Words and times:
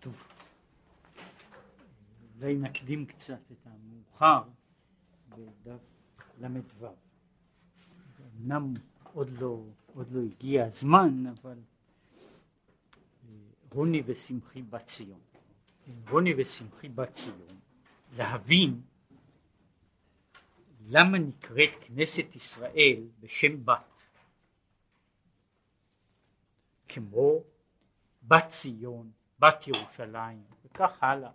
טוב, 0.00 0.22
אולי 2.36 2.54
נקדים 2.54 3.06
קצת 3.06 3.40
את 3.52 3.66
המאוחר 3.66 4.42
בדף 5.28 5.80
ל"ו. 6.40 6.86
אמנם 8.36 8.74
עוד 9.12 9.30
לא, 9.30 9.64
עוד 9.94 10.12
לא 10.12 10.20
הגיע 10.20 10.64
הזמן, 10.64 11.26
אבל 11.26 11.58
אה, 13.24 13.34
רוני 13.72 14.02
ושמחי 14.06 14.62
בת 14.62 14.84
ציון. 14.84 15.20
רוני 16.10 16.34
ושמחי 16.36 16.88
בת 16.88 17.12
ציון, 17.12 17.58
להבין 18.16 18.80
למה 20.86 21.18
נקראת 21.18 21.70
כנסת 21.80 22.36
ישראל 22.36 23.02
בשם 23.20 23.64
בת. 23.64 23.84
כמו 26.88 27.42
בת 28.22 28.48
ציון, 28.48 29.10
בת 29.38 29.66
ירושלים, 29.66 30.44
וכך 30.64 31.02
הלאה. 31.02 31.30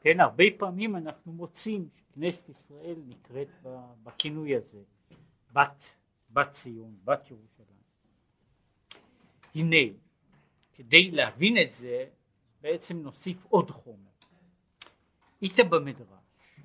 כן, 0.00 0.20
הרבה 0.20 0.44
פעמים 0.58 0.96
אנחנו 0.96 1.32
מוצאים 1.32 1.88
שכנסת 1.94 2.48
ישראל 2.48 2.96
נקראת 3.06 3.48
בכינוי 4.02 4.56
הזה, 4.56 4.82
בת, 5.52 5.84
בת 6.30 6.50
ציון, 6.50 6.96
בת 7.04 7.30
ירושלים. 7.30 7.84
הנה, 9.54 9.96
כדי 10.72 11.10
להבין 11.10 11.56
את 11.62 11.72
זה, 11.72 12.08
בעצם 12.60 12.96
נוסיף 12.96 13.44
עוד 13.44 13.70
חומר. 13.70 14.10
איתה 15.42 15.64
במדרש, 15.64 16.60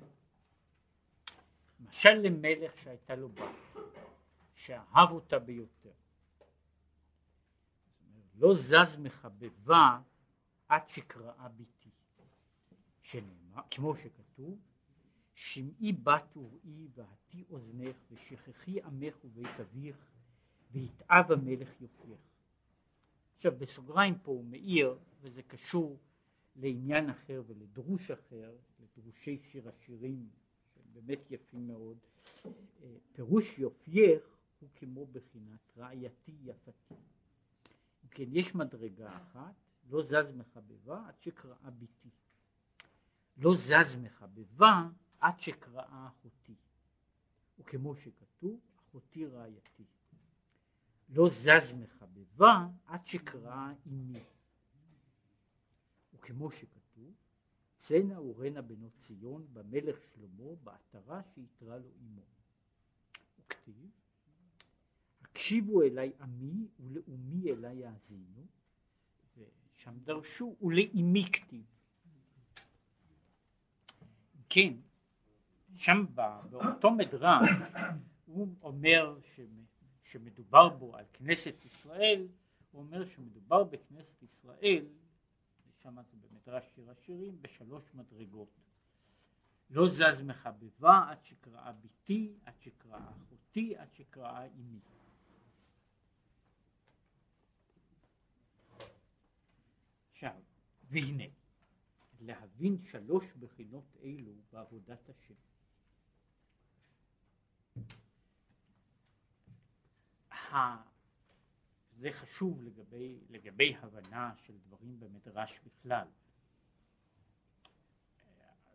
משל 1.80 2.14
למלך 2.14 2.78
שהייתה 2.78 3.14
לו 3.14 3.28
בת, 3.28 3.82
שאהב 4.54 5.10
אותה 5.10 5.38
ביותר. 5.38 5.90
לא 8.34 8.54
זז 8.54 8.96
מחבבה 8.98 9.98
עד 10.70 10.88
שקראה 10.88 11.48
ביתי, 11.48 11.90
שנאמר, 13.02 13.62
כמו 13.70 13.96
שכתוב, 13.96 14.58
שמעי 15.34 15.92
בת 15.92 16.36
וראי 16.36 16.88
והטי 16.94 17.44
אוזנך 17.50 17.96
ושכחי 18.10 18.82
עמך 18.82 19.24
ובית 19.24 19.60
אביך 19.60 19.96
ויתאב 20.70 21.32
המלך 21.32 21.80
יופייך. 21.80 22.20
עכשיו 23.36 23.52
בסוגריים 23.58 24.18
פה 24.18 24.30
הוא 24.30 24.44
מאיר 24.44 24.98
וזה 25.20 25.42
קשור 25.42 25.98
לעניין 26.56 27.10
אחר 27.10 27.42
ולדרוש 27.46 28.10
אחר, 28.10 28.56
לדרושי 28.80 29.38
שיר 29.38 29.68
השירים 29.68 30.28
שהם 30.74 30.84
באמת 30.92 31.30
יפים 31.30 31.66
מאוד. 31.66 31.98
פירוש 33.12 33.58
יופייך 33.58 34.22
הוא 34.60 34.68
כמו 34.74 35.06
בחינת 35.06 35.72
רעייתי 35.76 36.36
יפתי. 36.44 36.94
כן, 38.10 38.24
יש 38.32 38.54
מדרגה 38.54 39.16
אחת, 39.16 39.54
לא 39.90 40.02
זז 40.02 40.32
מחבבה 40.34 41.08
עד 41.08 41.20
שקראה 41.20 41.70
ביתי. 41.70 42.10
לא 43.36 43.56
זז 43.56 43.94
מחבבה 44.02 44.88
עד 45.20 45.40
שקראה 45.40 46.08
אחותי. 46.08 46.54
וכמו 47.58 47.96
שכתוב, 47.96 48.60
אחותי 48.76 49.26
רעייתי. 49.26 49.84
לא 51.08 51.28
זז 51.30 51.72
מחבבה 51.78 52.66
עד 52.86 53.06
שקראה 53.06 53.72
אמי. 53.86 54.24
וכמו 56.14 56.50
שכתוב, 56.50 57.14
צנע 57.78 58.20
ורנה 58.20 58.62
בנות 58.62 58.92
ציון 59.00 59.46
במלך 59.52 59.96
שלמה 60.02 60.54
בעטרה 60.64 61.22
שיתרה 61.34 61.78
לו 61.78 61.90
אמו. 62.00 62.22
וכתיב 63.38 63.90
הקשיבו 65.20 65.82
אליי 65.82 66.12
עמי 66.20 66.68
ולאומי 66.80 67.52
אליי 67.52 67.76
יאזינו 67.76 68.46
ושם 69.80 69.98
דרשו 69.98 70.56
ולאמי 70.62 71.24
כתיב. 71.32 71.64
כן 74.48 74.74
שם 75.76 76.06
באותו 76.50 76.90
מדרש 76.90 77.50
הוא 78.26 78.48
אומר 78.62 79.18
שמדובר 80.02 80.68
בו 80.68 80.96
על 80.96 81.04
כנסת 81.12 81.64
ישראל 81.64 82.28
הוא 82.70 82.82
אומר 82.82 83.06
שמדובר 83.06 83.64
בכנסת 83.64 84.22
ישראל 84.22 84.86
שם 85.82 85.96
זה 86.02 86.16
במדרש 86.16 86.64
שיר 86.74 86.90
השירים 86.90 87.42
בשלוש 87.42 87.84
מדרגות. 87.94 88.48
לא 89.70 89.88
זז 89.88 90.22
מחבבה 90.24 91.04
עד 91.08 91.24
שקראה 91.24 91.72
ביתי 91.72 92.32
עד 92.44 92.54
שקראה 92.60 93.10
אחותי 93.10 93.76
עד 93.76 93.92
שקראה 93.92 94.46
אמי 94.46 94.78
עכשיו, 100.22 100.40
והנה, 100.90 101.24
להבין 102.20 102.78
שלוש 102.90 103.24
בחינות 103.38 103.96
אלו 104.02 104.32
בעבודת 104.52 105.08
השם. 105.08 105.34
זה 111.98 112.12
חשוב 112.12 112.62
לגבי, 112.62 113.18
לגבי 113.30 113.74
הבנה 113.76 114.32
של 114.36 114.58
דברים 114.58 115.00
במדרש 115.00 115.60
בכלל. 115.64 116.06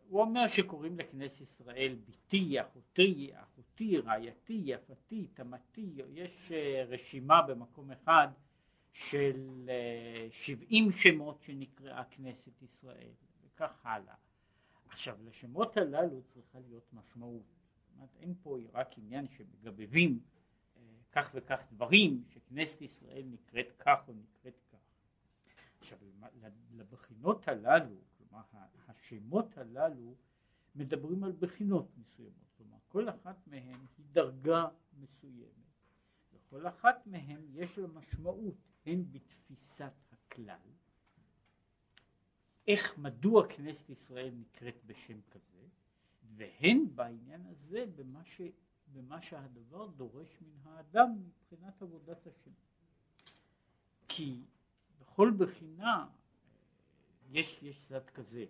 הוא 0.08 0.20
אומר 0.20 0.48
שקוראים 0.48 0.98
לכנסת 0.98 1.40
ישראל 1.40 1.98
ביתי, 2.06 2.60
אחותי, 2.60 3.30
אחותי, 3.34 3.98
רעייתי, 3.98 4.62
יפתי, 4.64 5.26
תמתי, 5.34 5.94
יש 6.12 6.52
אה, 6.52 6.84
רשימה 6.88 7.42
במקום 7.42 7.90
אחד 7.90 8.28
של 8.96 9.68
אה, 9.68 10.28
שבעים 10.30 10.92
שמות 10.92 11.42
שנקראה 11.42 12.04
כנסת 12.04 12.62
ישראל 12.62 13.12
וכך 13.44 13.86
הלאה. 13.86 14.14
עכשיו 14.88 15.18
לשמות 15.24 15.76
הללו 15.76 16.22
צריכה 16.22 16.58
להיות 16.58 16.92
משמעות, 16.92 17.42
זאת 17.42 17.94
אומרת 17.94 18.16
אין 18.16 18.34
פה 18.42 18.58
רק 18.72 18.98
עניין 18.98 19.28
שמגבבים 19.28 20.20
אה, 20.76 20.82
כך 21.12 21.30
וכך 21.34 21.60
דברים 21.72 22.24
שכנסת 22.28 22.82
ישראל 22.82 23.22
נקראת 23.26 23.72
כך 23.78 24.08
או 24.08 24.12
נקראת 24.14 24.60
כך. 24.72 24.78
עכשיו 25.80 25.98
לבחינות 26.72 27.48
הללו, 27.48 27.96
כלומר 28.18 28.42
השמות 28.88 29.58
הללו 29.58 30.14
מדברים 30.74 31.24
על 31.24 31.32
בחינות 31.32 31.88
מסוימות, 31.98 32.48
כלומר 32.56 32.78
כל 32.88 33.08
אחת 33.08 33.46
מהן 33.46 33.86
היא 33.98 34.06
דרגה 34.12 34.68
מסוימת 34.98 35.56
וכל 36.32 36.66
אחת 36.66 37.06
מהן 37.06 37.40
יש 37.52 37.78
לה 37.78 37.86
משמעות 37.88 38.54
הן 38.86 39.04
בתפיסת 39.12 39.92
הכלל, 40.12 40.68
איך 42.68 42.98
מדוע 42.98 43.46
כנסת 43.48 43.90
ישראל 43.90 44.34
נקראת 44.34 44.84
בשם 44.86 45.20
כזה, 45.30 45.62
והן 46.36 46.86
בעניין 46.94 47.46
הזה 47.46 47.84
במה, 47.96 48.24
ש, 48.24 48.40
במה 48.92 49.22
שהדבר 49.22 49.86
דורש 49.86 50.28
מן 50.40 50.70
האדם 50.70 51.18
מבחינת 51.18 51.82
עבודת 51.82 52.26
השם. 52.26 52.50
כי 54.08 54.42
בכל 55.00 55.30
בחינה 55.38 56.08
יש, 57.30 57.58
יש 57.62 57.86
צד 57.88 58.10
כזה, 58.10 58.44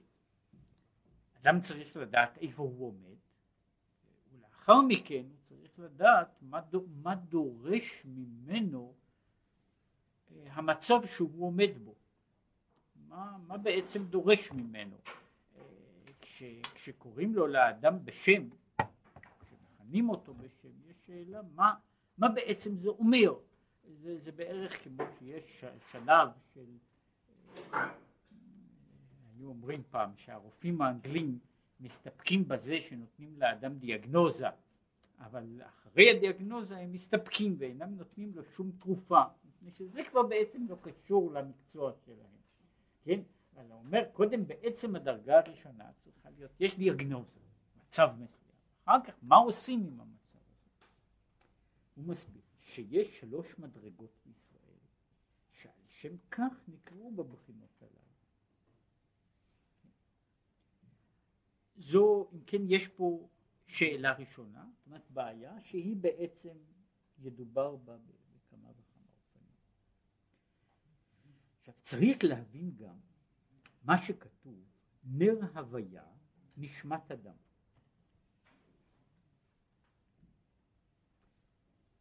אדם 1.41 1.61
צריך 1.61 1.97
לדעת 1.97 2.39
איפה 2.39 2.63
הוא 2.63 2.87
עומד, 2.87 3.17
ולאחר 4.33 4.81
מכן 4.89 5.25
הוא 5.29 5.39
צריך 5.49 5.79
לדעת 5.79 6.43
מה, 6.43 6.61
מה 7.03 7.15
דורש 7.15 8.03
ממנו 8.05 8.95
המצב 10.47 11.07
שהוא 11.07 11.47
עומד 11.47 11.71
בו, 11.85 11.95
מה, 13.09 13.37
מה 13.47 13.59
בעצם 13.59 14.05
דורש 14.05 14.53
ממנו. 14.53 14.97
כש, 16.21 16.43
כשקוראים 16.75 17.35
לו 17.35 17.47
לאדם 17.47 18.05
בשם, 18.05 18.49
כשמכנים 19.41 20.11
אותו 20.11 20.35
בשם, 20.35 20.69
יש 20.91 20.97
שאלה 21.07 21.41
מה, 21.55 21.75
מה 22.19 22.29
בעצם 22.29 22.77
זה 22.77 22.89
אומר. 22.89 23.35
זה, 24.03 24.19
זה 24.19 24.33
בערך 24.33 24.85
כמו 24.85 25.05
שיש 25.19 25.65
שלב 25.93 26.29
של, 26.55 26.67
היו 29.37 29.49
אומרים 29.49 29.83
פעם 29.91 30.11
שהרופאים 30.17 30.83
האנגלים 30.83 31.39
מסתפקים 31.81 32.49
בזה 32.49 32.79
שנותנים 32.89 33.35
לאדם 33.39 33.75
דיאגנוזה, 33.79 34.47
אבל 35.19 35.63
אחרי 35.67 36.11
הדיאגנוזה 36.11 36.77
הם 36.77 36.93
מסתפקים 36.93 37.55
ואינם 37.59 37.95
נותנים 37.97 38.33
לו 38.35 38.43
שום 38.45 38.71
תרופה. 38.79 39.23
מפני 39.67 39.87
שזה 39.89 40.01
כבר 40.11 40.23
בעצם 40.23 40.67
לא 40.69 40.77
קשור 40.83 41.33
למקצוע 41.33 41.93
שלהם, 42.05 42.37
כן? 43.03 43.21
אבל 43.55 43.65
הוא 43.71 43.79
אומר 43.79 44.03
קודם 44.13 44.47
בעצם 44.47 44.97
הדרגה 44.97 45.39
הראשונה 45.39 45.93
צריכה 46.05 46.31
להיות, 46.31 46.51
יש 46.61 46.77
דיאגנוזה, 46.77 47.41
מצב 47.77 48.09
מסוים, 48.19 48.57
אחר 48.85 49.05
כך 49.07 49.15
מה 49.23 49.37
עושים 49.37 49.81
עם 49.87 50.01
המצב 50.01 50.39
הזה? 50.39 50.85
הוא 51.95 52.05
מסביר 52.05 52.43
שיש 52.61 53.21
שלוש 53.21 53.59
מדרגות 53.59 54.11
בישראל 54.27 54.79
שעל 55.53 55.73
שם 55.89 56.17
כך 56.31 56.69
נקראו 56.69 57.11
בבחינות 57.11 57.83
הללו. 57.83 57.97
זו, 61.77 62.29
אם 62.33 62.41
כן, 62.47 62.63
יש 62.69 62.89
פה 62.89 63.29
שאלה 63.67 64.13
ראשונה, 64.13 64.67
זאת 64.77 64.87
אומרת 64.87 65.11
בעיה 65.11 65.61
שהיא 65.61 65.97
בעצם 65.97 66.57
ידובר 67.19 67.77
בה 67.77 67.97
עכשיו 71.69 71.75
צריך 71.83 72.25
להבין 72.25 72.77
גם 72.77 72.97
מה 73.83 74.03
שכתוב, 74.03 74.65
נר 75.05 75.41
הוויה 75.55 76.05
נשמת 76.57 77.11
אדם. 77.11 77.35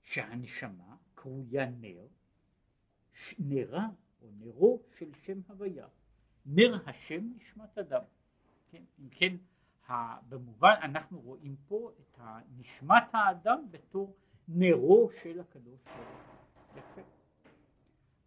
שהנשמה 0.03 0.95
קרויה 1.15 1.69
נר, 1.69 2.07
נרה 3.39 3.87
או 4.21 4.29
נרו 4.31 4.83
של 4.97 5.11
שם 5.13 5.39
הוויה. 5.47 5.87
נר 6.45 6.89
השם 6.89 7.29
נשמת 7.35 7.77
אדם. 7.77 8.03
כן? 8.69 8.83
אם 8.99 9.09
כן, 9.09 9.35
במובן 10.29 10.73
אנחנו 10.83 11.21
רואים 11.21 11.55
פה 11.67 11.91
את 11.99 12.19
נשמת 12.57 13.03
האדם 13.13 13.71
בתור 13.71 14.15
נרו 14.47 15.09
של 15.23 15.39
הקדוש 15.39 15.79
ברוך 15.83 15.97
הוא. 15.97 16.79
יפה. 16.79 17.01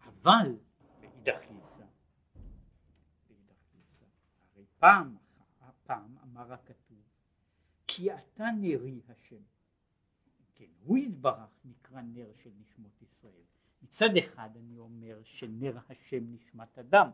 אבל 0.06 0.58
פעם, 4.78 5.16
פעם 5.86 6.16
אמר 6.22 6.52
הכתוב 6.52 7.02
כי 7.86 8.14
אתה 8.14 8.44
נרי 8.60 9.00
השם. 9.08 9.42
כן, 10.54 10.70
הוא 10.84 10.98
יתברך 10.98 11.50
נקרא 11.64 12.00
נר 12.00 12.32
של 12.42 12.50
נשמות 12.60 13.02
ישראל. 13.02 13.42
מצד 13.82 14.16
אחד 14.18 14.50
אני 14.56 14.78
אומר 14.78 15.22
שנר 15.22 15.78
השם 15.88 16.34
נשמת 16.34 16.78
אדם, 16.78 17.10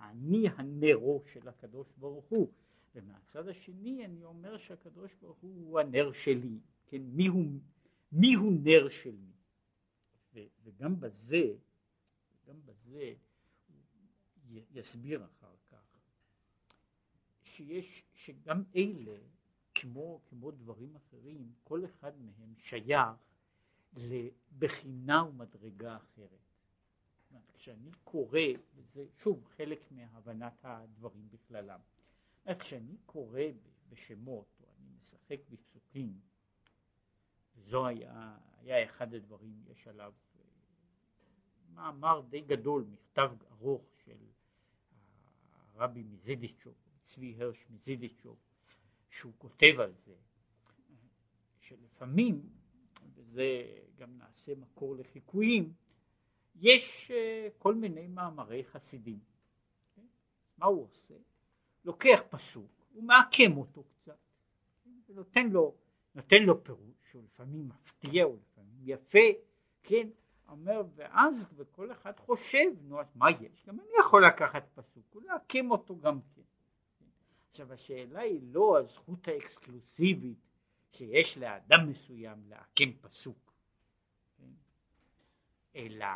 אני 0.00 0.48
הנרו 0.56 1.22
של 1.32 1.48
הקדוש 1.48 1.88
ברוך 1.98 2.24
הוא, 2.28 2.52
ומהצד 2.94 3.48
השני 3.48 4.04
אני 4.04 4.24
אומר 4.24 4.58
שהקדוש 4.58 5.14
ברוך 5.20 5.38
הוא 5.38 5.66
הוא 5.66 5.80
הנר 5.80 6.12
שלי, 6.12 6.58
כן, 6.86 7.02
מי 7.02 7.26
הוא, 7.26 7.44
מי 8.12 8.34
הוא 8.34 8.52
נר 8.62 8.88
של 8.88 9.16
מי, 9.16 9.32
ו, 10.34 10.40
וגם 10.62 11.00
בזה, 11.00 11.54
גם 12.46 12.56
בזה 12.66 13.14
יסביר 14.50 15.24
אחר 15.24 15.54
שיש, 17.60 18.02
שגם 18.14 18.62
אלה, 18.76 19.18
כמו, 19.74 20.20
כמו 20.28 20.50
דברים 20.50 20.96
אחרים, 20.96 21.52
כל 21.64 21.84
אחד 21.84 22.12
מהם 22.20 22.54
שייך 22.58 23.08
לבחינה 23.96 25.24
ומדרגה 25.24 25.96
אחרת. 25.96 26.40
כשאני 27.54 27.90
קורא, 28.04 28.40
וזה 28.74 29.06
שוב 29.22 29.44
חלק 29.56 29.80
מהבנת 29.90 30.64
הדברים 30.64 31.28
בכללם, 31.30 31.80
כשאני 32.58 32.96
קורא 33.06 33.42
בשמות, 33.88 34.46
או 34.60 34.66
אני 34.78 34.88
משחק 34.96 35.40
בפסוקים, 35.50 36.20
וזו 37.56 37.86
היה, 37.86 38.38
היה 38.60 38.84
אחד 38.84 39.14
הדברים, 39.14 39.62
יש 39.66 39.88
עליו 39.88 40.12
אה, 40.38 40.44
מאמר 41.74 42.22
די 42.28 42.40
גדול, 42.40 42.84
מכתב 42.92 43.30
ארוך 43.50 43.82
של 44.04 44.18
הרבי 45.74 46.02
מזידיצ'וב, 46.02 46.74
צבי 47.14 47.34
הרש 47.38 47.66
מזידיצ'וב, 47.70 48.36
שהוא 49.10 49.32
כותב 49.38 49.74
על 49.80 49.92
זה, 50.06 50.14
שלפעמים, 51.60 52.42
וזה 53.14 53.62
גם 53.96 54.18
נעשה 54.18 54.54
מקור 54.54 54.96
לחיקויים, 54.96 55.72
יש 56.56 57.10
אה, 57.10 57.48
כל 57.58 57.74
מיני 57.74 58.06
מאמרי 58.06 58.64
חסידים. 58.64 59.18
מה 60.58 60.66
הוא 60.66 60.84
עושה? 60.84 61.14
לוקח 61.84 62.20
פסוק, 62.30 62.70
הוא 62.92 63.04
מעקם 63.04 63.56
אותו 63.56 63.84
קצת, 63.84 64.18
ונותן 65.08 65.46
לו, 65.50 65.74
נותן 66.14 66.42
לו 66.42 66.64
פירוש, 66.64 66.94
שהוא 67.10 67.22
לפעמים 67.22 67.68
מפתיע, 67.68 68.24
הוא 68.24 68.38
לפעמים 68.38 68.80
יפה, 68.82 69.28
כן, 69.82 70.08
אומר, 70.48 70.82
ואז 70.94 71.34
וכל 71.56 71.92
אחד 71.92 72.20
חושב, 72.20 72.70
נו 72.82 73.00
אז 73.00 73.06
מה 73.14 73.30
יש? 73.30 73.66
גם 73.66 73.80
אני 73.80 73.88
יכול 74.00 74.26
לקחת 74.26 74.68
פסוק, 74.74 75.16
ולהקים 75.16 75.70
אותו 75.70 75.98
גם 75.98 76.20
כן. 76.34 76.42
עכשיו 77.50 77.72
השאלה 77.72 78.20
היא 78.20 78.40
לא 78.42 78.78
הזכות 78.78 79.28
האקסקלוסיבית 79.28 80.38
שיש 80.92 81.38
לאדם 81.38 81.90
מסוים 81.90 82.38
להקים 82.48 82.96
פסוק, 83.00 83.52
כן? 84.38 84.50
אלא 85.76 86.06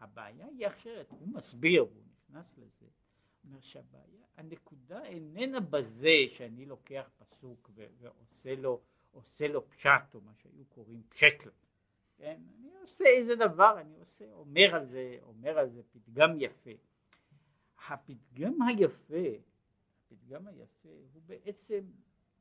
הבעיה 0.00 0.46
היא 0.46 0.66
אחרת, 0.66 1.10
הוא 1.10 1.28
מסביר, 1.28 1.80
הוא 1.80 2.02
נכנס 2.12 2.58
לזה, 2.58 2.86
אומר 3.44 3.60
שהבעיה, 3.60 4.24
הנקודה 4.36 5.04
איננה 5.04 5.60
בזה 5.60 6.16
שאני 6.36 6.66
לוקח 6.66 7.10
פסוק 7.18 7.70
ועושה 7.76 8.54
לו, 8.56 8.80
לו 9.48 9.70
פשט 9.70 10.14
או 10.14 10.20
מה 10.20 10.32
שהיו 10.34 10.64
קוראים 10.64 11.02
פשטל, 11.08 11.50
כן, 12.16 12.40
אני 12.58 12.70
עושה 12.82 13.04
איזה 13.04 13.36
דבר, 13.36 13.80
אני 13.80 13.96
עושה, 13.98 14.32
אומר 14.32 14.74
על 14.74 14.86
זה, 14.86 15.18
אומר 15.22 15.58
על 15.58 15.70
זה 15.70 15.82
פתגם 15.92 16.40
יפה. 16.40 16.70
הפתגם 17.88 18.62
היפה, 18.62 19.38
הפתגם 20.06 20.46
היפה 20.46 20.88
הוא 21.12 21.22
בעצם 21.26 21.84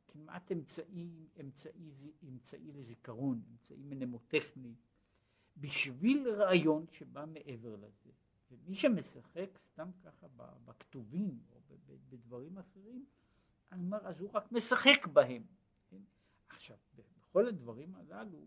כמעט 0.08 0.52
אמצעי, 0.52 1.28
אמצעי, 1.42 2.12
אמצעי 2.24 2.72
לזיכרון, 2.72 3.42
אמצעי 3.52 3.84
מנמוטכני, 3.84 4.76
בשביל 5.58 6.30
רעיון 6.30 6.86
שבא 6.92 7.26
מעבר 7.26 7.76
לזה. 7.76 8.12
ומי 8.52 8.76
שמשחק 8.76 9.50
סתם 9.72 9.90
ככה 10.04 10.28
בכתובים 10.66 11.40
או 11.52 11.62
בדברים 12.10 12.58
אחרים, 12.58 13.06
אני 13.72 13.84
אומר, 13.84 14.08
אז 14.08 14.20
הוא 14.20 14.30
רק 14.34 14.52
משחק 14.52 15.08
בהם. 15.14 15.44
כן? 15.90 16.02
עכשיו, 16.50 16.78
בכל 16.96 17.48
הדברים 17.48 17.96
הללו, 17.96 18.46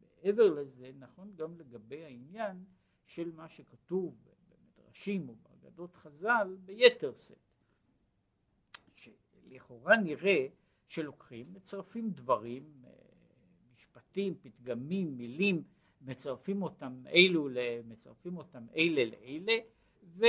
מעבר 0.00 0.50
לזה, 0.54 0.92
נכון 0.98 1.36
גם 1.36 1.58
לגבי 1.58 2.04
העניין 2.04 2.64
של 3.06 3.32
מה 3.32 3.48
שכתוב 3.48 4.28
במדרשים 4.48 5.28
או 5.28 5.34
באגדות 5.34 5.94
חז"ל 5.94 6.56
ביתר 6.64 7.12
שאת. 7.18 7.53
שלכאורה 9.48 9.96
נראה 9.96 10.46
שלוקחים, 10.88 11.54
מצרפים 11.54 12.10
דברים, 12.10 12.62
אה, 12.84 12.90
משפטים, 13.74 14.34
פתגמים, 14.42 15.16
מילים, 15.16 15.62
מצרפים 16.02 16.62
אותם 16.62 17.02
אלו, 17.12 17.48
מצרפים 17.84 18.36
אותם 18.36 18.66
אלה 18.76 19.04
לאלה, 19.04 19.58
ו... 20.04 20.24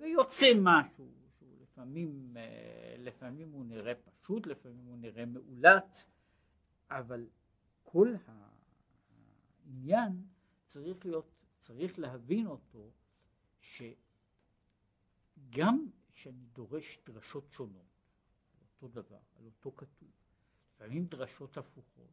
ויוצא 0.00 0.46
משהו, 0.56 1.08
שהוא 1.38 1.56
לפעמים, 1.62 2.36
אה, 2.36 2.94
לפעמים 2.98 3.50
הוא 3.50 3.64
נראה 3.64 3.92
פשוט, 3.94 4.46
לפעמים 4.46 4.84
הוא 4.84 4.98
נראה 4.98 5.26
מאולץ, 5.26 6.04
אבל 6.90 7.26
כל 7.82 8.14
העניין 9.66 10.12
צריך 10.68 11.06
להיות, 11.06 11.26
צריך 11.62 11.98
להבין 11.98 12.46
אותו, 12.46 12.90
שגם 13.60 13.96
שאני 16.12 16.44
דורש 16.52 16.98
דרשות 17.06 17.50
שונות, 17.50 17.85
אותו 18.82 19.02
דבר, 19.02 19.18
על 19.38 19.44
אותו 19.44 19.72
כתוב, 19.76 20.08
לפעמים 20.74 21.06
דרשות 21.06 21.56
הפוכות, 21.56 22.10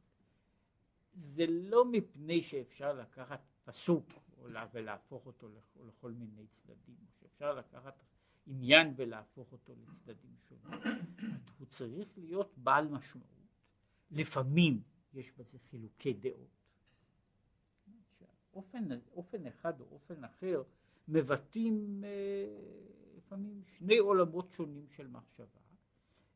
זה 1.13 1.45
לא 1.47 1.85
מפני 1.91 2.43
שאפשר 2.43 2.93
לקחת 2.93 3.41
פסוק 3.63 4.05
ולהפוך 4.73 5.25
אותו 5.25 5.49
לכל 5.87 6.11
מיני 6.11 6.47
צדדים, 6.47 6.95
שאפשר 7.19 7.53
לקחת 7.55 8.03
עניין 8.47 8.93
ולהפוך 8.95 9.51
אותו 9.51 9.73
לצדדים 9.75 10.35
שונים. 10.49 10.79
הוא 11.59 11.67
צריך 11.67 12.17
להיות 12.17 12.57
בעל 12.57 12.87
משמעות. 12.87 13.29
לפעמים 14.11 14.81
יש 15.13 15.31
בזה 15.37 15.57
חילוקי 15.59 16.13
דעות. 16.13 16.63
אופן, 18.53 18.89
אופן 19.13 19.47
אחד 19.47 19.79
או 19.81 19.85
אופן 19.91 20.23
אחר 20.23 20.63
מבטאים 21.07 22.03
אה, 22.03 22.09
לפעמים 23.17 23.61
שני 23.77 23.97
עולמות 23.97 24.51
שונים 24.51 24.87
של 24.89 25.07
מחשבה, 25.07 25.61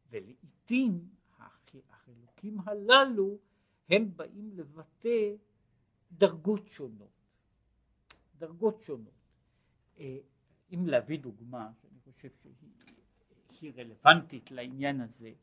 ולעיתים 0.10 1.10
החילוקים 1.90 2.60
הללו 2.66 3.38
הם 3.90 4.18
באים 4.18 4.52
לבטא 4.54 5.36
דרגות 6.12 6.68
שונות. 6.68 7.18
דרגות 8.38 8.82
שונות. 8.82 9.14
אה, 10.00 10.18
אם 10.74 10.88
להביא 10.88 11.20
דוגמה, 11.20 11.72
שאני 11.82 12.00
חושב 12.00 12.30
שהיא 13.52 13.72
רלוונטית 13.76 14.52
לעניין 14.52 15.02
הזה, 15.02 15.34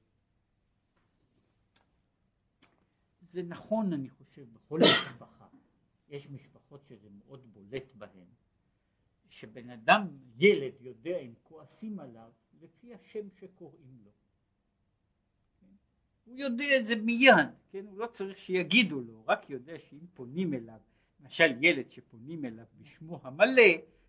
זה 3.32 3.42
נכון, 3.42 3.92
אני 3.92 4.10
חושב, 4.10 4.46
בכל 4.52 4.80
משפחה. 4.80 5.46
יש 6.08 6.30
משפחות 6.30 6.84
שזה 6.88 7.08
מאוד 7.10 7.52
בולט 7.52 7.94
בהן, 7.94 8.28
שבן 9.28 9.70
אדם, 9.70 10.08
ילד, 10.36 10.72
יודע 10.80 11.18
אם 11.18 11.34
כועסים 11.42 12.00
עליו 12.00 12.32
לפי 12.60 12.94
השם 12.94 13.30
שקוראים 13.30 13.98
לו. 14.04 14.10
הוא 16.24 16.36
יודע 16.36 16.76
את 16.76 16.86
זה 16.86 16.96
מיד, 16.96 17.34
כן? 17.70 17.84
הוא 17.86 17.98
לא 17.98 18.06
צריך 18.06 18.38
שיגידו 18.38 19.00
לו, 19.00 19.24
רק 19.26 19.50
יודע 19.50 19.78
שאם 19.78 20.06
פונים 20.14 20.54
אליו, 20.54 20.78
למשל 21.20 21.64
ילד 21.64 21.90
שפונים 21.90 22.44
אליו 22.44 22.64
בשמו 22.80 23.20
המלא, 23.22 23.62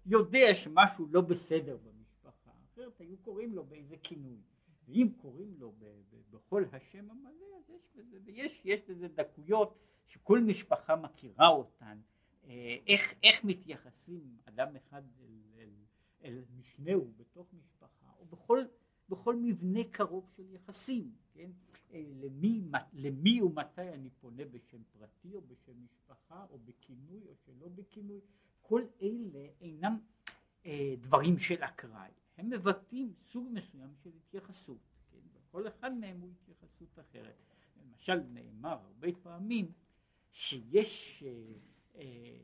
יודע 0.06 0.56
שמשהו 0.56 1.08
לא 1.12 1.22
בסדר 1.22 1.78
במשפחה, 1.78 2.52
אחרת 2.74 3.00
היו 3.00 3.18
קוראים 3.18 3.54
לו 3.54 3.64
באיזה 3.64 3.96
כינוי. 4.04 4.38
ואם 4.88 5.10
קוראים 5.22 5.56
לו 5.60 5.72
ב- 5.72 5.86
ב- 5.86 6.36
בכל 6.36 6.64
השם 6.72 7.12
המלא, 7.12 7.46
אז 7.58 7.70
יש 7.70 7.82
בזה, 7.96 8.18
ויש, 8.26 8.62
יש 8.66 8.82
בזה 8.90 9.08
דקויות 9.08 9.78
שכל 10.08 10.40
משפחה 10.40 10.96
מכירה 10.96 11.48
אותן, 11.48 11.98
אה, 12.44 12.78
איך, 12.88 13.14
איך 13.24 13.44
מתייחסים 13.44 14.38
אדם 14.46 14.76
אחד 14.76 15.02
אל, 15.20 15.60
אל, 15.60 15.70
אל 16.24 16.42
משנהו 16.60 17.12
בתוך 17.18 17.48
משפחה, 17.54 18.08
או 18.20 18.26
בכל, 18.26 18.64
בכל 19.10 19.36
מבנה 19.36 19.84
קרוב 19.92 20.30
של 20.36 20.44
יחסים, 20.54 21.12
כן? 21.34 21.50
אה, 21.94 22.04
למי, 22.22 22.62
למי 22.94 23.42
ומתי 23.42 23.90
אני 23.94 24.10
פונה 24.10 24.46
בשם 24.46 24.84
פרטי 24.92 25.36
או 25.36 25.42
בשם 25.42 25.84
משפחה 25.84 26.46
או 26.50 26.58
בכינוי 26.58 27.22
או 27.28 27.36
שלא 27.46 27.68
בכינוי, 27.68 28.20
כל 28.62 28.82
אלה 29.02 29.48
אינם 29.62 30.00
אה, 30.66 30.96
דברים 31.02 31.40
של 31.40 31.64
אקראי, 31.64 32.12
הם 32.38 32.50
מבטאים 32.50 33.14
סוג 33.32 33.48
מסוים 33.52 33.94
של 34.04 34.10
התייחסות, 34.18 34.78
כן? 35.12 35.18
וכל 35.34 35.68
אחד 35.68 35.94
מהם 35.94 36.20
הוא 36.22 36.30
התייחסות 36.32 37.00
אחרת. 37.00 37.36
למשל 37.78 38.20
נאמר 38.34 38.78
הרבה 38.86 39.08
פעמים 39.24 39.72
שיש, 40.32 41.24
אה, 41.28 41.54
אה, 41.96 42.38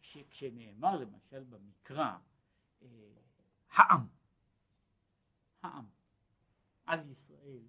כש, 0.00 0.18
כשנאמר 0.30 0.96
למשל 0.96 1.44
במקרא 1.44 2.16
אה, 2.82 2.88
העם, 3.70 4.06
העם, 5.62 5.84
על 6.86 7.10
ישראל, 7.10 7.62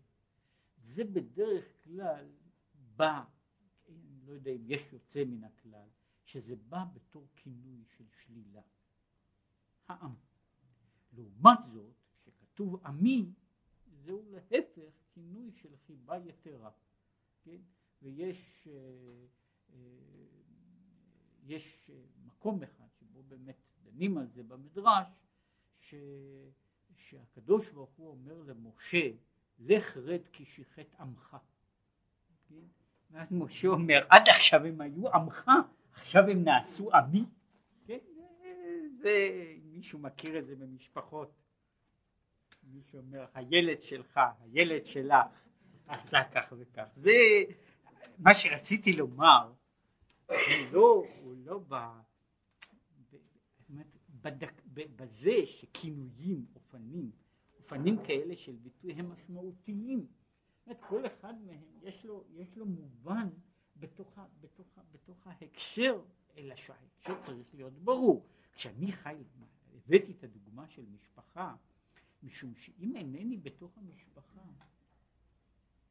זה 0.96 1.04
בדרך 1.04 1.66
כלל 1.84 2.26
בא, 2.96 3.24
אני 3.88 4.22
לא 4.26 4.34
יודע 4.34 4.52
אם 4.52 4.64
יש 4.66 4.82
יוצא 4.94 5.24
מן 5.24 5.44
הכלל, 5.44 5.88
שזה 6.26 6.56
בא 6.56 6.84
בתור 6.94 7.28
כינוי 7.36 7.84
של 7.98 8.06
שלילה. 8.24 8.62
העם. 9.88 10.16
לעומת 11.14 11.60
זאת, 11.74 11.94
כשכתוב 12.18 12.86
עמי, 12.86 13.34
זהו 14.06 14.24
להפך 14.32 14.66
כינוי 15.14 15.52
של 15.52 15.76
חיבה 15.88 16.18
יתרה. 16.18 16.72
כן? 17.44 17.62
ויש 18.02 18.68
אה, 18.68 19.26
אה, 19.74 19.78
יש 21.44 21.92
מקום 22.26 22.64
אחד 22.64 22.88
שבו 23.00 23.24
באמת 23.24 23.56
דנים 23.84 24.18
על 24.18 24.28
זה 24.28 24.44
במדרש, 24.44 25.08
ש, 25.80 25.94
שהקדוש 26.96 27.70
ברוך 27.70 27.92
הוא 27.96 28.10
אומר 28.10 28.42
למשה, 28.42 29.10
לך 29.60 29.98
רד 29.98 30.22
כי 30.32 30.46
שיחת 30.46 30.96
עמך. 31.00 31.38
כן? 32.50 32.56
ואז 33.12 33.28
משה 33.32 33.68
אומר, 33.68 34.06
עד 34.10 34.30
עכשיו 34.30 34.66
הם 34.66 34.82
היו 34.82 35.10
עמך, 35.10 35.52
עכשיו 35.94 36.24
הם 36.30 36.44
נעשו 36.44 36.96
עמי. 36.96 37.26
כן? 37.86 37.98
זה, 39.02 39.46
מישהו 39.64 40.00
מכיר 40.00 40.40
את 40.40 40.46
זה 40.48 40.56
במשפחות. 40.56 41.32
מישהו 42.64 43.00
אומר, 43.00 43.26
הילד 43.34 43.82
שלך, 43.82 44.20
הילד 44.42 44.86
שלך, 44.86 45.16
עשה 45.88 46.24
כך 46.34 46.54
וכך. 46.58 46.88
זה 46.96 47.12
מה 48.20 48.34
שרציתי 48.34 48.94
לומר, 48.94 49.52
הוא 50.28 50.36
לא, 50.72 51.06
הוא 51.22 51.36
לא 51.46 51.60
ב... 51.68 51.76
בזה 54.96 55.46
שכינויים, 55.46 56.46
אופנים, 56.56 57.12
אופנים 57.72 57.98
כאלה 58.04 58.36
של 58.36 58.56
ביטוי 58.56 58.94
הם 58.94 59.12
משמעותיים. 59.12 60.08
זאת 60.66 60.78
כל 60.82 61.06
אחד 61.06 61.34
מהם 61.42 61.64
יש 61.82 62.06
לו, 62.06 62.24
יש 62.30 62.58
לו 62.58 62.66
מובן 62.66 63.30
בתוך, 63.76 64.18
ה, 64.18 64.26
בתוך, 64.42 64.78
ה, 64.78 64.82
בתוך 64.92 65.28
ההקשר, 65.28 66.02
אלא 66.38 66.56
שההקשר 66.56 67.22
צריך 67.22 67.56
להיות 67.56 67.74
ברור. 67.74 68.26
כשאני 68.54 68.92
חי, 68.92 69.16
הבאתי 69.76 70.12
את 70.12 70.24
הדוגמה 70.24 70.68
של 70.68 70.86
משפחה, 70.86 71.56
משום 72.24 72.56
שאם 72.56 72.96
אינני 72.96 73.38
בתוך 73.38 73.78
המשפחה, 73.78 74.42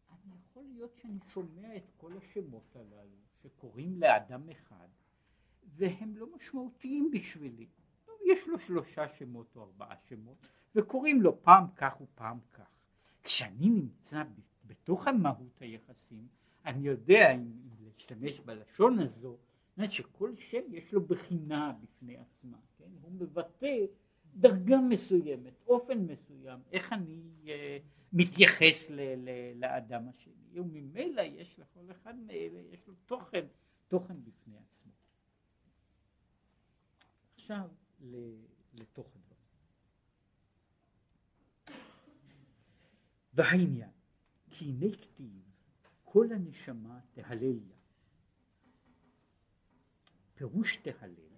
אז 0.08 0.18
יכול 0.34 0.64
להיות 0.64 0.96
שאני 0.96 1.18
שומע 1.28 1.76
את 1.76 1.90
כל 1.96 2.12
השמות 2.16 2.76
הללו 2.76 3.16
שקוראים 3.42 4.00
לאדם 4.00 4.48
אחד, 4.48 4.88
והם 5.76 6.16
לא 6.16 6.26
משמעותיים 6.36 7.10
בשבילי. 7.10 7.66
יש 8.32 8.48
לו 8.48 8.58
שלושה 8.58 9.08
שמות 9.08 9.56
או 9.56 9.62
ארבעה 9.62 9.96
שמות, 10.08 10.46
וקוראים 10.74 11.22
לו 11.22 11.42
פעם 11.42 11.64
כך 11.76 12.00
ופעם 12.00 12.38
כך. 12.52 12.68
כשאני 13.22 13.68
נמצא 13.68 14.22
בתוך 14.66 15.06
המהות 15.06 15.60
היחסים, 15.60 16.28
אני 16.64 16.86
יודע 16.88 17.34
אם, 17.34 17.52
להשתמש 17.84 18.40
בלשון 18.40 18.98
הזו, 18.98 19.36
זאת 19.76 19.92
שכל 19.92 20.32
שם 20.36 20.62
יש 20.70 20.92
לו 20.92 21.00
בחינה 21.06 21.72
בפני 21.82 22.16
עצמה, 22.16 22.58
כן? 22.78 22.90
הוא 23.02 23.12
מבטא 23.12 23.76
דרגה 24.34 24.76
מסוימת, 24.80 25.52
אופן 25.66 25.98
מסוים, 25.98 26.58
איך 26.72 26.92
אני 26.92 27.20
uh, 27.44 27.48
מתייחס 28.12 28.90
ל, 28.90 29.00
ל, 29.00 29.30
לאדם 29.54 30.08
השני, 30.08 30.60
וממילא 30.60 31.22
יש 31.22 31.58
לכל 31.58 31.90
אחד 31.90 32.14
מאלה, 32.26 32.60
יש 32.72 32.86
לו 32.86 32.94
תוכן, 33.06 33.46
תוכן 33.88 34.14
בפני 34.24 34.56
עצמו. 34.56 34.92
עכשיו 37.34 37.68
הדבר. 39.16 39.27
והעניין, 43.38 43.90
כי 44.50 44.64
הנה 44.64 44.96
כתיב 44.96 45.42
כל 46.04 46.32
הנשמה 46.32 47.00
תהלליה. 47.12 47.76
פירוש 50.34 50.76
תהלל 50.76 51.28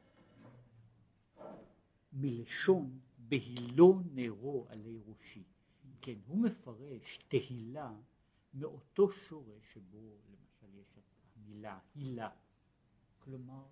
מלשון 2.12 3.00
בהילו 3.18 4.02
נרו 4.12 4.66
עלי 4.68 5.00
ראשי. 5.06 5.44
כן, 6.02 6.14
הוא 6.26 6.42
מפרש 6.42 7.18
תהילה 7.28 7.92
מאותו 8.54 9.12
שורש 9.12 9.72
שבו 9.72 10.16
למשל 10.28 10.78
יש 10.78 10.98
המילה 11.36 11.78
הילה, 11.94 12.30
כלומר 13.18 13.64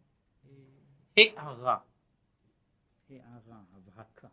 אה, 1.19 1.23
הערה, 1.37 1.81
הערה, 3.11 3.63
הבהקה. 3.73 4.29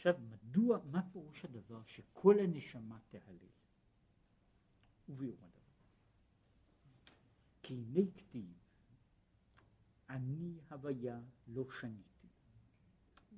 עכשיו, 0.00 0.14
מדוע, 0.30 0.78
מה 0.90 1.02
פירוש 1.12 1.44
הדבר 1.44 1.82
שכל 1.86 2.38
הנשמה 2.38 2.98
תהלל? 3.10 3.36
וביום 5.08 5.36
הדבר. 5.42 5.60
כי 7.62 7.74
הנה 7.74 8.00
כתיב, 8.16 8.52
אני 10.08 10.58
הוויה 10.70 11.20
לא 11.46 11.64
שניתי. 11.80 12.28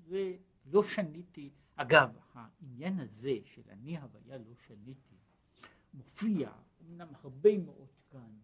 זה 0.08 0.36
לא 0.66 0.82
שניתי, 0.82 1.50
אגב, 1.76 2.16
העניין 2.32 2.98
הזה 2.98 3.38
של 3.44 3.62
אני 3.68 3.98
הוויה 3.98 4.38
לא 4.38 4.54
שניתי, 4.66 5.16
מופיע 5.94 6.52
אמנם 6.80 7.14
הרבה 7.14 7.58
מאוד 7.58 7.92
כאן, 8.10 8.38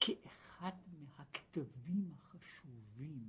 כאחד 0.00 0.76
מהכתבים 0.98 2.14
החשובים 2.14 3.27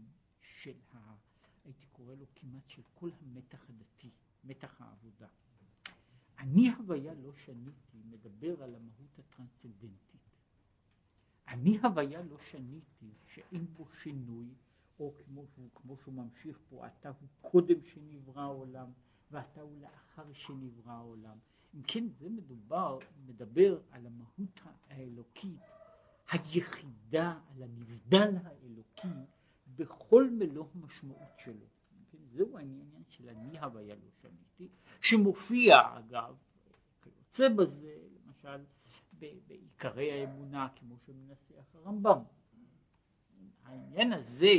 קורא 2.09 2.19
לו 2.19 2.25
כמעט 2.35 2.69
של 2.69 2.81
כל 2.93 3.09
המתח 3.21 3.69
הדתי, 3.69 4.09
מתח 4.43 4.81
העבודה. 4.81 5.27
אני 6.39 6.69
הוויה 6.69 7.13
לא 7.13 7.33
שניתי 7.45 7.97
מדבר 8.09 8.63
על 8.63 8.75
המהות 8.75 9.19
הטרנסצנדנטית. 9.19 10.21
אני 11.47 11.79
הוויה 11.79 12.21
לא 12.21 12.37
שניתי 12.51 13.11
שאין 13.33 13.65
בו 13.65 13.87
שינוי, 14.01 14.47
או 14.99 15.13
כמו 15.25 15.45
שהוא, 15.47 15.69
כמו 15.75 15.97
שהוא 15.97 16.13
ממשיך 16.13 16.59
פה, 16.69 16.87
אתה 16.87 17.09
הוא 17.09 17.51
קודם 17.51 17.83
שנברא 17.83 18.41
העולם, 18.41 18.91
ואתה 19.31 19.61
הוא 19.61 19.81
לאחר 19.81 20.33
שנברא 20.33 20.91
העולם. 20.91 21.37
אם 21.75 21.81
כן, 21.87 22.07
זה 22.19 22.29
מדובר, 22.29 22.99
מדבר 23.25 23.81
על 23.91 24.05
המהות 24.05 24.59
האלוקית 24.89 25.61
היחידה, 26.31 27.39
על 27.55 27.63
הנבדל 27.63 28.35
האלוקי 28.43 29.07
בכל 29.75 30.29
מלוא 30.29 30.65
המשמעות 30.75 31.39
שלו. 31.43 31.78
זהו 32.31 32.57
העניין 32.57 33.03
של 33.07 33.29
אני 33.29 33.59
הוויה 33.59 33.95
לא 33.95 34.09
שניתי, 34.21 34.67
שמופיע 35.01 35.75
אגב, 35.97 36.35
כיוצא 37.01 37.49
בזה, 37.49 37.97
למשל, 38.25 38.63
בעיקרי 39.47 40.11
האמונה, 40.11 40.67
כמו 40.75 40.95
שמנסח 41.05 41.75
הרמב"ם. 41.75 42.19
העניין 43.63 44.13
הזה 44.13 44.53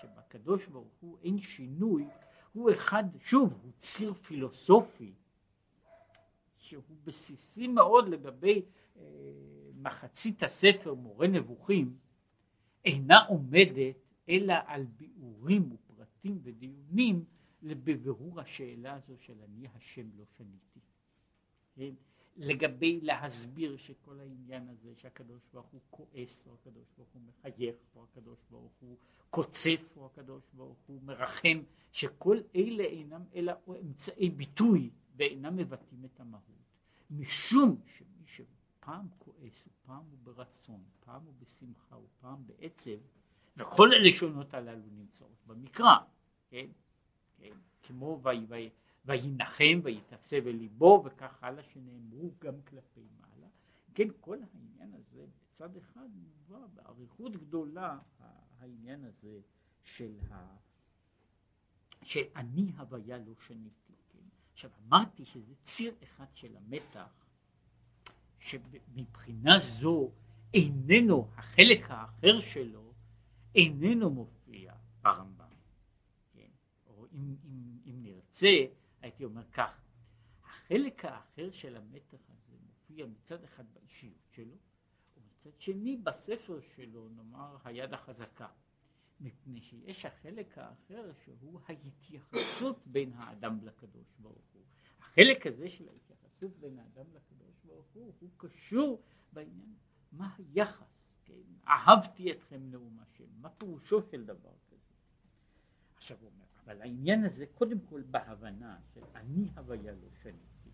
שבקדוש 0.00 0.66
ברוך 0.66 0.94
הוא 1.00 1.18
אין 1.22 1.38
שינוי, 1.38 2.06
הוא 2.52 2.70
אחד, 2.70 3.04
שוב, 3.20 3.58
הוא 3.62 3.72
ציר 3.78 4.14
פילוסופי, 4.14 5.12
שהוא 6.56 6.82
בסיסי 7.04 7.66
מאוד 7.66 8.08
לגבי 8.08 8.62
אה, 8.96 9.02
מחצית 9.74 10.42
הספר 10.42 10.94
מורה 10.94 11.26
נבוכים, 11.26 11.96
אינה 12.84 13.24
עומדת 13.24 13.96
אלא 14.28 14.54
על 14.66 14.84
ביאורים 14.84 15.68
ופרטים 16.24 16.38
ודיונים 16.42 17.24
בבירור 17.62 18.40
השאלה 18.40 18.94
הזו 18.94 19.14
של 19.18 19.42
אני 19.42 19.68
השם 19.74 20.06
לא 20.16 20.24
שניתי. 20.36 20.80
כן? 21.76 21.94
לגבי 22.36 23.00
להסביר 23.00 23.76
שכל 23.76 24.20
העניין 24.20 24.68
הזה 24.68 24.92
שהקדוש 24.96 25.42
ברוך 25.52 25.66
הוא 25.66 25.80
כועס 25.90 26.46
או 26.46 26.54
הקדוש 26.54 26.84
ברוך 26.96 27.08
הוא 27.12 27.22
מחייך 27.22 27.76
או 27.96 28.04
הקדוש 28.04 28.38
ברוך 28.50 28.72
הוא 28.80 28.96
קוצף 29.30 29.96
או 29.96 30.06
הקדוש 30.06 30.42
ברוך 30.54 30.78
הוא 30.86 31.02
מרחם 31.02 31.62
שכל 31.92 32.38
אלה 32.56 32.84
אינם 32.84 33.22
אלא 33.34 33.52
אמצעי 33.80 34.30
ביטוי 34.30 34.90
ואינם 35.16 35.56
מבטאים 35.56 36.04
את 36.04 36.20
המהות 36.20 36.44
משום 37.10 37.80
שמי 37.86 38.26
שפעם 38.26 39.06
כועס 39.18 39.66
ופעם 39.66 40.04
הוא 40.10 40.18
ברצון 40.22 40.82
פעם 41.00 41.22
הוא 41.24 41.34
בשמחה 41.38 41.96
ופעם 41.96 42.46
בעצב 42.46 42.98
וכל 43.56 43.92
הלשונות 43.92 44.54
הללו 44.54 44.90
נמצאות 44.92 45.42
במקרא, 45.46 45.96
כן? 46.48 46.66
כן? 47.36 47.52
כמו 47.82 48.22
וינחם 49.04 49.80
ויתעצב 49.82 50.46
אל 50.46 50.56
ליבו 50.56 51.02
וכך 51.04 51.42
הלאה 51.42 51.62
שנאמרו 51.62 52.30
גם 52.38 52.54
כלפי 52.62 53.06
מעלה. 53.20 53.46
כן, 53.94 54.08
כל 54.20 54.38
העניין 54.42 54.94
הזה 54.94 55.24
בצד 55.26 55.76
אחד 55.76 56.08
מובא 56.14 56.66
באריכות 56.74 57.36
גדולה 57.36 57.98
העניין 58.58 59.04
הזה 59.04 59.40
של 59.82 60.18
ה... 60.30 60.56
שאני 62.02 62.72
הוויה 62.76 63.18
לא 63.18 63.32
שניתי. 63.46 63.94
כן? 64.12 64.18
עכשיו 64.52 64.70
אמרתי 64.88 65.24
שזה 65.24 65.54
ציר 65.62 65.94
אחד 66.02 66.26
של 66.34 66.56
המתח 66.56 67.26
שמבחינה 68.38 69.58
זו 69.58 70.10
איננו, 70.54 71.28
החלק 71.36 71.90
האחר 71.90 72.40
שלו 72.40 72.93
איננו 73.54 74.10
מופיע 74.10 74.74
ברמב"ם. 75.02 75.48
כן? 76.32 76.50
או 76.86 77.06
אם, 77.12 77.36
אם, 77.44 77.78
אם 77.86 78.02
נרצה, 78.02 78.66
הייתי 79.00 79.24
אומר 79.24 79.44
כך, 79.52 79.80
החלק 80.44 81.04
האחר 81.04 81.50
של 81.50 81.76
המתח 81.76 82.18
הזה 82.28 82.56
מופיע 82.66 83.06
מצד 83.06 83.44
אחד 83.44 83.64
באישיות 83.72 84.28
שלו, 84.30 84.56
ומצד 85.16 85.60
שני 85.60 85.96
בספר 85.96 86.60
שלו, 86.76 87.08
נאמר, 87.08 87.56
היד 87.64 87.94
החזקה. 87.94 88.48
מפני 89.20 89.60
שיש 89.60 90.04
החלק 90.04 90.58
האחר 90.58 91.12
שהוא 91.24 91.60
ההתייחסות 91.68 92.86
בין 92.86 93.12
האדם 93.12 93.58
לקדוש 93.64 94.14
ברוך 94.18 94.46
הוא. 94.52 94.62
החלק 95.00 95.46
הזה 95.46 95.70
של 95.70 95.88
ההתייחסות 95.88 96.58
בין 96.60 96.78
האדם 96.78 97.06
לקדוש 97.14 97.54
ברוך 97.64 97.86
הוא, 97.92 98.12
הוא 98.20 98.30
קשור 98.36 99.02
בעניין 99.32 99.74
מה 100.12 100.34
היחס, 100.38 101.03
כן? 101.24 101.68
אהבתי 101.68 102.32
אתכם 102.32 102.70
נאום 102.70 102.98
השם, 103.00 103.24
מה 103.40 103.50
פירושו 103.50 104.02
של 104.02 104.24
דבר 104.24 104.52
כזה. 104.68 104.92
עכשיו 105.96 106.16
הוא 106.20 106.30
אומר, 106.34 106.44
אבל 106.64 106.82
העניין 106.82 107.24
הזה 107.24 107.46
קודם 107.54 107.80
כל 107.80 108.02
בהבנה 108.02 108.78
של 108.94 109.00
אני 109.14 109.48
הוויה 109.56 109.92
לא 109.92 110.08
שניתי. 110.22 110.70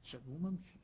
עכשיו 0.00 0.20
הוא 0.26 0.40
ממשיך, 0.40 0.82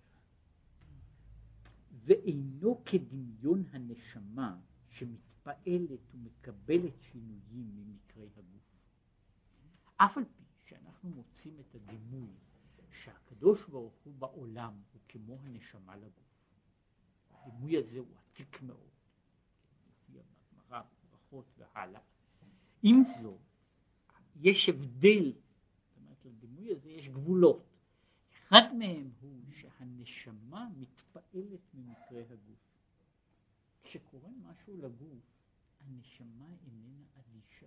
ואינו 2.05 2.83
כדמיון 2.85 3.65
הנשמה 3.73 4.61
שמתפעלת 4.89 6.15
ומקבלת 6.15 7.01
שינויים 7.01 7.75
ממקרי 7.75 8.29
הגוף. 8.37 8.63
אף 9.97 10.17
על 10.17 10.25
פי 10.25 10.45
שאנחנו 10.65 11.11
מוצאים 11.11 11.61
את 11.61 11.75
הדימוי 11.75 12.35
שהקדוש 12.91 13.69
ברוך 13.69 13.95
הוא 14.05 14.15
בעולם 14.15 14.83
הוא 14.93 15.01
כמו 15.09 15.39
הנשמה 15.43 15.97
לגוף. 15.97 16.32
הדימוי 17.47 17.77
הזה 17.77 17.99
הוא 17.99 18.17
עתיק 18.17 18.63
מאוד, 18.63 18.91
מופיע 19.87 20.23
בגמרא, 20.23 20.83
בברכות 20.83 21.45
והלאה. 21.59 22.01
עם 22.83 23.03
זאת, 23.23 23.41
יש 24.37 24.69
הבדל, 24.69 25.33
זאת 25.33 25.97
אומרת 25.97 26.25
לדימוי 26.25 26.73
הזה 26.73 26.91
יש 26.91 27.09
גבולות. 27.09 27.65
אחד 28.33 28.75
מהם 28.79 29.11
הוא 29.21 29.41
שהנשמה 29.53 30.69
מתפעלת 30.77 31.75
ממקרה 31.75 32.23
הגוף. 32.31 32.73
כשקורה 33.83 34.31
משהו 34.43 34.77
לגוף, 34.77 35.25
הנשמה 35.81 36.47
איננה 36.67 37.05
אדישה. 37.21 37.67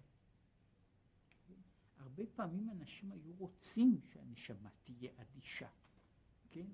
הרבה 1.97 2.23
פעמים 2.35 2.69
אנשים 2.69 3.11
היו 3.11 3.33
רוצים 3.37 3.99
שהנשמה 4.13 4.69
תהיה 4.83 5.11
אדישה. 5.17 5.69
כן? 6.51 6.65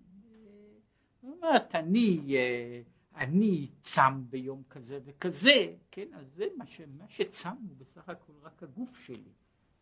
זאת 1.22 1.32
אומרת, 1.38 1.76
אני, 1.76 2.36
אה, 2.36 2.82
אני 3.16 3.68
צם 3.82 4.24
ביום 4.30 4.64
כזה 4.70 5.00
וכזה, 5.06 5.76
כן? 5.92 6.08
אז 6.14 6.34
זה 6.36 6.46
מה, 6.58 6.66
ש, 6.66 6.82
מה 6.98 7.08
שצם 7.08 7.50
הוא 7.50 7.78
בסך 7.78 8.10
הכל 8.10 8.34
רק 8.42 8.64
הגוף 8.64 8.98
שלי, 9.00 9.32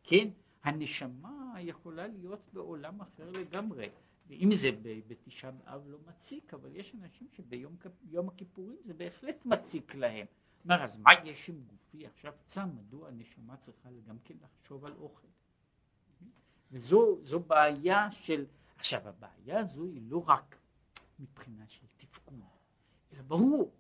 כן? 0.03 0.27
הנשמה 0.63 1.55
יכולה 1.59 2.07
להיות 2.07 2.49
בעולם 2.53 3.01
אחר 3.01 3.31
לגמרי. 3.31 3.89
ואם 4.27 4.49
זה 4.55 4.69
בתשעה 5.07 5.51
באב 5.51 5.87
לא 5.87 5.97
מציק, 6.07 6.53
אבל 6.53 6.75
יש 6.75 6.95
אנשים 6.95 7.27
שביום 7.31 8.27
הכיפורים 8.27 8.77
זה 8.85 8.93
בהחלט 8.93 9.45
מציק 9.45 9.95
להם. 9.95 10.25
אומר, 10.63 10.83
אז 10.83 10.97
מה 10.97 11.11
יש 11.23 11.49
עם 11.49 11.63
גופי 11.67 12.05
עכשיו 12.05 12.33
צם? 12.45 12.69
מדוע 12.75 13.07
הנשמה 13.07 13.57
צריכה 13.57 13.89
גם 14.07 14.17
כן 14.23 14.33
לחשוב 14.43 14.85
על 14.85 14.93
אוכל? 14.93 15.27
וזו 16.71 17.39
בעיה 17.47 18.11
של... 18.11 18.45
עכשיו, 18.77 19.07
הבעיה 19.07 19.59
הזו 19.59 19.85
היא 19.85 20.01
לא 20.09 20.23
רק 20.27 20.59
מבחינה 21.19 21.67
של 21.67 21.87
תפקוד, 21.97 22.39
אלא 23.13 23.21
ברור, 23.21 23.71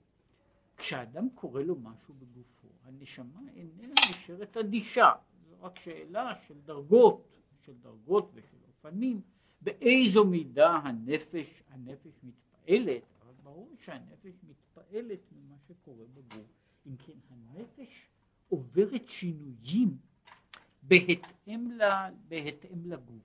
כשאדם 0.77 1.29
קורא 1.35 1.61
לו 1.61 1.75
משהו 1.75 2.13
בגופו, 2.13 2.67
הנשמה 2.83 3.41
איננה 3.55 3.93
נשארת 4.09 4.57
אדישה, 4.57 5.11
זו 5.49 5.55
רק 5.61 5.79
שאלה 5.79 6.35
של 6.47 6.61
דרגות, 6.61 7.27
של 7.65 7.73
דרגות 7.73 8.31
ושל 8.33 8.57
אופנים. 8.67 9.21
באיזו 9.61 10.25
מידה 10.25 10.69
הנפש, 10.69 11.63
הנפש 11.69 12.11
מתפעלת, 12.23 13.03
אבל 13.21 13.33
ברור 13.43 13.75
שהנפש 13.79 14.33
מתפעלת 14.43 15.19
ממה 15.31 15.55
שקורה 15.67 16.05
בגוף. 16.13 16.47
אם 16.87 16.95
כן, 16.97 17.17
הנפש 17.29 18.07
עוברת 18.49 19.07
שינויים 19.07 19.97
בהתאם, 20.83 21.71
ל, 21.71 21.81
בהתאם 22.27 22.85
לגוף. 22.85 23.23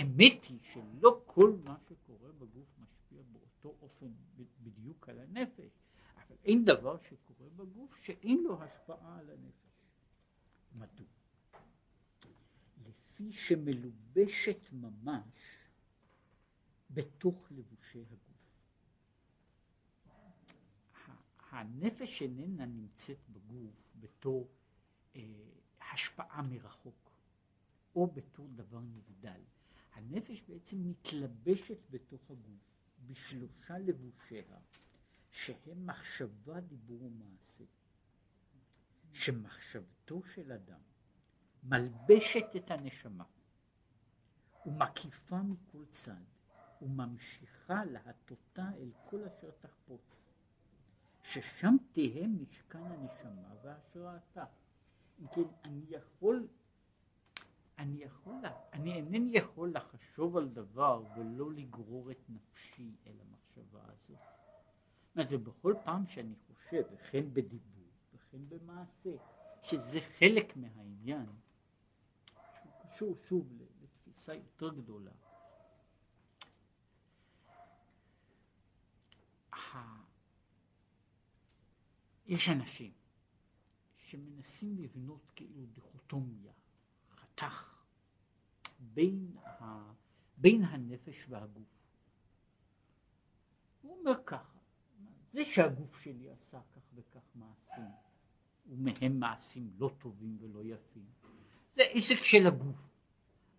אמת 0.00 0.44
היא 0.44 0.58
שלא 0.62 1.20
כל 1.26 1.52
מה 1.64 1.76
שקורה 1.88 2.32
בגוף 2.38 2.68
משפיע 2.78 2.99
באותו 3.32 3.74
אופן 3.82 4.12
בדיוק 4.62 5.08
על 5.08 5.18
הנפש, 5.18 5.72
אבל 6.16 6.36
אין 6.44 6.64
דבר 6.64 6.98
שקורה 6.98 7.48
בגוף 7.56 7.96
שאין 7.96 8.42
לו 8.42 8.62
השפעה 8.62 9.18
על 9.18 9.30
הנפש. 9.30 9.70
מדוע? 10.74 11.06
לפי 12.86 13.32
שמלובשת 13.32 14.72
ממש 14.72 15.60
בתוך 16.90 17.46
לבושי 17.50 18.00
הגוף. 18.00 18.30
הנפש 21.50 22.22
איננה 22.22 22.66
נמצאת 22.66 23.18
בגוף 23.32 23.74
בתור 24.00 24.48
אה, 25.16 25.22
השפעה 25.92 26.42
מרחוק, 26.42 27.10
או 27.96 28.06
בתור 28.06 28.48
דבר 28.54 28.80
נבדל. 28.80 29.40
הנפש 29.92 30.42
בעצם 30.48 30.90
מתלבשת 30.90 31.78
בתוך 31.90 32.30
הגוף 32.30 32.69
בשלושה 33.06 33.78
לבושיה, 33.78 34.58
שהם 35.30 35.86
מחשבה, 35.86 36.60
דיבור 36.60 37.02
ומעשה. 37.02 37.64
שמחשבתו 39.12 40.22
של 40.34 40.52
אדם 40.52 40.80
מלבשת 41.62 42.56
את 42.56 42.70
הנשמה 42.70 43.24
ומקיפה 44.66 45.42
מכל 45.42 45.84
צד 45.90 46.24
וממשיכה 46.82 47.84
להטוטה 47.84 48.70
אל 48.76 48.90
כל 49.10 49.24
אשר 49.24 49.50
תחפוץ, 49.60 50.00
ששם 51.22 51.76
תהא 51.92 52.26
משכן 52.26 52.82
הנשמה 52.82 53.54
והשראתה. 53.62 54.44
אם 55.20 55.26
כן, 55.34 55.42
אני 55.64 55.82
יכול, 55.88 56.48
אני 57.80 58.04
יכול, 58.04 58.42
אני 58.72 58.94
אינני 58.94 59.30
יכול 59.32 59.72
לחשוב 59.74 60.36
על 60.36 60.48
דבר 60.48 61.02
ולא 61.16 61.52
לגרור 61.52 62.10
את 62.10 62.20
נפשי 62.28 62.96
אל 63.06 63.16
המחשבה 63.20 63.80
הזאת. 63.84 64.18
ובכל 65.30 65.74
פעם 65.84 66.06
שאני 66.06 66.34
חושב, 66.46 66.82
וכן 66.92 67.34
בדיבור, 67.34 67.88
וכן 68.14 68.48
במעשה, 68.48 69.10
שזה 69.62 70.00
חלק 70.18 70.56
מהעניין, 70.56 71.26
שהוא 72.62 72.72
קשור 72.82 73.16
שוב 73.28 73.52
לתפיסה 73.82 74.34
יותר 74.34 74.74
גדולה, 74.74 75.12
יש 82.30 82.48
אנשים 82.48 82.92
שמנסים 83.96 84.78
לבנות 84.78 85.30
כאילו 85.36 85.66
דיכוטומיה, 85.66 86.52
חתך, 87.10 87.69
בין, 88.80 89.36
ה, 89.44 89.92
בין 90.36 90.64
הנפש 90.64 91.26
והגוף. 91.28 91.68
הוא 93.82 93.98
אומר 93.98 94.22
ככה, 94.26 94.58
זה 95.32 95.44
שהגוף 95.44 95.98
שלי 95.98 96.30
עשה 96.30 96.60
כך 96.72 96.82
וכך 96.94 97.24
מעשים, 97.34 97.90
ומהם 98.66 99.20
מעשים 99.20 99.70
לא 99.78 99.90
טובים 99.98 100.36
ולא 100.40 100.64
יפים, 100.64 101.04
זה 101.74 101.82
עסק 101.82 102.24
של 102.24 102.46
הגוף. 102.46 102.90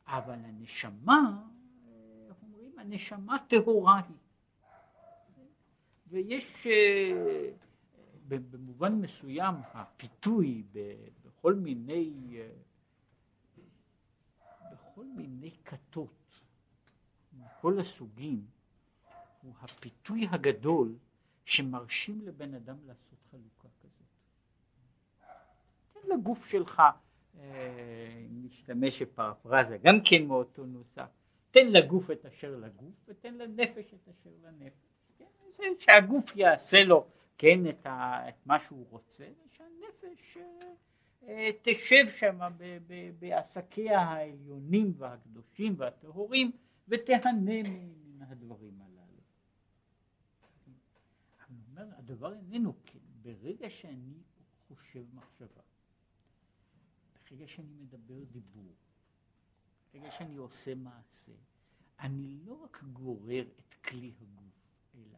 אבל 0.05 0.39
הנשמה, 0.45 1.47
אומרים, 2.43 2.79
הנשמה 2.79 3.38
טהורה 3.47 4.01
היא. 4.07 4.17
ויש 6.07 6.67
אה, 6.67 7.49
במובן 8.27 8.95
מסוים 8.95 9.55
הפיתוי 9.73 10.63
בכל 11.25 11.53
מיני 11.53 12.13
בכל 14.91 15.06
מיני 15.06 15.51
כתות 15.65 16.41
מכל 17.34 17.80
הסוגים 17.80 18.45
הוא 19.41 19.54
הפיתוי 19.62 20.27
הגדול 20.32 20.95
שמרשים 21.45 22.21
לבן 22.21 22.54
אדם 22.54 22.75
לעשות 22.86 23.19
חלוקה 23.32 23.67
כזאת. 23.82 24.08
תן 25.93 26.10
לגוף 26.13 26.45
שלך, 26.45 26.82
אם 27.36 28.45
נשתמש 28.45 29.01
בפרפרזה, 29.01 29.77
גם 29.77 29.95
כן 30.06 30.25
מאותו 30.25 30.65
נוסח, 30.65 31.08
תן 31.51 31.67
לגוף 31.67 32.12
את 32.12 32.25
אשר 32.25 32.56
לגוף 32.56 32.93
ותן 33.08 33.34
לנפש 33.34 33.93
את 33.93 34.08
אשר 34.10 34.30
לנפש. 34.43 34.91
כן? 35.58 35.73
שהגוף 35.80 36.36
יעשה 36.36 36.84
לו 36.84 37.08
כן 37.38 37.69
את, 37.69 37.86
ה, 37.86 38.30
את 38.30 38.45
מה 38.45 38.60
שהוא 38.60 38.86
רוצה, 38.89 39.25
ושהנפש 39.45 40.38
אה, 40.38 40.73
תשב 41.62 42.05
שם 42.10 42.39
בעסקיה 43.19 43.99
העליונים 43.99 44.93
והקדושים 44.97 45.75
והטהורים 45.77 46.51
ותהנה 46.88 47.63
מן 47.63 48.21
הדברים 48.21 48.81
הללו. 48.81 49.21
אני 51.49 51.57
אומר, 51.69 51.97
הדבר 51.97 52.34
איננו 52.34 52.73
כן, 52.86 52.99
ברגע 53.21 53.69
שאני 53.69 54.23
חושב 54.67 55.05
מחשבה, 55.13 55.62
ברגע 57.31 57.47
שאני 57.47 57.73
מדבר 57.73 58.23
דיבור, 58.31 58.75
ברגע 59.93 60.12
שאני 60.12 60.36
עושה 60.36 60.75
מעשה, 60.75 61.31
אני 61.99 62.38
לא 62.45 62.53
רק 62.53 62.84
גורר 62.84 63.45
את 63.60 63.73
כלי 63.73 64.13
הגוף, 64.21 64.53
אלא 64.95 65.17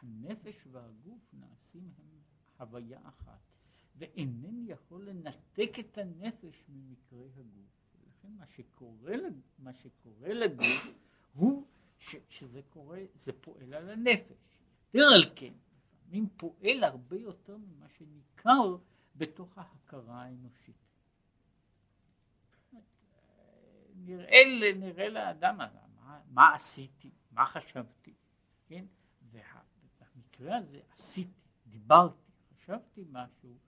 הנפש 0.00 0.66
והגוף 0.70 1.22
נעשים 1.32 1.90
הם 1.98 2.20
הוויה 2.58 3.00
אחת, 3.08 3.51
ואינני 3.96 4.70
יכול 4.70 5.08
לנתק 5.08 5.70
את 5.80 5.98
הנפש 5.98 6.64
ממקרה 6.68 7.24
הגוף. 7.36 7.82
ולכן 8.00 8.28
מה 8.38 8.46
שקורה, 8.46 9.14
מה 9.58 9.72
שקורה 9.74 10.32
לגוף 10.34 10.86
הוא 11.34 11.66
ש, 11.98 12.16
שזה 12.28 12.60
קורה, 12.70 12.98
זה 13.24 13.32
פועל 13.32 13.74
על 13.74 13.90
הנפש. 13.90 14.58
יותר 14.94 15.06
על 15.14 15.32
כן, 15.36 15.52
לפעמים 15.94 16.28
פועל 16.36 16.84
הרבה 16.84 17.16
יותר 17.16 17.56
ממה 17.56 17.88
שניכר 17.88 18.76
בתוך 19.16 19.58
ההכרה 19.58 20.22
האנושית. 20.22 20.76
נראה, 23.94 24.72
נראה 24.76 25.08
לאדם 25.08 25.56
מה, 25.56 26.20
מה 26.30 26.54
עשיתי, 26.54 27.10
מה 27.30 27.46
חשבתי, 27.46 28.14
כן? 28.66 28.84
ובמקרה 29.22 30.56
הזה 30.56 30.80
עשיתי, 30.90 31.40
דיברתי, 31.66 32.32
חשבתי 32.54 33.04
משהו, 33.10 33.58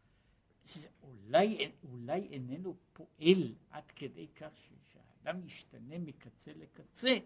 שאולי 0.65 1.73
אולי 1.85 2.29
איננו 2.29 2.77
פועל 2.93 3.55
עד 3.71 3.85
כדי 3.97 4.29
כך 4.29 4.51
שהאדם 4.57 5.47
ישתנה 5.47 5.99
מקצה 5.99 6.53
לקצה, 6.53 7.19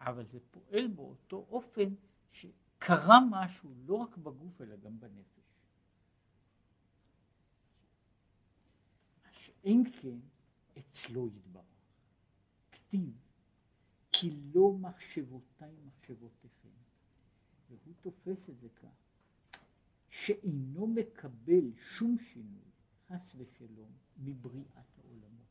אבל 0.00 0.24
זה 0.26 0.38
פועל 0.50 0.86
באותו 0.86 1.46
אופן 1.50 1.94
שקרה 2.32 3.18
משהו 3.30 3.70
לא 3.86 3.94
רק 3.94 4.16
בגוף 4.16 4.60
אלא 4.60 4.76
גם 4.76 5.00
בנפש. 5.00 5.36
מה 9.24 9.32
שאין 9.32 9.92
כן 9.92 10.18
אצלו 10.78 11.28
יתברך. 11.28 11.64
כתיב 12.72 13.12
כי 14.12 14.30
לא 14.54 14.72
מחשבותיי 14.72 15.74
מחשבותיכם. 15.86 16.68
והוא 17.68 17.94
תופס 18.00 18.48
את 18.50 18.60
זה 18.60 18.68
כך, 18.68 18.88
שאינו 20.08 20.86
מקבל 20.86 21.72
שום 21.96 22.16
שינוי, 22.18 22.70
חס 23.08 23.34
ושלום, 23.36 23.90
מבריאת 24.16 24.98
העולמות. 24.98 25.46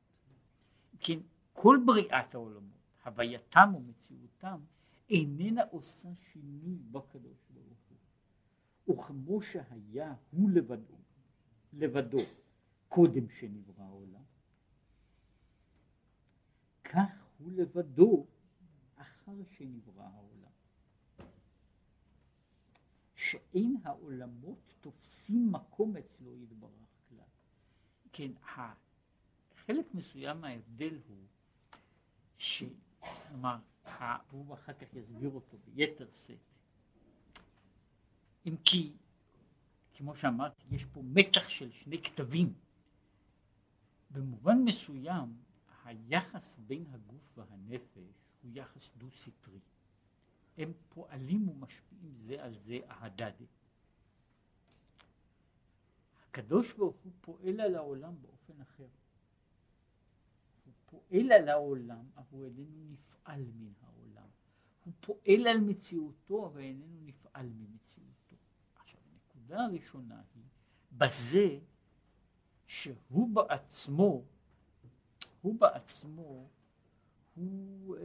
כן, 1.00 1.20
כל 1.54 1.78
בריאת 1.86 2.36
העולמות, 2.36 2.80
הווייתם 3.06 3.74
ומציאותם, 3.76 4.60
איננה 5.10 5.62
עושה 5.72 6.10
שינוי 6.32 6.78
בקדוש 6.92 7.38
ברוך 7.50 7.80
הוא. 8.86 8.96
וכמו 8.96 9.42
שהיה 9.42 10.14
הוא 10.32 10.50
לבדו, 10.50 10.98
לבדו, 11.74 12.22
קודם 12.90 13.30
שנברא 13.30 13.84
העולם, 13.84 14.24
כך 16.84 17.26
הוא 17.38 17.52
לבדו 17.52 18.26
אחר 18.96 19.44
שנברא 19.58 20.04
העולם. 20.04 20.36
שאין 23.16 23.78
העולמות 23.84 24.74
תופסים 24.82 25.52
מקום 25.52 25.98
אצלו 25.98 26.36
יתברך. 26.36 26.85
כן, 28.18 28.32
חלק 29.66 29.86
מסוים 29.94 30.42
מההבדל 30.42 31.00
הוא 31.08 31.18
ש... 32.38 32.64
כלומר, 33.00 33.58
והוא 34.30 34.54
אחר 34.54 34.74
כך 34.74 34.94
יסביר 34.94 35.30
אותו 35.30 35.58
ביתר 35.66 36.08
שאת. 36.28 36.38
אם 38.46 38.56
כי, 38.66 38.94
כמו 39.94 40.16
שאמרתי, 40.16 40.64
יש 40.72 40.86
פה 40.86 41.02
מתח 41.04 41.50
של 41.50 41.72
שני 41.72 42.04
כתבים. 42.04 42.54
במובן 44.12 44.58
מסוים, 44.66 45.38
היחס 45.84 46.56
בין 46.68 46.86
הגוף 46.94 47.38
והנפש 47.38 47.98
הוא 48.42 48.52
יחס 48.54 48.90
דו-סטרי. 48.98 49.60
הם 50.58 50.72
פועלים 50.90 51.50
ומשפיעים 51.50 52.14
זה 52.28 52.44
על 52.44 52.56
זה 52.66 52.80
ההדדי. 52.88 53.46
הקדוש 56.36 56.74
ברוך 56.74 56.96
הוא 57.04 57.12
פועל 57.22 57.62
על 57.62 57.76
העולם 57.76 58.22
באופן 58.22 58.62
אחר. 58.62 58.88
הוא 60.66 60.74
פועל 60.86 61.32
על 61.32 61.50
העולם, 61.50 62.06
אבל 62.18 62.26
הוא 62.32 62.46
איננו 62.46 62.84
נפעל 62.90 63.46
מן 63.56 63.72
העולם. 63.82 64.28
הוא 64.86 64.94
פועל 65.00 65.48
על 65.48 65.60
מציאותו, 65.62 66.46
אבל 66.46 66.62
איננו 66.62 67.00
נפעל 67.02 67.46
ממציאותו. 67.46 68.36
עכשיו, 68.76 69.00
הנקודה 69.12 69.66
הראשונה 69.66 70.22
היא 70.36 70.44
בזה 70.92 71.60
שהוא 72.68 73.30
בעצמו, 73.36 74.24
הוא 75.42 75.60
בעצמו 75.60 76.50
הוא 77.36 77.98
אה, 77.98 78.04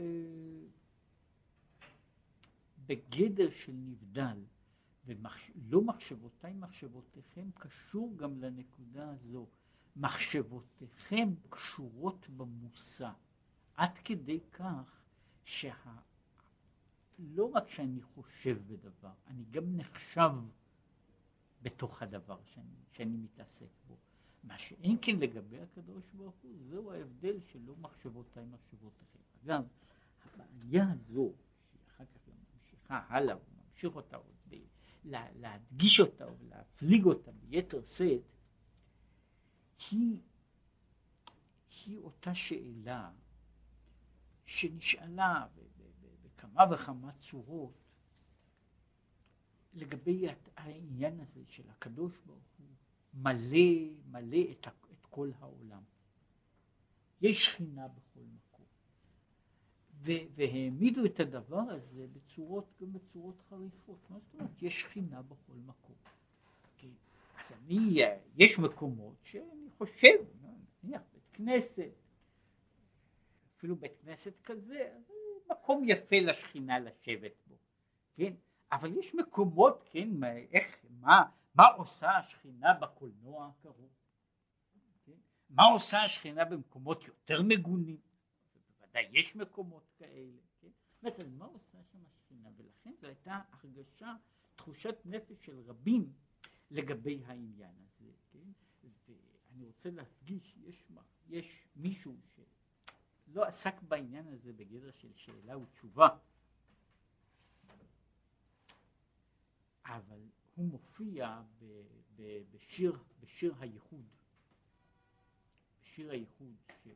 בגדר 2.85 3.49
של 3.49 3.73
נבדל, 3.73 4.43
ולא 5.05 5.81
מחשבותיי 5.81 6.53
מחשבותיכם 6.53 7.49
קשור 7.55 8.17
גם 8.17 8.39
לנקודה 8.39 9.09
הזו. 9.09 9.47
מחשבותיכם 9.95 11.29
קשורות 11.49 12.29
במושא, 12.29 13.11
עד 13.75 13.97
כדי 13.97 14.39
כך 14.51 15.01
שה... 15.43 15.73
לא 17.19 17.51
רק 17.53 17.69
שאני 17.69 18.01
חושב 18.01 18.57
בדבר, 18.67 19.13
אני 19.27 19.43
גם 19.51 19.77
נחשב 19.77 20.31
בתוך 21.61 22.01
הדבר 22.01 22.39
שאני, 22.43 22.75
שאני 22.91 23.17
מתעסק 23.17 23.69
בו. 23.87 23.97
מה 24.43 24.57
שאין 24.57 24.97
כן 25.01 25.15
לגבי 25.19 25.59
הקדוש 25.59 26.03
ברוך 26.13 26.35
הוא, 26.41 26.55
זהו 26.69 26.91
ההבדל 26.91 27.39
שלא 27.39 27.75
מחשבותיי 27.75 28.45
מחשבותיכם. 28.45 29.19
אגב, 29.43 29.63
הבעיה 30.35 30.91
הזו, 30.91 31.33
שאחר 31.73 32.05
כך 32.05 32.27
גם 32.27 32.33
ממשיכה 32.53 33.05
הלאה, 33.07 33.35
וממשיך 33.35 33.95
אותה 33.95 34.15
עוד, 34.15 34.35
להדגיש 35.03 35.99
אותה 35.99 36.25
ולהפליג 36.31 37.05
אותה 37.05 37.31
ביתר 37.31 37.81
שאת, 37.85 38.21
היא, 39.91 40.17
היא 41.85 41.97
אותה 41.97 42.35
שאלה 42.35 43.11
שנשאלה 44.45 45.47
בכמה 46.21 46.63
וכמה 46.73 47.11
צורות 47.11 47.81
לגבי 49.73 50.27
העניין 50.57 51.19
הזה 51.19 51.41
של 51.47 51.69
הקדוש 51.69 52.17
ברוך 52.25 52.43
הוא 52.57 52.67
מלא, 53.13 53.93
מלא 54.05 54.51
את, 54.51 54.67
את 54.67 55.05
כל 55.09 55.31
העולם. 55.39 55.83
יש 57.21 57.45
שכינה 57.45 57.87
בכל 57.87 58.19
מקום. 58.19 58.40
והעמידו 60.01 61.05
את 61.05 61.19
הדבר 61.19 61.61
הזה 61.69 62.05
בצורות, 62.13 62.65
גם 62.81 62.93
בצורות 62.93 63.41
חריפות. 63.49 63.97
מה 64.09 64.19
זאת 64.19 64.33
אומרת? 64.33 64.61
יש 64.61 64.81
שכינה 64.81 65.21
בכל 65.21 65.53
מקום. 65.65 65.95
כי, 66.77 66.87
אז 67.37 67.51
אני, 67.51 67.99
יש 68.37 68.59
מקומות 68.59 69.15
שאני 69.23 69.69
חושב, 69.77 70.17
נניח 70.83 71.01
בית 71.13 71.29
כנסת, 71.33 71.91
אפילו 73.57 73.75
בית 73.75 73.91
כנסת 74.05 74.33
כזה, 74.43 74.97
מקום 75.51 75.81
יפה 75.85 76.15
לשכינה 76.19 76.79
לשבת 76.79 77.31
בו, 77.47 77.55
כן? 78.15 78.33
אבל 78.71 78.97
יש 78.97 79.15
מקומות, 79.15 79.83
כן, 79.91 80.09
איך, 80.51 80.85
מה, 80.89 81.23
מה 81.55 81.67
עושה 81.67 82.17
השכינה 82.17 82.73
בקולנוע 82.73 83.47
הקרוב? 83.47 83.89
כן? 85.05 85.11
מה 85.49 85.63
עושה 85.63 86.03
השכינה 86.03 86.45
במקומות 86.45 87.03
יותר 87.03 87.41
מגונים? 87.41 88.10
בוודאי 88.91 89.09
יש 89.11 89.35
מקומות 89.35 89.91
כאלה. 89.97 90.41
כן? 90.61 90.67
זאת 91.01 91.19
אומרת, 91.19 91.31
מה 91.37 91.45
עושה 91.45 91.77
שם 91.91 91.99
השכינה? 92.05 92.49
ולכן 92.57 92.93
זו 93.01 93.07
הייתה 93.07 93.41
הרגשה, 93.51 94.15
תחושת 94.55 94.95
נפש 95.05 95.45
של 95.45 95.59
רבים 95.59 96.13
לגבי 96.71 97.21
העניין 97.25 97.75
הזה. 97.75 98.11
כן? 98.31 98.49
ואני 98.83 99.65
רוצה 99.65 99.89
להדגיש, 99.89 100.57
יש, 100.57 100.83
יש 101.29 101.67
מישהו 101.75 102.17
שלא 102.35 103.45
עסק 103.45 103.81
בעניין 103.81 104.27
הזה 104.27 104.53
בגדר 104.53 104.91
של 104.91 105.11
שאלה 105.15 105.57
ותשובה, 105.57 106.07
אבל 109.85 110.19
הוא 110.55 110.65
מופיע 110.65 111.41
ב, 111.59 111.65
ב, 112.15 112.41
בשיר, 112.51 112.97
בשיר 113.19 113.55
הייחוד. 113.59 114.05
שיר 115.95 116.11
הייחוד 116.11 116.55
שאצל 116.67 116.89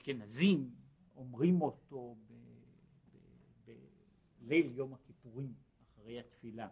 האשכנזים 0.00 0.70
אומרים 1.16 1.62
אותו 1.62 2.16
בליל 4.40 4.72
יום 4.74 4.94
הכיפורים 4.94 5.54
אחרי 5.82 6.20
התפילה. 6.20 6.68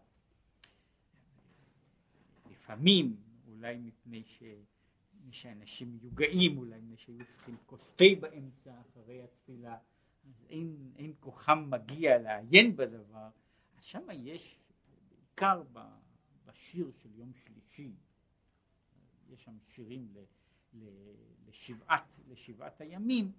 לפעמים, 2.51 3.17
אולי 3.47 3.79
מפני 3.79 4.25
ש... 4.25 4.43
שאנשים 5.31 5.93
מיוגעים, 5.93 6.59
אולי 6.59 6.81
מפני 6.81 6.97
שהיו 6.97 7.27
צריכים 7.27 7.57
כוס 7.67 7.95
תה 7.97 8.05
באמצע 8.21 8.81
אחרי 8.81 9.23
התפילה, 9.23 9.79
אז 10.25 10.47
אין, 10.51 10.93
אין 10.97 11.13
כוחם 11.21 11.71
מגיע 11.71 12.19
לעיין 12.19 12.77
בדבר, 12.77 13.31
אז 13.77 13.83
שם 13.83 14.07
יש, 14.13 14.59
בעיקר 15.09 15.63
בשיר 16.47 16.91
של 17.03 17.15
יום 17.15 17.33
שלישי, 17.35 17.93
יש 19.31 19.45
שם 19.45 19.59
שירים 19.75 20.09
ל, 20.15 20.19
לשבעת, 21.47 22.19
לשבעת 22.29 22.81
הימים, 22.81 23.33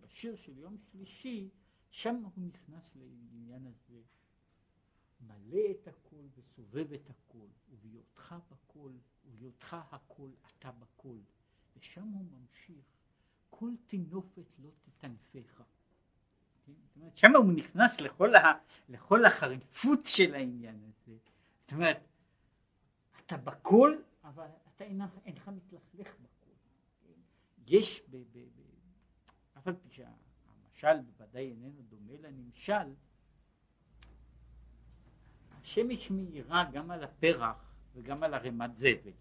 בשיר 0.00 0.36
של 0.36 0.58
יום 0.58 0.76
שלישי, 0.78 1.48
שם 1.90 2.22
הוא 2.34 2.44
נכנס 2.44 2.96
לעניין 2.96 3.66
הזה, 3.66 4.00
מלא 5.20 5.60
את 5.70 5.88
הכל 5.88 6.24
וסובב 6.36 6.92
את 6.92 7.10
הכל, 7.10 7.46
ובהיותך 7.70 8.34
בכל, 8.50 8.92
ובהיותך 9.26 9.76
הכל 9.90 10.30
אתה 10.46 10.70
בכל, 10.72 11.18
ושם 11.76 12.08
הוא 12.08 12.24
ממשיך, 12.24 12.84
כל 13.50 13.70
תינופת 13.86 14.58
לא 14.58 14.70
תטנפך. 14.82 15.62
כן? 16.66 17.08
שם 17.14 17.36
הוא 17.36 17.52
נכנס 17.52 18.00
לכל, 18.00 18.34
ה, 18.34 18.52
לכל 18.88 19.24
החריפות 19.24 20.00
של 20.04 20.34
העניין 20.34 20.80
הזה. 20.84 21.16
זאת 21.60 21.72
אומרת, 21.72 22.00
אתה 23.26 23.36
בכל, 23.36 23.96
אבל 24.24 24.48
אתה 24.76 24.84
אינך, 24.84 25.10
אינך 25.24 25.48
מתלכלך 25.48 26.14
בכל. 26.20 26.27
יש, 27.70 28.02
ב, 28.10 28.16
ב, 28.16 28.38
ב, 28.38 28.60
אף 29.58 29.68
על 29.68 29.74
פי 29.74 29.88
שהמשל 29.90 31.00
בוודאי 31.00 31.50
איננו 31.50 31.82
דומה 31.82 32.12
לנמשל, 32.20 32.94
השמש 35.50 36.10
מאירה 36.10 36.70
גם 36.72 36.90
על 36.90 37.04
הפרח 37.04 37.74
וגם 37.94 38.22
על 38.22 38.34
ערימת 38.34 38.76
זבל. 38.76 39.12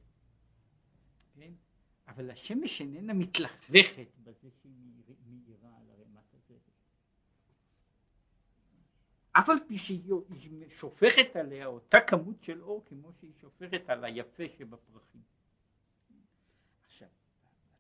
כן? 1.36 1.52
אבל 2.08 2.32
השמש 2.32 2.82
איננה 2.82 3.14
מתלכלכת 3.14 4.08
בזה 4.24 4.50
שהיא 4.62 5.04
מאירה 5.28 5.70
על 5.78 5.90
ערימת 5.90 6.34
הזבל. 6.34 6.72
אף 9.32 9.50
על 9.50 9.58
פי 9.68 9.78
שהיא 9.78 10.14
שופכת 10.70 11.36
עליה 11.36 11.66
אותה 11.66 11.98
כמות 12.08 12.44
של 12.44 12.62
אור 12.62 12.84
כמו 12.86 13.14
שהיא 13.20 13.34
שופכת 13.42 13.90
על 13.90 14.06
היפה 14.06 14.44
שבפרחים. 14.58 15.37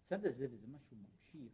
הצד 0.07 0.25
הזה, 0.25 0.47
וזה 0.51 0.67
מה 0.67 0.77
שהוא 0.79 0.99
ממשיך, 0.99 1.53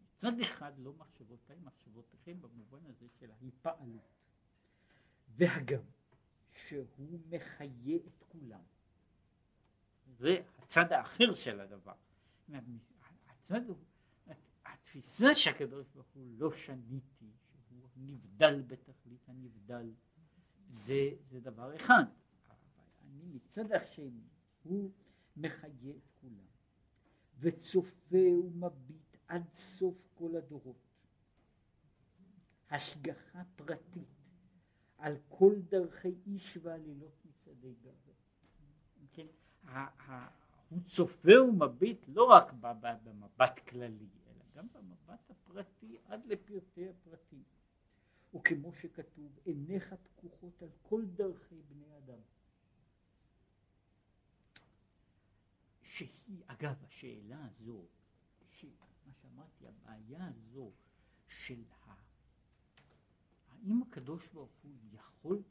מצד 0.00 0.40
אחד 0.40 0.72
לא 0.78 0.92
מחשבותיי 0.92 1.56
מחשבותיכם 1.60 2.40
במובן 2.40 2.86
הזה 2.86 3.06
של 3.20 3.30
ההיפעלות. 3.30 4.08
והגם 5.28 5.82
שהוא 6.54 7.20
מחיה 7.28 7.96
את 7.96 8.24
כולם. 8.28 8.62
זה 10.06 10.42
הצד 10.58 10.92
האחר 10.92 11.34
של 11.34 11.60
הדבר. 11.60 11.94
הצד 13.28 13.66
הוא, 13.66 13.76
התפיסה 14.64 15.34
שהקדוש 15.34 15.86
ברוך 15.94 16.06
הוא 16.14 16.38
לא 16.38 16.52
שניתי, 16.56 17.30
שהוא 17.68 17.88
נבדל 17.96 18.62
בתכלית 18.62 19.28
הנבדל, 19.28 19.92
זה, 20.70 21.10
זה 21.30 21.40
דבר 21.40 21.76
אחד. 21.76 22.04
אבל 22.48 22.84
אני 23.04 23.24
מצד 23.34 23.72
השני, 23.72 24.28
הוא 24.62 24.90
מחיה 25.36 25.90
את 25.96 26.10
כולם, 26.20 26.46
וצופה 27.40 28.16
ומביט 28.44 29.16
עד 29.28 29.42
סוף 29.54 30.08
כל 30.14 30.36
הדורות. 30.36 30.76
השגחה 32.70 33.42
פרטית 33.56 34.08
על 34.98 35.16
כל 35.28 35.54
דרכי 35.68 36.14
איש 36.26 36.58
ועלילות 36.62 37.24
מצעדי 37.24 37.74
גבר. 37.82 38.12
כן? 39.12 39.26
הוא 40.68 40.80
צופה 40.86 41.42
ומביט 41.48 42.04
לא 42.08 42.24
רק 42.24 42.52
במבט 43.02 43.58
כללי, 43.68 44.08
אלא 44.26 44.44
גם 44.54 44.66
במבט 44.72 45.30
הפרטי 45.30 45.98
עד 46.04 46.26
לפרטי 46.26 46.88
הפרטים. 46.88 47.42
וכמו 48.34 48.72
שכתוב, 48.72 49.38
עיניך 49.44 49.94
פקוחות 49.94 50.62
על 50.62 50.68
כל 50.82 51.04
דרכי 51.06 51.54
בני 51.68 51.96
אדם. 51.98 52.18
שהיא, 55.98 56.42
אגב, 56.46 56.84
השאלה 56.84 57.44
הזו, 57.44 57.84
מה 59.06 59.12
שאמרתי, 59.12 59.66
הבעיה 59.66 60.26
הזו 60.26 60.70
של 61.28 61.62
האם 63.48 63.82
הקדוש 63.82 64.26
ברוך 64.26 64.50
הוא 64.62 64.72
יכול, 64.92 65.42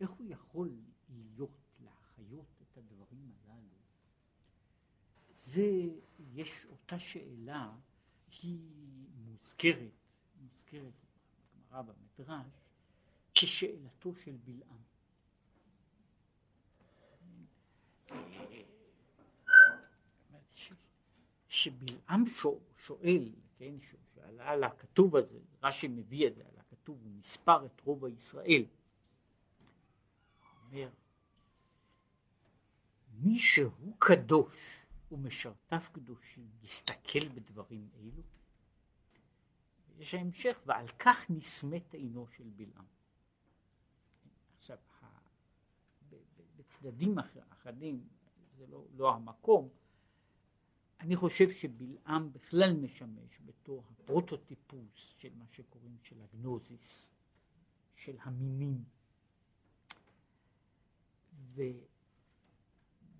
איך 0.00 0.10
הוא 0.10 0.26
יכול 0.28 0.70
להיות, 1.08 1.50
להחיות 1.84 2.46
את 2.62 2.76
הדברים 2.76 3.32
הללו? 3.44 3.78
זה, 5.34 5.70
יש 6.32 6.66
אותה 6.70 6.98
שאלה, 6.98 7.76
היא 8.42 8.60
מוזכרת, 9.14 9.92
מוזכרת 10.40 10.92
בגמרא 11.56 11.82
במדרש, 11.82 12.46
כשאלתו 13.34 14.14
של 14.14 14.36
בלעם. 14.44 14.82
שבלעם 21.58 22.24
שואל, 22.76 23.32
כן, 23.58 23.74
שעלה 24.14 24.50
על 24.50 24.64
הכתוב 24.64 25.16
הזה, 25.16 25.38
רש"י 25.62 25.88
מביא 25.88 26.26
את 26.26 26.34
זה, 26.34 26.42
על 26.46 26.62
כתוב, 26.70 26.98
הוא 27.02 27.12
מספר 27.12 27.66
את 27.66 27.80
רוב 27.84 28.04
הישראל. 28.04 28.64
אומר, 30.66 30.88
מי 33.12 33.38
שהוא 33.38 33.94
קדוש 33.98 34.54
ומשרתיו 35.12 35.80
קדושים, 35.92 36.48
יסתכל 36.62 37.28
בדברים 37.28 37.88
אלו. 38.00 38.22
יש 39.98 40.14
ההמשך, 40.14 40.60
ועל 40.66 40.88
כך 40.88 41.30
נסמת 41.30 41.94
עינו 41.94 42.26
של 42.36 42.48
בלעם. 42.56 42.84
עכשיו, 44.58 44.78
בצדדים 46.56 47.18
אחדים, 47.50 48.08
זה 48.56 48.66
לא, 48.66 48.84
לא 48.96 49.14
המקום, 49.14 49.68
אני 51.00 51.16
חושב 51.16 51.50
שבלעם 51.50 52.32
בכלל 52.32 52.72
משמש 52.72 53.40
בתור 53.44 53.84
הפרוטוטיפוס 53.90 55.14
של 55.18 55.34
מה 55.38 55.44
שקוראים 55.50 55.96
של 56.02 56.16
הגנוזיס, 56.20 57.10
של 57.96 58.16
המינים. 58.20 58.84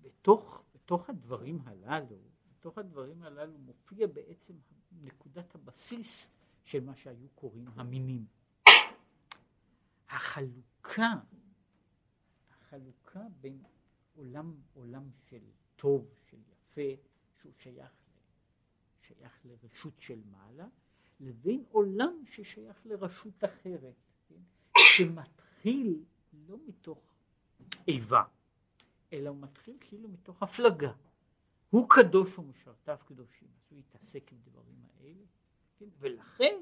ובתוך 0.01 0.63
בתוך 0.89 1.09
הדברים 1.09 1.59
הללו, 1.65 2.17
בתוך 2.51 2.77
הדברים 2.77 3.23
הללו 3.23 3.57
מופיע 3.57 4.07
בעצם 4.07 4.53
נקודת 5.01 5.55
הבסיס 5.55 6.29
של 6.63 6.83
מה 6.83 6.95
שהיו 6.95 7.29
קוראים 7.35 7.67
המינים. 7.67 8.25
החלוקה, 10.09 11.13
החלוקה 12.49 13.19
בין 13.41 13.63
עולם, 14.15 14.55
עולם 14.73 15.09
של 15.29 15.43
טוב, 15.75 16.05
של 16.29 16.37
יפה, 16.51 17.01
שהוא 17.41 17.53
שייך, 17.57 17.91
שייך 19.01 19.45
לרשות 19.45 19.93
של 19.99 20.19
מעלה, 20.31 20.67
לבין 21.19 21.63
עולם 21.71 22.23
ששייך 22.25 22.85
לרשות 22.85 23.43
אחרת, 23.43 23.95
כן? 24.29 24.41
שמתחיל 24.77 26.03
לא 26.47 26.57
מתוך 26.67 26.99
איבה, 27.87 28.23
אלא 29.13 29.29
הוא 29.29 29.37
מתחיל 29.37 29.77
כאילו 29.79 30.09
מתוך 30.09 30.43
הפלגה. 30.43 30.91
הוא 31.69 31.85
קדוש 31.89 32.39
ומשרתיו 32.39 32.97
קדושים, 33.05 33.47
אז 33.47 33.71
הוא 33.71 33.79
יתעסק 33.79 34.31
עם 34.31 34.37
דברים 34.43 34.81
האלה, 34.99 35.25
כן? 35.77 35.85
ולכן 35.99 36.55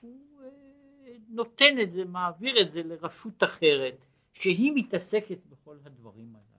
הוא 0.00 0.42
אה, 0.42 1.16
נותן 1.28 1.80
את 1.82 1.92
זה, 1.92 2.04
מעביר 2.04 2.62
את 2.62 2.72
זה 2.72 2.82
לרשות 2.82 3.42
אחרת, 3.42 3.94
שהיא 4.32 4.72
מתעסקת 4.74 5.38
בכל 5.48 5.76
הדברים 5.84 6.36
האלה. 6.36 6.51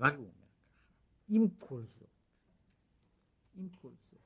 אבל 0.00 0.16
הוא 0.16 0.26
אומר 0.26 0.32
ככה, 0.32 0.78
עם 1.28 1.48
כל 1.58 1.82
זאת, 1.98 2.08
עם 3.54 3.68
כל 3.68 3.92
זאת, 4.10 4.20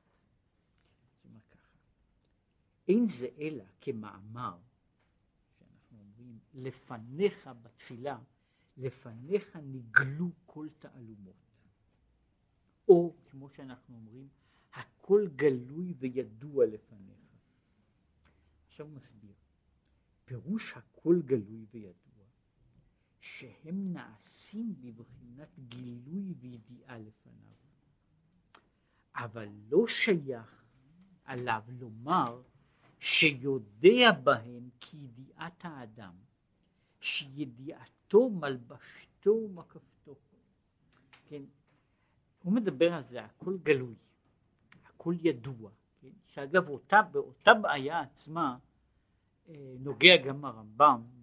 זאת 1.11 1.25
אומרת 1.25 1.47
ככה, 1.51 1.77
אין 2.87 3.07
זה 3.07 3.27
אלא 3.39 3.63
כמאמר 3.81 4.57
שאנחנו 5.59 5.99
אומרים, 5.99 6.39
לפניך 6.53 7.49
בתפילה, 7.61 8.19
לפניך 8.77 9.55
נגלו 9.55 10.31
כל 10.45 10.67
תעלומות. 10.79 11.35
או 12.87 13.15
כמו 13.25 13.49
שאנחנו 13.49 13.95
אומרים, 13.95 14.29
הכל 14.73 15.27
גלוי 15.35 15.93
וידוע 15.97 16.65
לפניך. 16.65 17.19
עכשיו 18.67 18.85
הוא 18.85 18.95
מסביר, 18.95 19.33
פירוש 20.25 20.73
הכל 20.75 21.21
גלוי 21.25 21.65
וידוע, 21.71 22.04
שהם 23.25 23.93
נעשים 23.93 24.75
בבחינת 24.81 25.59
גילוי 25.59 26.33
וידיעה 26.39 26.97
לפניו. 26.97 27.55
אבל 29.15 29.49
לא 29.69 29.87
שייך 29.87 30.63
עליו 31.23 31.61
לומר 31.67 32.41
שיודע 32.99 34.11
בהם 34.23 34.69
כידיעת 34.79 35.65
האדם, 35.65 36.13
שידיעתו 36.99 38.29
מלבשתו 38.29 39.31
ומקפתו. 39.31 40.15
כן, 41.27 41.43
הוא 42.43 42.53
מדבר 42.53 42.93
על 42.93 43.03
זה, 43.03 43.25
הכל 43.25 43.57
גלוי, 43.63 43.95
הכל 44.85 45.13
ידוע, 45.21 45.71
כן? 46.01 46.11
שאגב 46.27 46.69
אותה, 46.69 47.01
באותה 47.01 47.53
בעיה 47.53 48.01
עצמה 48.01 48.57
אה, 49.49 49.75
נוגע 49.79 50.17
גם 50.17 50.45
הרמב"ם 50.45 51.14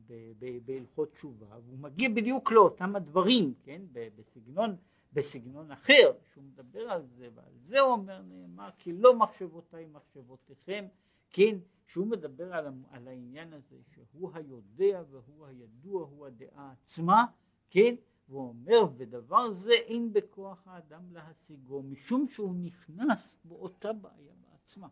בהלכות 0.64 1.12
תשובה, 1.12 1.46
והוא 1.46 1.78
מגיע 1.78 2.08
בדיוק 2.08 2.52
לאותם 2.52 2.96
הדברים, 2.96 3.54
כן, 3.62 3.82
בסגנון, 3.92 4.76
בסגנון 5.12 5.70
אחר, 5.70 6.12
שהוא 6.32 6.44
מדבר 6.44 6.80
על 6.80 7.06
זה, 7.06 7.28
ועל 7.34 7.52
זה 7.66 7.80
הוא 7.80 7.92
אומר, 7.92 8.22
נאמר, 8.22 8.70
כי 8.78 8.92
לא 8.92 9.18
מחשבותיי 9.18 9.86
מחשבותיכם, 9.86 10.84
כן, 11.30 11.58
שהוא 11.86 12.06
מדבר 12.06 12.54
על, 12.54 12.66
על 12.90 13.08
העניין 13.08 13.52
הזה, 13.52 13.76
שהוא 13.86 14.30
היודע 14.34 15.02
והוא 15.10 15.46
הידוע, 15.46 16.02
הוא 16.02 16.26
הדעה 16.26 16.72
עצמה, 16.72 17.24
כן, 17.70 17.94
והוא 18.28 18.48
אומר, 18.48 18.84
ודבר 18.96 19.50
זה 19.50 19.72
אין 19.72 20.12
בכוח 20.12 20.62
האדם 20.66 21.12
להשיגו, 21.12 21.82
משום 21.82 22.28
שהוא 22.28 22.54
נכנס 22.54 23.36
באותה 23.44 23.92
בעיה 23.92 24.32
בעצמה. 24.40 24.88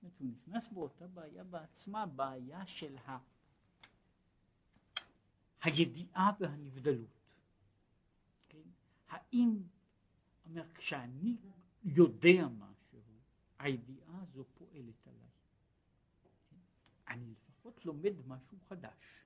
הוא 0.00 0.10
נכנס 0.20 0.68
באותה 0.72 1.06
בעיה 1.06 1.44
בעצמה, 1.44 2.06
בעיה 2.06 2.66
של 2.66 2.96
ה... 3.06 3.18
הידיעה 5.62 6.30
והנבדלות. 6.40 7.20
כן? 8.48 8.58
האם, 9.08 9.62
אומר, 10.44 10.64
כשאני 10.74 11.36
יודע 11.84 12.48
משהו, 12.48 13.00
הידיעה 13.58 14.22
הזו 14.22 14.44
פועלת 14.54 15.06
עליי. 15.06 15.28
כן? 16.50 16.56
אני 17.08 17.30
לפחות 17.30 17.86
לומד 17.86 18.14
משהו 18.26 18.58
חדש. 18.68 19.24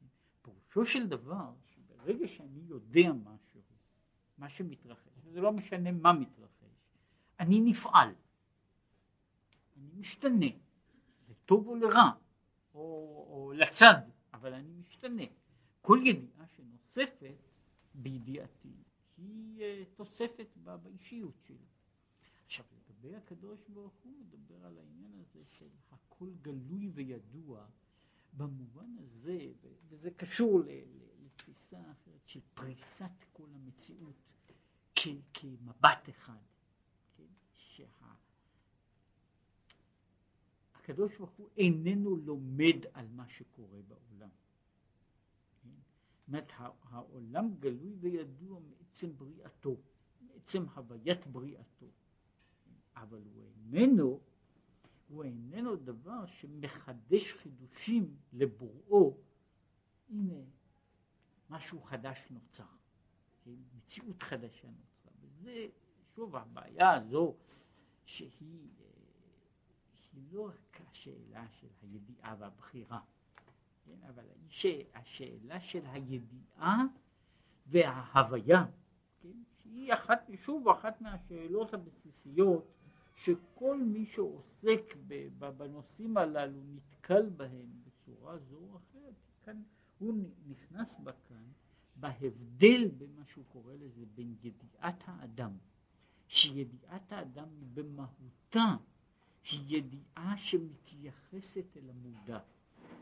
כן? 0.00 0.06
פירושו 0.42 0.86
של 0.86 1.08
דבר, 1.08 1.52
שברגע 1.66 2.28
שאני 2.28 2.60
יודע 2.68 3.12
משהו, 3.12 3.60
מה 4.38 4.48
שמתרחש, 4.48 5.12
וזה 5.24 5.40
לא 5.40 5.52
משנה 5.52 5.92
מה 5.92 6.12
מתרחש, 6.12 6.64
אני 7.40 7.60
נפעל, 7.60 8.14
אני 9.76 9.90
משתנה, 9.96 10.46
זה 11.26 11.34
טוב 11.44 11.68
או 11.68 11.76
לרע, 11.76 12.10
או, 12.74 12.80
או 13.30 13.52
לצד, 13.52 13.94
אבל 14.34 14.54
אני 14.54 14.72
משתנה. 14.72 15.22
כל 15.86 16.00
ידיעה 16.04 16.46
שנוספת 16.46 17.36
בידיעתי 17.94 18.72
היא 19.16 19.58
uh, 19.58 19.62
תוספת 19.96 20.46
באישיות 20.56 21.34
שלי. 21.46 21.66
עכשיו 22.46 22.64
לגבי 22.72 23.16
הקדוש 23.16 23.60
ברוך 23.68 23.94
הוא 24.02 24.12
מדבר 24.20 24.66
על 24.66 24.78
העניין 24.78 25.12
הזה 25.20 25.44
של 25.44 25.68
הכל 25.90 26.28
גלוי 26.42 26.90
וידוע 26.94 27.66
במובן 28.32 28.96
הזה, 28.98 29.52
וזה 29.88 30.10
קשור 30.10 30.62
לתפיסה 31.24 31.80
אחרת 31.90 32.26
של 32.26 32.40
פריסת 32.54 33.24
כל 33.32 33.48
המציאות 33.54 34.14
כמבט 35.34 36.08
אחד, 36.08 36.42
כן? 37.16 37.32
שהקדוש 40.72 41.16
ברוך 41.16 41.30
הוא 41.30 41.48
איננו 41.56 42.16
לומד 42.16 42.76
על 42.92 43.06
מה 43.08 43.28
שקורה 43.28 43.78
בעולם. 43.88 44.43
אומרת, 46.28 46.52
העולם 46.82 47.54
גלוי 47.58 47.94
וידוע 48.00 48.60
מעצם 48.60 49.16
בריאתו, 49.16 49.76
מעצם 50.20 50.64
הוויית 50.74 51.26
בריאתו, 51.26 51.86
אבל 52.96 53.22
הוא 53.34 53.44
איננו, 53.44 54.20
הוא 55.08 55.24
איננו 55.24 55.76
דבר 55.76 56.26
שמחדש 56.26 57.32
חידושים 57.32 58.16
לבוראו, 58.32 59.16
הנה 60.08 60.34
משהו 61.50 61.80
חדש 61.82 62.18
נוצר, 62.30 62.64
כן? 63.44 63.50
מציאות 63.76 64.22
חדשה 64.22 64.68
נוצרה, 64.68 65.12
וזה 65.20 65.66
שוב 66.14 66.36
הבעיה 66.36 66.92
הזו 66.92 67.34
שהיא 68.04 68.68
היא 70.14 70.24
לא 70.32 70.48
רק 70.48 70.80
השאלה 70.90 71.46
של 71.60 71.66
הידיעה 71.82 72.36
והבחירה, 72.38 73.00
כן, 73.84 74.06
אבל 74.08 74.24
השאלה 74.94 75.60
של 75.60 75.86
הידיעה 75.86 76.84
וההוויה, 77.66 78.64
כן, 79.20 79.42
שהיא 79.62 79.94
אחת, 79.94 80.30
שוב 80.42 80.68
אחת 80.68 81.00
מהשאלות 81.00 81.74
הבסיסיות 81.74 82.74
שכל 83.16 83.82
מי 83.82 84.06
שעוסק 84.06 84.94
בנושאים 85.38 86.16
הללו 86.16 86.60
נתקל 86.74 87.28
בהם 87.28 87.70
בצורה 87.84 88.38
זו 88.38 88.56
או 88.56 88.76
אחרת, 88.76 89.14
כאן 89.44 89.62
הוא 89.98 90.14
נכנס 90.46 90.94
בה 91.02 91.12
כאן 91.28 91.44
בהבדל 91.96 92.88
בין 92.88 93.14
מה 93.16 93.24
שהוא 93.24 93.44
קורא 93.48 93.72
לזה 93.74 94.04
בין 94.14 94.34
ידיעת 94.42 95.02
האדם, 95.06 95.52
שידיעת 96.28 97.12
האדם 97.12 97.48
במהותה 97.74 98.76
היא 99.50 99.78
ידיעה 99.78 100.36
שמתייחסת 100.36 101.76
אל 101.76 101.90
המודע. 101.90 102.38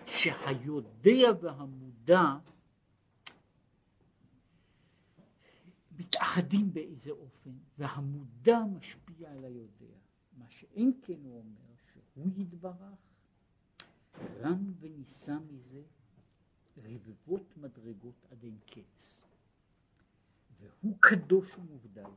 שהיודע 0.07 1.33
והמודע 1.41 2.23
מתאחדים 5.99 6.73
באיזה 6.73 7.11
אופן, 7.11 7.51
והמודע 7.79 8.59
משפיע 8.77 9.31
על 9.31 9.45
היודע. 9.45 9.95
מה 10.39 10.45
שאין 10.49 10.93
כן 11.03 11.21
הוא 11.23 11.39
אומר, 11.39 11.75
שהוא 11.93 12.31
יתברך, 12.37 12.99
רם 14.41 14.73
ונישא 14.81 15.37
מזה 15.51 15.83
רבבות 16.77 17.57
מדרגות 17.57 18.27
עד 18.31 18.45
אין 18.45 18.59
קץ. 18.67 19.11
והוא 20.61 20.97
קדוש 21.01 21.55
ומובדל. 21.59 22.11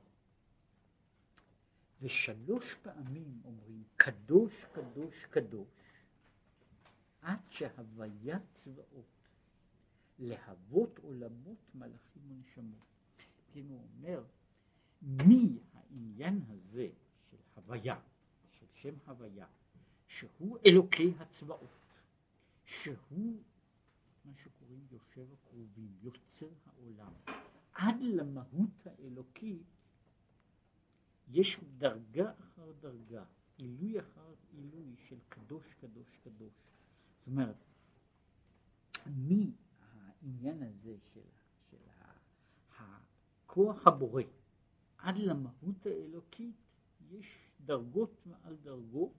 ושלוש 2.01 2.75
פעמים 2.81 3.41
אומרים 3.45 3.83
קדוש, 3.97 4.65
קדוש, 4.71 5.25
קדוש, 5.25 5.67
עד 7.25 7.39
שהוויה 7.49 8.39
צבאות, 8.53 9.27
להוות 10.19 10.99
עולמות 10.99 11.75
מלאכים 11.75 12.23
ונשמות. 12.27 12.85
כן, 13.53 13.67
הוא 13.69 13.81
אומר, 13.97 14.23
מי 15.01 15.59
העניין 15.73 16.41
הזה 16.49 16.89
של 17.31 17.37
הוויה, 17.55 17.99
של 18.49 18.65
שם 18.73 18.95
הוויה, 19.05 19.47
שהוא 20.07 20.57
אלוקי 20.65 21.13
הצבאות, 21.19 21.69
שהוא 22.65 23.41
מה 24.25 24.33
שקוראים 24.35 24.87
יושב 24.91 25.25
הקרובים, 25.33 25.97
יוצר 26.01 26.49
העולם, 26.65 27.13
עד 27.73 27.95
למהות 28.01 28.87
האלוקית 28.87 29.63
יש 31.27 31.59
דרגה 31.77 32.31
אחר 32.39 32.71
דרגה, 32.81 33.23
עילוי 33.57 33.99
אחר 33.99 34.33
עילוי 34.51 34.95
של 35.09 35.17
קדוש 35.29 35.73
קדוש 35.73 36.17
קדוש. 36.23 36.53
זאת 37.25 37.31
אומרת, 37.31 37.55
מהעניין 39.05 40.63
הזה 40.63 40.95
של, 41.13 41.21
של 41.69 41.77
הכוח 42.77 43.87
הבורא 43.87 44.23
עד 44.97 45.17
למהות 45.17 45.85
האלוקית 45.85 46.55
יש 47.09 47.37
דרגות 47.65 48.25
מעל 48.25 48.55
דרגות, 48.55 49.13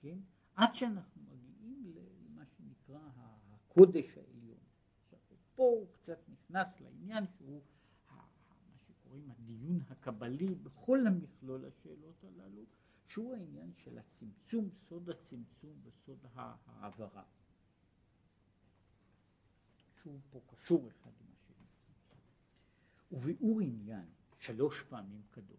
כן? 0.00 0.18
עד 0.54 0.74
שאנחנו 0.74 1.22
מגיעים 1.22 1.94
למה 1.94 2.44
שנקרא 2.46 3.00
הקודש 3.54 4.18
העליון. 4.18 4.58
פה 5.54 5.62
הוא 5.62 5.86
קצת 5.92 6.18
נכנס 6.28 6.66
לעניין 6.80 7.24
שהוא 7.36 7.62
מה 8.68 8.78
שקוראים 8.86 9.30
הדיון 9.30 9.80
הקבלי 9.90 10.54
בכל 10.54 11.06
המכלול 11.06 11.64
השאלות 11.64 12.24
הללו, 12.24 12.62
שהוא 13.08 13.34
העניין 13.34 13.72
של 13.76 13.98
הצמצום, 13.98 14.70
סוד 14.88 15.10
הצמצום 15.10 15.80
וסוד 15.82 16.18
העברה. 16.34 17.24
שהוא 20.02 20.20
פה 20.30 20.40
קשור 20.46 20.88
אחד 20.88 21.10
עם 21.20 21.26
השני. 21.32 21.66
וביאור 23.12 23.60
עניין 23.60 24.06
שלוש 24.38 24.82
פעמים 24.88 25.22
קדוש. 25.30 25.58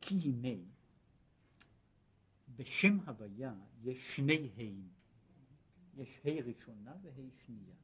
כי 0.00 0.14
הנה 0.14 0.62
בשם 2.56 3.00
הוויה 3.00 3.54
יש 3.82 4.16
שני 4.16 4.50
ה', 4.56 6.00
יש 6.00 6.20
ה' 6.24 6.44
ראשונה 6.44 6.94
וה' 7.02 7.12
שנייה. 7.46 7.74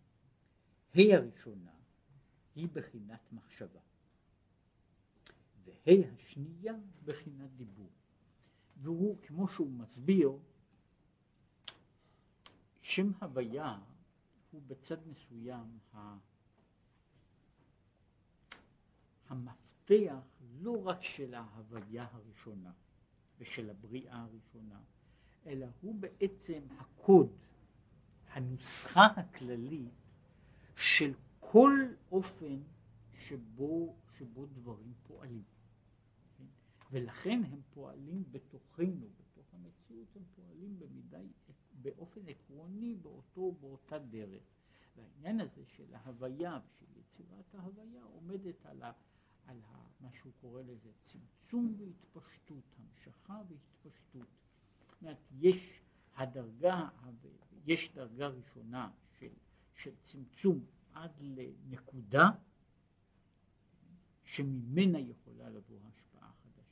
ה' 0.94 1.16
הראשונה 1.16 1.74
היא 2.54 2.68
בחינת 2.72 3.32
מחשבה. 3.32 3.80
וה' 5.86 5.92
השנייה 6.14 6.74
בחינת 7.04 7.50
דיבור. 7.56 7.90
והוא, 8.82 9.16
כמו 9.22 9.48
שהוא 9.48 9.70
מסביר, 9.70 10.32
שם 12.82 13.12
הוויה 13.20 13.78
הוא 14.50 14.62
בצד 14.66 15.08
מסוים 15.08 15.78
המפתח 19.28 20.14
לא 20.60 20.86
רק 20.86 21.02
של 21.02 21.34
ההוויה 21.34 22.06
הראשונה 22.12 22.72
ושל 23.38 23.70
הבריאה 23.70 24.22
הראשונה, 24.22 24.80
אלא 25.46 25.66
הוא 25.80 25.94
בעצם 25.94 26.62
הקוד, 26.78 27.28
הנוסחה 28.28 29.06
הכללית 29.06 29.92
של 30.76 31.12
כל 31.40 31.86
אופן 32.12 32.60
שבו, 33.18 33.96
שבו 34.18 34.46
דברים 34.46 34.92
פועלים. 35.06 35.42
כן? 36.90 36.96
ולכן 36.96 37.42
הם 37.44 37.60
פועלים 37.74 38.24
בתוכנו, 38.30 39.08
בתוך 39.16 39.54
המציאות 39.54 40.16
הם 40.16 40.22
פועלים 40.36 40.78
במידה, 40.78 41.18
באופן 41.82 42.28
עקרוני 42.28 42.94
באותו, 42.94 43.52
באותה 43.52 43.98
דרך. 43.98 44.42
והעניין 44.96 45.40
הזה 45.40 45.64
של 45.76 45.94
ההוויה 45.94 46.58
ושל 46.66 46.86
יצירת 47.00 47.54
ההוויה 47.54 48.02
עומדת 48.02 48.66
על, 48.66 48.82
ה, 48.82 48.92
על 49.46 49.60
ה, 49.66 49.86
מה 50.00 50.08
שהוא 50.12 50.32
קורא 50.40 50.62
לזה 50.62 50.90
צמצום 51.04 51.74
והתפשטות, 51.78 52.64
המשכה 52.78 53.42
והתפשטות. 53.48 54.28
זאת 54.90 55.02
אומרת, 55.02 55.18
יש 55.40 55.80
הדרגה, 56.16 56.88
יש 57.66 57.90
דרגה 57.94 58.28
ראשונה 58.28 58.90
של, 59.18 59.32
של 59.74 59.94
צמצום 60.04 60.64
עד 60.92 61.10
לנקודה 61.20 62.30
שממנה 64.24 64.98
יכולה 64.98 65.48
לבוא 65.50 65.78
השפעה 65.88 66.07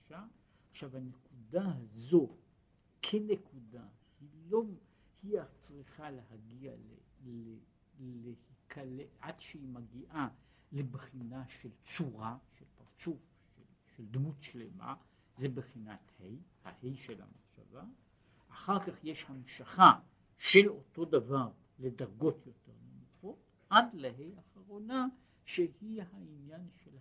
חדשה. 0.06 0.24
עכשיו 0.70 0.96
הנקודה 0.96 1.72
הזו 1.76 2.28
כנקודה 3.02 3.84
היא 4.20 4.28
לא, 4.48 4.62
היא 5.22 5.40
צריכה 5.60 6.10
להגיע 6.10 6.72
ל, 6.76 6.94
ל, 7.24 7.56
להיקלע 8.00 9.04
עד 9.20 9.34
שהיא 9.40 9.68
מגיעה 9.68 10.28
לבחינה 10.72 11.48
של 11.48 11.70
צורה, 11.84 12.38
של 12.58 12.64
פרצוף, 12.74 13.18
של, 13.56 13.62
של 13.96 14.06
דמות 14.06 14.42
שלמה, 14.42 14.94
זה 15.36 15.48
בחינת 15.48 16.12
ה', 16.20 16.68
ה' 16.68 16.96
של 16.96 17.22
המחשבה. 17.22 17.84
אחר 18.48 18.80
כך 18.80 19.04
יש 19.04 19.24
המשכה 19.28 20.00
של 20.38 20.68
אותו 20.68 21.04
דבר 21.04 21.50
לדרגות 21.78 22.46
יותר 22.46 22.72
נמוכות, 22.82 23.38
עד 23.70 23.94
לה' 23.94 24.10
האחרונה 24.36 25.06
שהיא 25.44 26.02
העניין 26.02 26.68
של 26.84 26.96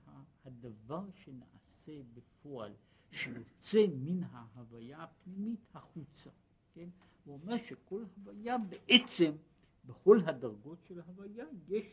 הדבר 0.45 1.05
שנעשה 1.15 2.01
בפועל, 2.13 2.73
שיוצא 3.15 3.85
מן 3.95 4.23
ההוויה 4.23 5.03
הפנימית 5.03 5.65
החוצה, 5.73 6.29
כן? 6.73 6.89
הוא 7.25 7.39
אומר 7.41 7.57
שכל 7.57 8.03
הוויה 8.17 8.57
בעצם, 8.57 9.31
בכל 9.85 10.19
הדרגות 10.25 10.83
של 10.83 10.99
ההוויה 10.99 11.45
יש 11.67 11.85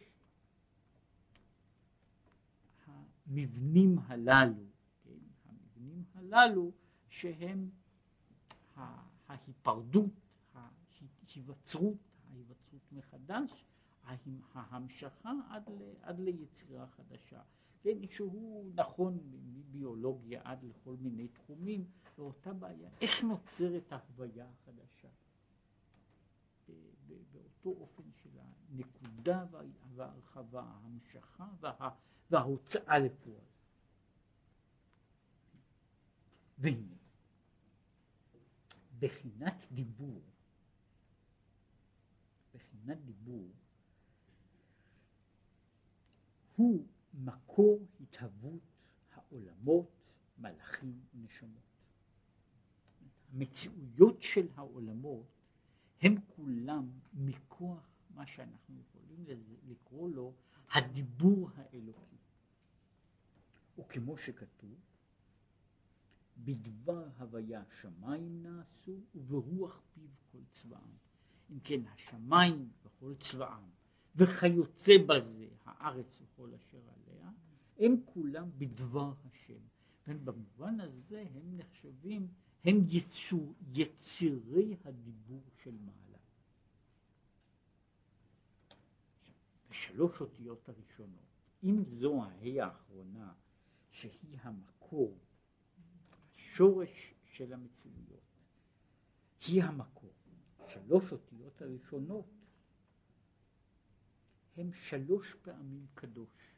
המבנים 2.87 3.99
הללו, 3.99 4.65
כן? 5.05 5.19
המבנים 5.47 6.05
הללו 6.15 6.73
שהם 7.09 7.71
ההיפרדות, 9.29 10.11
ההיווצרות, 10.55 11.97
ההיווצרות 12.31 12.93
מחדש, 12.93 13.65
ההמשכה 14.55 15.33
עד, 15.51 15.69
ל, 15.69 15.93
עד 16.03 16.19
ליצירה 16.21 16.87
חדשה. 16.87 17.43
כן, 17.83 18.07
שהוא 18.11 18.73
נכון 18.75 19.19
מביולוגיה 19.33 20.41
עד 20.45 20.65
לכל 20.65 20.97
מיני 21.01 21.29
תחומים, 21.29 21.85
ואותה 22.19 22.53
בעיה, 22.53 22.91
איך 23.01 23.25
נוצרת 23.25 23.93
ההוויה 23.93 24.47
החדשה? 24.49 25.09
באותו 27.33 27.81
אופן 27.81 28.03
של 28.23 28.31
הנקודה 28.39 29.47
וההרחבה, 29.95 30.63
ההמשכה 30.63 31.49
וה, 31.61 31.91
וההוצאה 32.31 32.99
לפועל. 32.99 33.45
והנה, 36.59 36.97
בחינת 38.99 39.67
דיבור, 39.73 40.23
בחינת 42.55 42.99
דיבור, 43.05 43.51
הוא 46.57 46.87
מקור 47.15 47.87
התהוות 48.01 48.63
העולמות, 49.15 49.91
מלאכים 50.39 51.01
ונשמות. 51.15 51.63
המציאויות 53.33 54.23
של 54.23 54.49
העולמות 54.57 55.27
הם 56.01 56.15
כולם 56.37 56.91
מכוח 57.15 57.89
מה 58.15 58.27
שאנחנו 58.27 58.75
יכולים 58.81 59.25
לקרוא 59.69 60.11
לו 60.11 60.33
הדיבור 60.71 61.51
האלוקי. 61.55 62.17
וכמו 63.79 64.19
שכתוב, 64.19 64.75
בדבר 66.39 67.09
הוויה 67.19 67.63
שמיים 67.81 68.43
נעשו 68.43 69.01
וברוח 69.15 69.81
פיו 69.95 70.09
כל 70.33 70.39
צבאם. 70.51 70.91
אם 71.51 71.61
כן, 71.61 71.81
השמיים 71.87 72.71
וכל 72.85 73.15
צבאם 73.21 73.63
וכיוצא 74.17 74.93
בזה, 75.07 75.49
הארץ 75.65 76.19
וכל 76.21 76.55
אשר 76.55 76.79
עליה, 76.79 77.31
הם 77.79 77.97
כולם 78.05 78.51
בדבר 78.59 79.13
השם. 79.25 79.63
במובן 80.25 80.81
הזה 80.81 81.25
הם 81.35 81.57
נחשבים, 81.57 82.29
הם 82.65 82.85
יצור, 82.89 83.55
יצירי 83.73 84.77
הדיבור 84.85 85.43
של 85.63 85.77
מעלה. 85.85 86.19
בשלוש 89.71 90.21
אותיות 90.21 90.69
הראשונות, 90.69 91.27
אם 91.65 91.83
זו 91.85 92.23
ההא 92.23 92.65
האחרונה, 92.65 93.33
שהיא 93.91 94.39
המקור, 94.41 95.19
השורש 96.35 97.15
של 97.25 97.53
המציאויות, 97.53 98.21
היא 99.47 99.63
המקור. 99.63 100.13
שלוש 100.69 101.13
אותיות 101.13 101.63
הראשונות 101.63 102.27
הם 104.57 104.73
שלוש 104.73 105.35
פעמים 105.43 105.87
קדוש. 105.95 106.53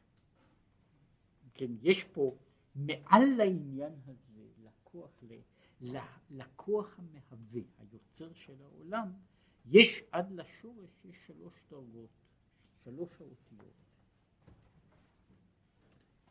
כן, 1.53 1.71
יש 1.81 2.03
פה 2.03 2.37
מעל 2.75 3.23
לעניין 3.37 3.93
הזה, 4.05 4.43
לקוח, 4.63 5.23
ל, 5.81 5.97
לקוח 6.31 6.99
המהווה, 6.99 7.61
היוצר 7.79 8.33
של 8.33 8.61
העולם, 8.61 9.11
יש 9.65 10.03
עד 10.11 10.31
לשורש, 10.31 10.89
יש 11.05 11.15
שלוש 11.27 11.53
דרגות, 11.69 12.09
שלוש 12.83 13.09
האותיות, 13.19 13.73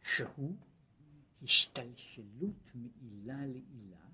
שהוא 0.03 0.57
השתלשלות 1.43 2.75
מעילה 2.75 3.47
לעילה, 3.47 4.07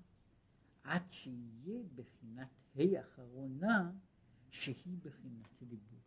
עד 0.83 1.03
שיהיה 1.11 1.83
בחינת 1.95 2.49
ה' 2.75 3.01
אחרונה, 3.01 3.91
שהיא 4.49 4.97
בחינת 5.03 5.47
דיבור. 5.61 6.00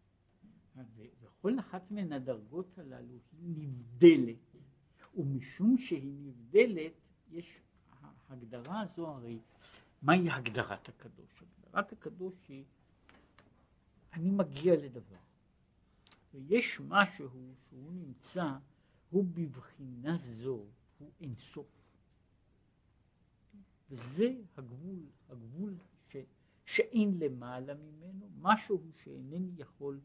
וכל 1.22 1.59
אחת 1.59 1.91
מן 1.91 2.12
הדרגות 2.12 2.79
הללו 2.79 3.18
היא 3.33 3.49
נבדלת, 3.57 4.57
ומשום 5.16 5.79
שהיא 5.79 6.14
נבדלת, 6.22 6.93
יש 7.31 7.59
ההגדרה 8.29 8.81
הזו 8.81 9.09
הרי, 9.09 9.39
מהי 10.03 10.31
הגדרת 10.31 10.89
הקדוש? 10.89 11.43
הגדרת 11.43 11.93
הקדוש 11.93 12.35
היא, 12.49 12.64
אני 14.12 14.31
מגיע 14.31 14.77
לדבר, 14.77 15.16
ויש 16.35 16.81
משהו 16.89 17.29
שהוא 17.68 17.93
נמצא, 17.93 18.57
הוא 19.11 19.25
בבחינה 19.25 20.16
זו, 20.18 20.64
הוא 20.99 21.11
אינסוף. 21.20 21.66
וזה 23.91 24.35
הגבול, 24.57 24.99
הגבול 25.29 25.75
ש, 26.09 26.16
שאין 26.66 27.18
למעלה 27.18 27.75
ממנו, 27.75 28.29
משהו 28.41 28.83
שאינני 29.03 29.51
יכול 29.57 30.01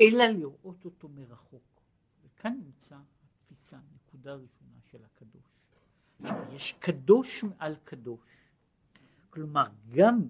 אלא 0.00 0.24
לראות 0.24 0.84
אותו 0.84 1.08
מרחוק. 1.08 1.80
וכאן 2.24 2.60
נמצא 2.64 2.96
התפיסה, 3.24 3.78
נקודה 3.94 4.34
ראשונה 4.34 4.80
של 4.90 5.04
הקדוש. 5.04 5.42
יש 6.52 6.72
קדוש 6.78 7.44
מעל 7.44 7.76
קדוש. 7.84 8.20
כלומר, 9.30 9.66
גם 9.94 10.28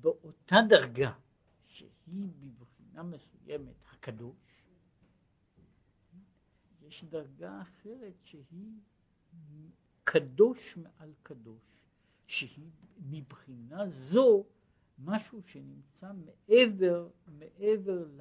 באותה 0.00 0.56
דרגה 0.68 1.12
שהיא 1.66 2.28
בבחינה 2.40 3.02
מסוימת 3.02 3.84
הקדוש, 3.90 4.36
יש 6.82 7.04
דרגה 7.04 7.62
אחרת 7.62 8.14
שהיא 8.24 8.80
קדוש 10.04 10.76
מעל 10.76 11.12
קדוש, 11.22 11.62
שהיא 12.26 12.70
מבחינה 13.10 13.88
זו 13.90 14.44
משהו 15.04 15.42
שנמצא 15.46 16.12
מעבר, 16.12 17.08
מעבר 17.26 18.04
ל, 18.06 18.20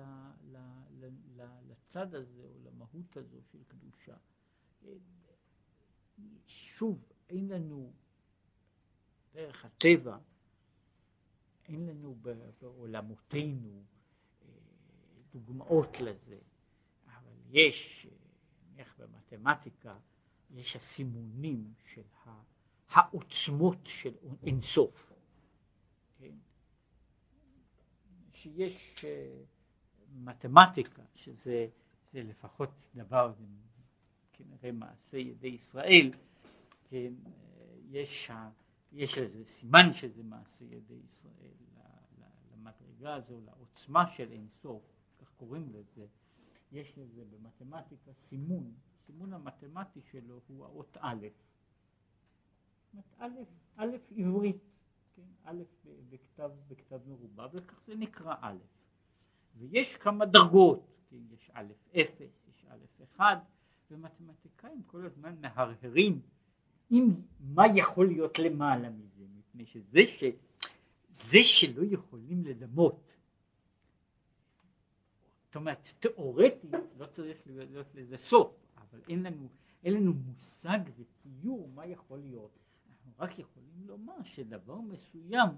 ל, 0.51 0.57
ל, 0.99 1.09
ל, 1.35 1.45
לצד 1.67 2.15
הזה 2.15 2.43
או 2.43 2.57
למהות 2.63 3.17
הזו 3.17 3.37
של 3.51 3.63
קדושה. 3.67 4.15
שוב, 6.47 7.03
אין 7.29 7.47
לנו, 7.47 7.93
דרך 9.33 9.65
הטבע, 9.65 10.17
אין 11.67 11.85
לנו 11.85 12.15
בעולמותינו 12.59 13.83
אה, 14.41 14.47
דוגמאות 15.33 15.99
לזה, 15.99 16.39
אבל 17.07 17.33
יש, 17.49 18.07
נניח 18.71 18.95
במתמטיקה, 18.97 19.97
יש 20.49 20.75
הסימונים 20.75 21.73
של 21.93 22.03
העוצמות 22.89 23.77
של 23.83 24.13
אינסוף. 24.43 25.13
כן? 26.19 26.35
שיש 28.41 28.95
אה, 29.03 29.43
מתמטיקה, 30.15 31.01
שזה 31.15 31.67
לפחות 32.13 32.69
דבר, 32.95 33.33
זה 33.37 33.45
כנראה 34.33 34.71
מעשה 34.71 35.17
ידי 35.17 35.47
ישראל, 35.47 36.11
כן, 36.89 37.13
יש, 37.89 38.31
יש 38.93 39.17
לזה 39.17 39.45
סימן 39.45 39.93
שזה 39.93 40.23
מעשה 40.23 40.65
ידי 40.65 40.99
ישראל, 41.09 41.53
למדרגה 42.53 43.15
הזו, 43.15 43.41
לעוצמה 43.45 44.11
של 44.11 44.31
אינסוף, 44.31 44.83
כך 45.21 45.31
קוראים 45.37 45.69
לזה, 45.69 46.05
יש 46.71 46.97
לזה 46.97 47.23
במתמטיקה 47.25 48.11
סימון, 48.29 48.73
סימון 49.05 49.33
המתמטי 49.33 50.01
שלו 50.11 50.39
הוא 50.47 50.65
האות 50.65 50.97
א', 50.99 51.27
א', 53.19 53.27
א' 53.77 53.97
עברית, 54.17 54.57
כן, 55.21 55.49
א' 55.49 55.63
בכתב, 56.09 56.51
בכתב 56.67 56.99
מרובע, 57.07 57.47
וכך 57.53 57.81
זה 57.87 57.95
נקרא 57.95 58.35
א', 58.41 58.57
ויש 59.57 59.95
כמה 59.95 60.25
דרגות, 60.25 60.87
כן, 61.09 61.17
יש 61.31 61.51
א' 61.53 61.73
אפס, 62.01 62.47
יש 62.49 62.65
א' 62.69 63.03
אחד, 63.03 63.37
ומתמטיקאים 63.91 64.83
כל 64.87 65.05
הזמן 65.05 65.35
מהרהרים 65.41 66.21
עם 66.89 67.15
מה 67.39 67.63
יכול 67.75 68.07
להיות 68.07 68.39
למעלה 68.39 68.89
מזה, 68.89 69.23
מפני 69.37 69.65
שזה 69.65 69.99
ש... 70.07 70.23
זה 71.09 71.37
שלא 71.43 71.83
יכולים 71.85 72.45
לדמות, 72.45 73.11
זאת 75.45 75.55
אומרת 75.55 75.89
תיאורטית 75.99 76.71
לא 76.97 77.05
צריך 77.05 77.37
להיות 77.45 77.95
לזה 77.95 78.17
סוף, 78.17 78.55
אבל 78.77 79.01
אין 79.09 79.23
לנו, 79.23 79.47
אין 79.83 79.93
לנו 79.93 80.13
מושג 80.13 80.79
וציור 80.97 81.69
מה 81.75 81.85
יכול 81.85 82.19
להיות, 82.19 82.60
אנחנו 83.11 83.25
רק 83.25 83.39
יכולים 83.39 83.87
לומר 83.87 84.23
שדבר 84.23 84.81
מסוים 84.81 85.49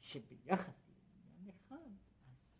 שביחס 0.00 0.88
לעניין 0.88 1.48
אחד, 1.48 1.90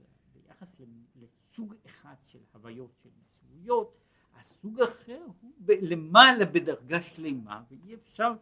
אז 0.01 0.07
ביחס 0.33 0.69
לסוג 1.17 1.75
אחד 1.87 2.15
של 2.27 2.39
הוויות 2.53 2.91
של 3.03 3.09
מציאויות 3.21 3.97
הסוג 4.35 4.81
אחר 4.81 5.23
הוא 5.43 5.53
ב- 5.59 5.71
למעלה 5.83 6.45
בדרגה 6.45 7.03
שלמה 7.03 7.63
ואי 7.71 7.95
אפשר, 7.95 8.33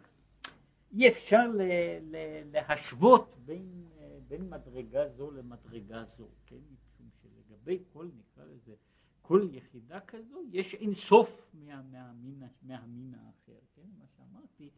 אי 0.92 1.09
אפשר 1.09 1.46
ל, 1.55 1.62
ל, 2.00 2.16
להשוות 2.52 3.36
בין, 3.44 3.88
בין 4.28 4.50
מדרגה 4.50 5.09
זו 5.09 5.30
למדרגה 5.30 6.05
זו, 6.16 6.28
כן? 6.46 6.57
משום 6.57 7.09
שלגבי 7.22 7.78
כל 7.92 8.09
נקרא 8.18 8.44
לזה 8.44 8.74
כל 9.22 9.48
יחידה 9.52 10.00
כזו 10.00 10.42
יש 10.52 10.74
אין 10.74 10.94
סוף 10.94 11.50
מה, 11.55 11.82
מהמין, 11.82 12.42
מהמין 12.62 13.14
האחר, 13.14 13.59
כן? 13.74 13.88
מה 13.98 14.05
שאמרתי 14.16 14.70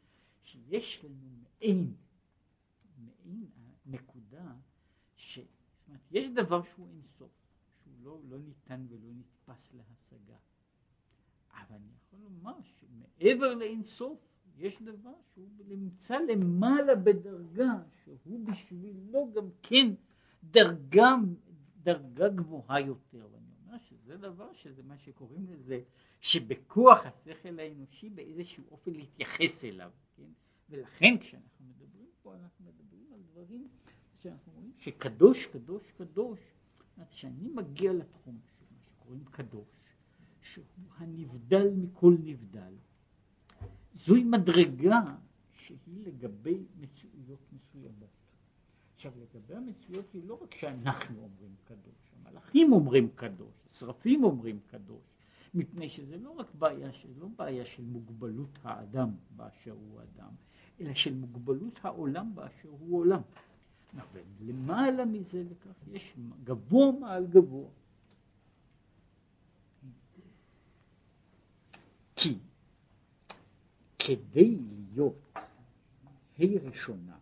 שיש 0.46 1.04
לנו 1.04 1.28
מעין, 1.42 1.94
מעין 2.98 3.46
נקודה 3.86 4.52
ש... 5.16 5.38
זאת 5.38 5.88
אומרת, 5.88 6.00
יש 6.10 6.28
דבר 6.28 6.62
שהוא 6.62 6.88
אין 6.88 7.02
סוף, 7.18 7.30
שהוא 7.82 7.94
לא, 8.02 8.20
לא 8.28 8.38
ניתן 8.38 8.86
ולא 8.88 9.10
נתפס 9.14 9.74
להשגה. 9.74 10.36
אבל 11.50 11.76
אני 11.76 11.92
יכול 11.96 12.20
לומר 12.20 12.54
שמעבר 12.62 13.54
לאינסוף 13.54 14.18
יש 14.58 14.82
דבר 14.82 15.14
שהוא 15.34 15.48
נמצא 15.68 16.18
למעלה 16.18 16.94
בדרגה 16.94 17.82
שהוא 18.04 18.46
בשבילו 18.46 19.32
גם 19.34 19.48
כן 19.62 19.94
דרגה, 20.44 21.14
דרגה 21.82 22.28
גבוהה 22.28 22.80
יותר 22.80 23.28
ואני 23.32 23.50
אומר 23.66 23.78
שזה 23.78 24.16
דבר 24.16 24.52
שזה 24.52 24.82
מה 24.82 24.98
שקוראים 24.98 25.46
לזה 25.48 25.80
שבכוח 26.20 27.06
השכל 27.06 27.58
האנושי 27.58 28.10
באיזשהו 28.10 28.64
אופן 28.70 28.90
להתייחס 28.90 29.64
אליו 29.64 29.90
כן? 30.16 30.30
ולכן 30.70 31.18
כשאנחנו 31.20 31.64
מדברים 31.66 32.06
פה 32.22 32.34
אנחנו 32.34 32.64
מדברים 32.64 33.06
על 33.12 33.20
דברים 33.32 33.68
שאנחנו 34.22 34.52
רואים 34.52 34.72
שקדוש 34.78 35.46
קדוש 35.46 35.82
קדוש 35.98 36.38
כשאני 37.10 37.48
מגיע 37.54 37.92
לתחום 37.92 38.38
של 38.58 38.64
מה 38.70 38.78
שקוראים 38.86 39.24
קדוש 39.24 39.68
שהוא 40.42 40.64
הנבדל 40.96 41.70
מכל 41.76 42.14
נבדל. 42.24 42.74
זוהי 43.94 44.24
מדרגה 44.24 45.00
שהיא 45.52 46.06
לגבי 46.06 46.58
מציאויות 46.80 47.40
מסוימות. 47.52 48.16
עכשיו 48.94 49.12
לגבי 49.16 49.54
המציאויות 49.54 50.12
היא 50.12 50.22
לא 50.24 50.38
רק 50.42 50.54
שאנחנו 50.54 51.22
אומרים 51.22 51.54
קדוש, 51.64 52.12
המלאכים 52.16 52.72
אומרים 52.72 53.08
קדוש, 53.14 53.54
השרפים 53.72 54.24
אומרים 54.24 54.60
קדוש, 54.66 55.15
מפני 55.56 55.90
שזה 55.90 56.16
לא 56.16 56.30
רק 56.30 56.54
בעיה, 56.54 56.90
לא 57.18 57.26
בעיה 57.36 57.66
של 57.66 57.82
מוגבלות 57.82 58.58
האדם 58.62 59.10
באשר 59.36 59.72
הוא 59.72 60.00
אדם, 60.02 60.32
אלא 60.80 60.94
של 60.94 61.14
מוגבלות 61.14 61.78
העולם 61.82 62.34
באשר 62.34 62.68
הוא 62.68 62.98
עולם. 62.98 63.20
למעלה 64.40 65.04
מזה 65.04 65.44
וכך 65.48 65.88
יש 65.88 66.16
גבוה 66.44 66.92
מעל 67.00 67.26
גבוה. 67.26 67.68
כי 72.16 72.38
כדי 73.98 74.56
להיות 74.56 75.36
ה' 76.38 76.68
ראשונה 76.68 77.18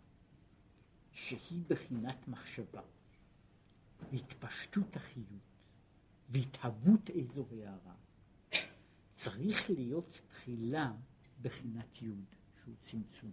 שהיא 1.12 1.62
בחינת 1.68 2.28
מחשבה 2.28 2.82
והתפשטות 4.12 4.96
החיות 4.96 5.26
והתהוות 6.30 7.10
איזו 7.10 7.44
הערה 7.52 7.94
צריך 9.24 9.70
להיות 9.70 10.20
תחילה 10.28 10.92
בחינת 11.42 12.02
י' 12.02 12.10
שהוא 12.62 12.74
צמצום. 12.82 13.30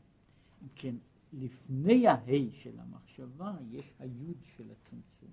אם 0.62 0.68
כן, 0.76 0.96
לפני 1.34 2.08
הה' 2.08 2.52
של 2.52 2.80
המחשבה 2.80 3.54
יש 3.72 3.86
הי' 4.00 4.34
של 4.58 4.72
הצמצום. 4.72 5.30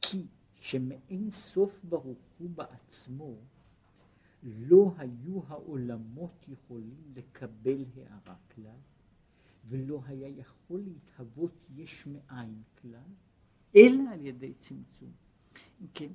כי 0.00 0.26
שמאין 0.60 1.30
סוף 1.30 1.84
ברוך 1.84 2.18
הוא 2.38 2.50
בעצמו 2.50 3.36
לא 4.42 4.94
היו 4.98 5.40
העולמות 5.48 6.44
יכולים 6.48 7.12
לקבל 7.14 7.84
הערה 7.96 8.36
כלל, 8.54 8.78
ולא 9.68 10.00
היה 10.06 10.28
יכול 10.28 10.80
להתהוות 10.80 11.52
יש 11.74 12.06
מאין 12.06 12.62
כלל, 12.80 13.10
אלא 13.76 14.02
על 14.12 14.26
ידי 14.26 14.52
צמצום. 14.54 15.12
אם 15.80 15.86
כן, 15.94 16.12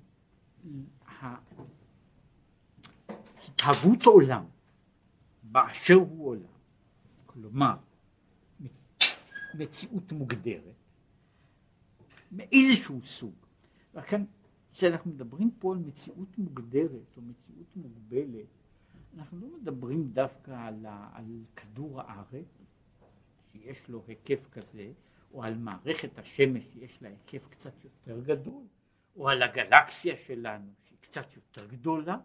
התהוות 3.47 4.03
עולם 4.03 4.45
באשר 5.43 5.93
הוא 5.93 6.27
עולם, 6.27 6.57
כלומר 7.25 7.75
מציאות 9.53 10.11
מוגדרת 10.11 10.75
מאיזשהו 12.31 13.01
סוג, 13.05 13.35
לכן 13.93 14.21
כשאנחנו 14.73 15.11
מדברים 15.11 15.51
פה 15.59 15.73
על 15.73 15.79
מציאות 15.79 16.37
מוגדרת 16.37 17.17
או 17.17 17.21
מציאות 17.21 17.75
מוגבלת, 17.75 18.45
אנחנו 19.17 19.39
לא 19.39 19.47
מדברים 19.61 20.09
דווקא 20.13 20.51
על, 20.51 20.85
ה, 20.85 21.09
על 21.13 21.25
כדור 21.55 22.01
הארץ, 22.01 22.61
שיש 23.51 23.89
לו 23.89 24.03
היקף 24.07 24.47
כזה, 24.51 24.91
או 25.33 25.43
על 25.43 25.57
מערכת 25.57 26.19
השמש 26.19 26.63
שיש 26.73 27.01
לה 27.01 27.09
היקף 27.09 27.47
קצת 27.49 27.73
יותר 27.83 28.19
גדול, 28.23 28.63
או 29.15 29.29
על 29.29 29.43
הגלקסיה 29.43 30.17
שלנו 30.17 30.71
שהיא 30.83 30.97
קצת 31.01 31.35
יותר 31.35 31.67
גדולה, 31.67 32.17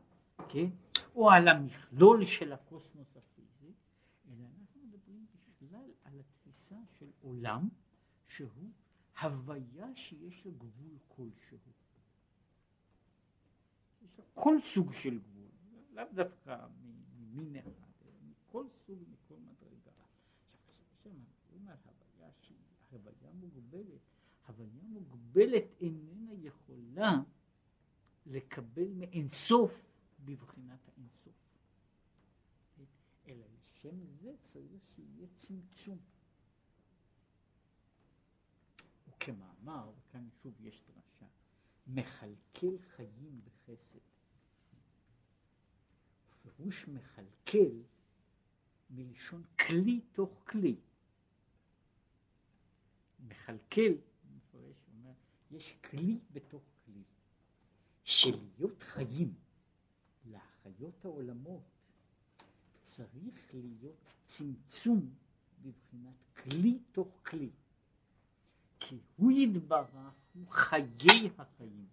כן? 0.49 0.67
או 1.15 1.31
על 1.31 1.49
המכלול 1.49 2.27
של 2.27 2.53
הקוסמוס 2.53 3.17
הפיזי, 3.17 3.73
אלא 4.29 4.45
אנחנו 4.61 4.81
מדברים 4.83 5.27
בכלל 5.33 5.91
על 6.05 6.21
התפיסה 6.21 6.77
של 6.99 7.11
עולם 7.21 7.69
שהוא 8.27 8.71
הוויה 9.21 9.87
שיש 9.95 10.47
לה 10.47 10.53
גבול 10.53 10.99
כלשהו. 11.09 11.59
כל 14.35 14.57
סוג 14.61 14.93
של 14.93 15.19
גבול, 15.19 15.51
לאו 15.93 16.05
דווקא 16.15 16.67
ממין 16.81 17.57
אחד, 17.57 17.91
אלא 18.05 18.15
מכל 18.31 18.67
סוג, 18.87 18.99
מכל 19.11 19.35
מדרגה. 19.35 19.91
עכשיו, 20.53 20.75
כשמדברים 20.93 21.69
על 21.69 21.77
הוויה 21.85 22.31
שהיא 22.41 22.57
הוויה 22.91 23.33
מוגבלת, 23.33 24.01
הוויה 24.47 24.83
מוגבלת 24.83 25.65
איננה 25.81 26.33
יכולה 26.35 27.21
לקבל 28.27 28.89
מאינסוף 28.95 29.73
בבחינת 30.25 30.89
האינסוף. 30.89 31.35
אלא 33.29 33.45
לשם 33.85 34.07
זה 34.21 34.35
צריך 34.53 34.83
שיהיה 34.95 35.27
צמצום. 35.39 35.99
וכמאמר, 39.09 39.91
וכאן 39.99 40.29
שוב 40.43 40.61
יש 40.61 40.83
דרשה, 40.87 41.27
מכלכל 41.87 42.79
חיים 42.97 43.41
בחסד. 43.45 43.99
פירוש 46.43 46.89
מכלכל 46.89 47.83
מלשון 48.91 49.45
כלי 49.67 50.01
תוך 50.13 50.45
כלי. 50.47 50.77
מכלכל, 53.21 53.95
מפרש, 54.37 54.77
אומר, 54.93 55.13
יש 55.51 55.77
כלי 55.91 56.21
בתוך 56.33 56.63
כלי, 56.85 57.03
שלהיות 58.05 58.83
חיים 58.83 59.35
להחיות 60.25 61.05
העולמות 61.05 61.82
צריך 62.97 63.55
להיות 63.55 63.97
צמצום 64.25 65.11
בבחינת 65.63 66.15
כלי 66.43 66.79
תוך 66.93 67.09
כלי. 67.27 67.51
כי 68.81 68.99
הוא 69.17 69.33
יתברך, 69.33 70.13
הוא 70.35 70.47
חיי 70.51 71.31
החיים. 71.39 71.87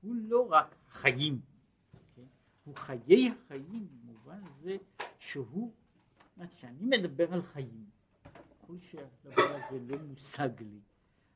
הוא 0.00 0.14
לא 0.16 0.48
רק 0.50 0.74
חיים, 0.88 1.40
כן? 2.14 2.26
הוא 2.64 2.76
חיי 2.76 3.30
החיים 3.30 3.88
במובן 3.90 4.40
זה 4.60 4.76
שהוא, 5.18 5.72
כשאני 6.56 6.86
מדבר 6.86 7.34
על 7.34 7.42
חיים, 7.42 7.90
ככל 8.24 8.76
שהדבר 8.80 9.56
הזה 9.56 9.78
לא 9.86 9.98
מושג 9.98 10.50
לי, 10.60 10.80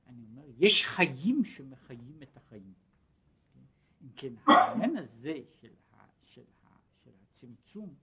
אני 0.07 0.25
אומר, 0.25 0.43
יש 0.59 0.85
חיים 0.85 1.45
שמחיים 1.45 2.19
את 2.23 2.37
החיים. 2.37 2.73
כן? 3.53 3.61
אם 4.03 4.09
כן, 4.17 4.33
העניין 4.47 4.97
הזה 4.97 5.41
של, 5.61 5.73
ה, 5.93 6.05
של, 6.25 6.45
ה, 6.65 6.69
של 7.05 7.11
הצמצום 7.23 7.95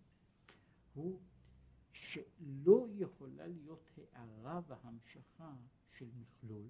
הוא 0.93 1.19
שלא 1.91 2.87
יכולה 2.93 3.47
להיות 3.47 3.99
הערה 4.13 4.61
והמשכה 4.67 5.55
של 5.97 6.09
מכלול, 6.15 6.69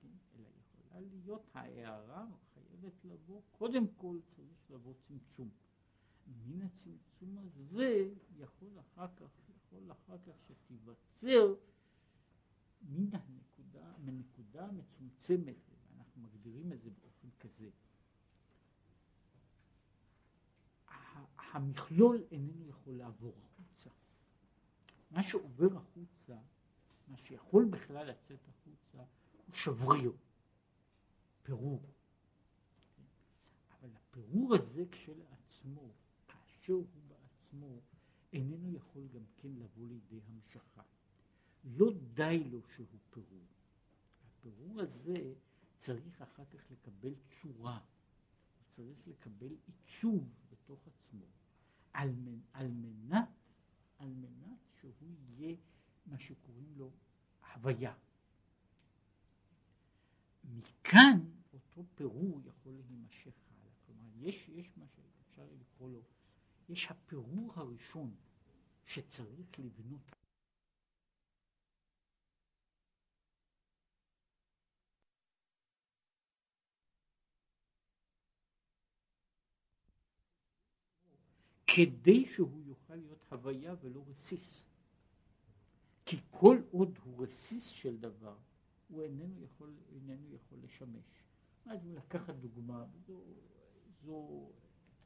כן? 0.00 0.08
אלא 0.34 0.48
יכולה 0.48 1.00
להיות 1.00 1.42
ההערה 1.54 2.26
חייבת 2.54 3.04
לבוא, 3.04 3.42
קודם 3.52 3.88
כל 3.96 4.18
צריך 4.36 4.70
לבוא 4.70 4.94
צמצום. 4.94 5.48
מן 6.26 6.62
הצמצום 6.62 7.38
הזה 7.38 8.10
יכול 8.36 8.80
אחר 8.80 9.06
כך, 9.16 9.30
יכול 9.56 9.92
אחר 9.92 10.18
כך 10.18 10.32
שתיווצר 10.48 11.54
מן 12.82 13.08
הנקודה, 13.12 13.92
מנקודה 13.98 14.72
מצומצמת, 14.72 15.56
ואנחנו 15.70 16.22
מגדירים 16.22 16.72
את 16.72 16.82
זה 16.82 16.90
באופן 16.90 17.28
כזה. 17.40 17.70
המכלול 21.54 22.24
איננו 22.30 22.68
יכול 22.68 22.94
לעבור 22.94 23.34
החוצה. 23.44 23.90
מה 25.10 25.22
שעובר 25.22 25.76
החוצה, 25.76 26.36
מה 27.08 27.16
שיכול 27.16 27.64
בכלל 27.64 28.10
לצאת 28.10 28.48
החוצה, 28.48 28.98
הוא 29.46 29.54
שבריר, 29.54 30.12
פירור. 31.42 31.82
אבל 33.72 33.90
הפירור 33.94 34.54
הזה 34.54 34.84
כשלעצמו, 34.90 35.92
כאשר 36.28 36.72
הוא 36.72 36.86
בעצמו, 37.08 37.80
איננו 38.32 38.76
יכול 38.76 39.08
גם 39.08 39.24
כן 39.36 39.48
לבוא 39.48 39.86
לידי 39.86 40.20
המשכה. 40.26 40.82
לא 41.64 41.86
די 42.14 42.44
לו 42.50 42.62
שהוא 42.74 42.86
פירור. 43.10 43.46
הפירור 44.26 44.80
הזה 44.80 45.34
צריך 45.78 46.22
אחר 46.22 46.44
כך 46.44 46.70
לקבל 46.70 47.14
צורה, 47.42 47.80
צריך 48.76 49.08
לקבל 49.08 49.56
עיצוב 49.66 50.28
בתוך 50.50 50.86
עצמו, 50.86 51.26
על, 51.94 52.14
על 52.52 52.70
מנת, 52.70 53.28
על 53.98 54.08
מנת 54.08 54.58
שהוא 54.80 55.14
יהיה 55.28 55.56
מה 56.06 56.18
שקוראים 56.18 56.72
לו 56.76 56.90
הוויה. 57.54 57.94
מכאן 60.44 61.20
אותו 61.52 61.84
פירור 61.94 62.40
יכול 62.44 62.72
להימשך 62.72 63.32
הלאה. 63.50 63.72
כלומר, 63.86 64.08
יש, 64.16 64.48
יש 64.48 64.70
מה 64.76 64.84
שאפשר 64.86 65.46
לקרוא 65.60 65.90
לו, 65.90 66.02
יש 66.68 66.86
הפירור 66.90 67.52
הראשון 67.56 68.14
שצריך 68.86 69.58
לבנות 69.58 70.16
כדי 81.66 82.26
שהוא 82.26 82.62
יוכל 82.66 82.94
להיות 82.94 83.24
הוויה 83.30 83.74
ולא 83.82 84.04
רסיס. 84.08 84.62
כי 86.06 86.20
כל 86.30 86.58
עוד 86.70 86.98
הוא 87.04 87.22
רסיס 87.22 87.66
של 87.66 87.96
דבר, 87.96 88.36
הוא 88.88 89.02
איננו 89.02 89.42
יכול, 89.44 89.74
איננו 89.94 90.34
יכול 90.34 90.58
לשמש. 90.62 91.24
אז 91.66 91.78
לקחת 91.86 92.34
דוגמה, 92.34 92.84
זו, 93.06 93.20
זו 94.04 94.48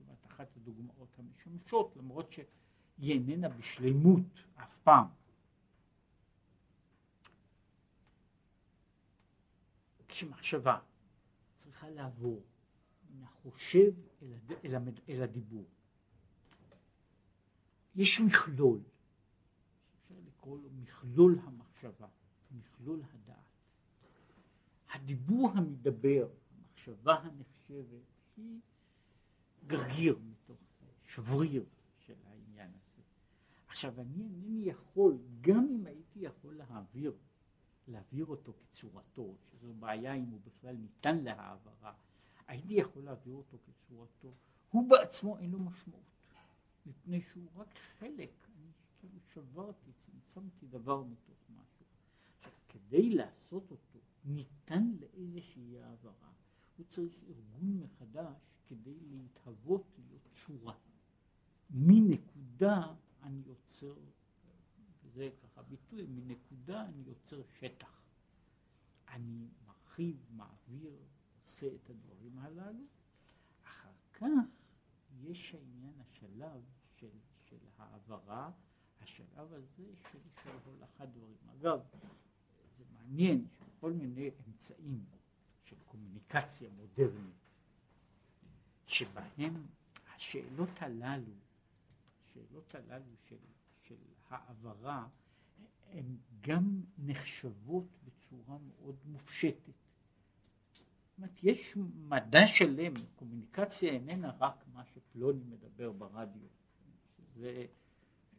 אומרת, 0.00 0.26
אחת 0.26 0.56
הדוגמאות 0.56 1.18
המשמשות, 1.18 1.96
למרות 1.96 2.32
שהיא 2.32 3.12
איננה 3.12 3.48
בשלמות 3.48 4.22
אף 4.54 4.76
פעם. 4.84 5.06
כשמחשבה 10.09 10.78
צריכה 11.59 11.90
לעבור 11.90 12.42
מן 13.11 13.22
החושב 13.22 13.92
אל, 14.22 14.32
הד... 14.32 14.52
אל, 14.64 14.74
המד... 14.74 15.00
אל 15.09 15.22
הדיבור. 15.22 15.64
יש 17.99 18.20
מכלול, 18.20 18.80
אפשר 19.96 20.14
לקרוא 20.26 20.59
לו 20.59 20.68
מכלול 20.70 21.38
המחשבה, 21.42 22.07
מכלול 22.51 23.03
הדעת. 23.12 23.36
הדיבור 24.90 25.51
המדבר, 25.55 26.28
המחשבה 26.51 27.14
הנחשבת, 27.14 28.03
היא 28.36 28.61
גרגיר 29.66 30.18
מתוך 30.30 30.59
זה, 30.80 30.86
שבריר 31.07 31.64
של 31.99 32.14
העניין 32.26 32.70
הזה. 32.70 33.03
עכשיו, 33.66 34.01
אני 34.01 34.22
אינני 34.22 34.62
יכול, 34.62 35.18
גם 35.40 35.68
אם 35.70 35.86
הייתי 35.86 36.18
יכול 36.18 36.55
להעביר, 36.55 37.12
להעביר 37.88 38.26
אותו 38.26 38.53
כצורתו, 38.53 39.34
שזו 39.51 39.74
בעיה 39.74 40.14
אם 40.14 40.26
הוא 40.30 40.40
בכלל 40.44 40.76
ניתן 40.76 41.24
להעברה, 41.24 41.92
הייתי 42.46 42.74
יכול 42.74 43.05
להעביר 43.05 43.34
אותו 43.34 43.57
כצורתו, 43.66 44.34
הוא 44.70 44.90
בעצמו 44.90 45.38
אין 45.38 45.51
לו 45.51 45.59
משמעות. 45.59 46.17
מפני 46.89 47.20
שהוא 47.20 47.49
רק 47.55 47.74
חלק, 47.99 48.30
אני 48.57 48.72
כאילו 48.99 49.20
שברתי, 49.34 49.91
צמצמתי 49.93 50.66
דבר 50.66 51.03
מתוך 51.03 51.36
משהו. 51.51 51.86
עכשיו, 52.39 52.53
כדי 52.68 53.11
לעשות 53.11 53.70
אותו, 53.70 53.99
ניתן 54.24 54.97
לאיזושהי 55.01 55.78
העברה, 55.78 56.32
הוא 56.76 56.86
צריך 56.86 57.14
ארגון 57.28 57.80
מחדש 57.80 58.36
כדי 58.66 59.01
להתהוות 59.11 59.84
להיות 59.99 60.28
צורה. 60.47 60.74
מנקודה 61.70 62.95
אני 63.22 63.43
יוצר, 63.47 63.95
וזה 65.05 65.30
ככה 65.43 65.62
ביטוי, 65.62 66.07
מנקודה 66.07 66.84
אני 66.84 67.03
יוצר 67.07 67.43
שטח. 67.61 68.03
אני 69.09 69.49
מרחיב, 69.66 70.16
מעביר, 70.30 70.97
עושה 71.43 71.66
את 71.74 71.91
הדברים 71.91 72.39
הללו. 72.39 72.84
אחר 73.64 73.93
כך 74.12 74.28
יש 75.20 75.55
העניין, 75.55 75.95
השלב 76.01 76.62
של, 77.01 77.09
של 77.44 77.57
העברה, 77.78 78.51
השלב 79.01 79.53
הזה 79.53 79.66
של, 79.76 80.18
של 80.42 80.51
הולכת 80.64 81.09
דברים. 81.14 81.36
אגב, 81.61 81.80
זה 82.78 82.84
מעניין 82.92 83.46
שכל 83.59 83.92
מיני 83.92 84.30
אמצעים 84.46 85.05
של 85.64 85.76
קומוניקציה 85.86 86.68
מודרנית, 86.70 87.34
שבהם 88.86 89.66
השאלות 90.14 90.70
הללו, 90.80 91.32
השאלות 92.24 92.74
הללו 92.74 93.16
של, 93.28 93.36
של 93.82 93.96
העברה, 94.28 95.09
הן 95.92 96.16
גם 96.40 96.80
נחשבות 96.99 97.86
בצורה 98.05 98.59
מאוד 98.59 98.96
מופשטת. 99.05 99.72
זאת 100.72 101.18
אומרת, 101.18 101.42
יש 101.42 101.76
מדע 101.94 102.46
שלם, 102.46 102.94
קומוניקציה 103.16 103.92
איננה 103.92 104.30
רק 104.38 104.64
מה 104.72 104.84
שפלוני 104.84 105.44
מדבר 105.44 105.92
ברדיו. 105.92 106.49
זה, 107.39 107.64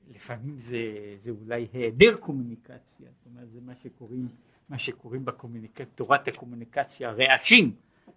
לפעמים 0.07 0.57
זה, 0.57 0.77
זה 1.23 1.29
אולי 1.29 1.67
היעדר 1.73 2.17
קומוניקציה, 2.17 3.09
זאת 3.11 3.25
אומרת, 3.25 3.49
זה 3.49 3.61
מה 3.61 3.75
שקוראים, 3.75 4.27
מה 4.69 4.79
שקוראים 4.79 5.25
בקומוניקציה, 5.25 5.85
תורת 5.85 6.27
הקומוניקציה 6.27 7.11
רעשים, 7.11 7.75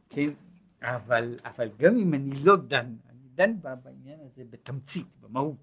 כן? 0.09 0.31
אבל, 0.81 1.39
אבל 1.45 1.69
גם 1.77 1.97
אם 1.97 2.15
אני 2.15 2.45
לא 2.45 2.57
דן, 2.57 2.97
אני 3.09 3.29
דן 3.35 3.53
בעניין 3.83 4.21
הזה 4.21 4.45
בתמצית, 4.51 5.07
במהות. 5.21 5.57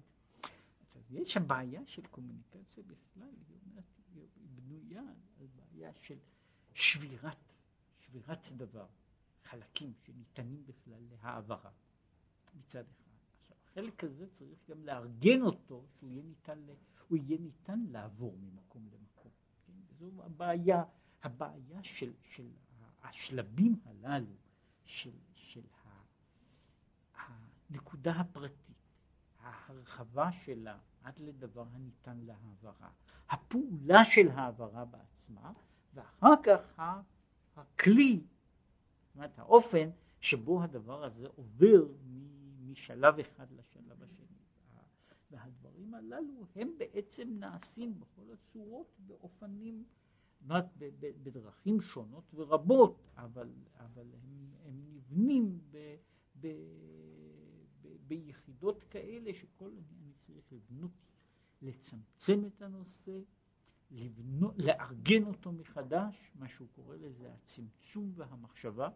אז 0.96 1.12
יש 1.12 1.36
הבעיה 1.36 1.80
של 1.86 2.02
קומוניקציה 2.10 2.84
בכלל, 2.86 3.28
היא 4.14 4.48
בנויה 4.54 5.02
על 5.40 5.46
בעיה 5.56 5.90
של 6.00 6.16
שבירת 6.74 7.50
שבירת 8.10 8.48
דבר, 8.56 8.86
חלקים 9.44 9.92
שניתנים 10.02 10.62
בכלל 10.66 11.00
להעברה 11.10 11.70
מצד 12.54 12.78
אחד. 12.78 13.09
החלק 13.70 14.04
הזה 14.04 14.26
צריך 14.38 14.58
גם 14.70 14.84
לארגן 14.84 15.42
אותו, 15.42 15.84
שהוא 15.98 16.10
יהיה 16.10 16.22
ניתן, 16.22 16.58
הוא 17.08 17.18
יהיה 17.18 17.38
ניתן 17.40 17.80
לעבור 17.90 18.36
ממקום 18.40 18.88
למקום. 18.92 19.32
כן? 19.66 19.72
זו 19.98 20.22
הבעיה, 20.22 20.84
הבעיה 21.22 21.82
של, 21.82 22.12
של 22.22 22.48
השלבים 23.02 23.80
הללו, 23.84 24.34
של, 24.84 25.10
של 25.34 25.60
הנקודה 27.70 28.12
הפרטית, 28.12 28.76
ההרחבה 29.40 30.32
שלה 30.32 30.78
עד 31.02 31.18
לדבר 31.18 31.64
הניתן 31.72 32.18
להעברה, 32.18 32.90
הפעולה 33.30 34.04
של 34.04 34.28
העברה 34.28 34.84
בעצמה, 34.84 35.52
ואחר 35.94 36.34
כך 36.42 36.80
הכלי, 37.56 38.20
זאת 38.20 39.14
אומרת 39.14 39.38
האופן 39.38 39.90
שבו 40.20 40.62
הדבר 40.62 41.04
הזה 41.04 41.26
עובר 41.36 41.86
משלב 42.70 43.18
אחד 43.18 43.52
לשלב 43.52 44.02
השני. 44.02 44.40
והדברים 45.30 45.94
הללו 45.94 46.46
הם 46.54 46.74
בעצם 46.78 47.28
נעשים 47.38 48.00
בכל 48.00 48.32
הצורות 48.32 48.96
באופנים, 49.06 49.84
זאת 50.40 50.64
בדרכים 51.22 51.80
שונות 51.80 52.34
ורבות, 52.34 53.02
אבל, 53.16 53.52
אבל 53.74 54.06
הם, 54.22 54.52
הם 54.64 54.94
נבנים 54.94 55.60
ב, 55.70 55.96
ב, 56.40 56.46
ב, 57.82 57.88
ביחידות 58.08 58.84
כאלה 58.90 59.34
שכל 59.34 59.70
אני 60.02 60.12
צריך 60.26 60.52
לבנות, 60.52 60.90
לצמצם 61.62 62.44
את 62.46 62.62
הנושא, 62.62 63.20
לבנות, 63.90 64.54
לארגן 64.58 65.24
אותו 65.24 65.52
מחדש, 65.52 66.32
מה 66.34 66.48
שהוא 66.48 66.68
קורא 66.72 66.96
לזה 66.96 67.32
הצמצום 67.32 68.12
והמחשבה. 68.14 68.88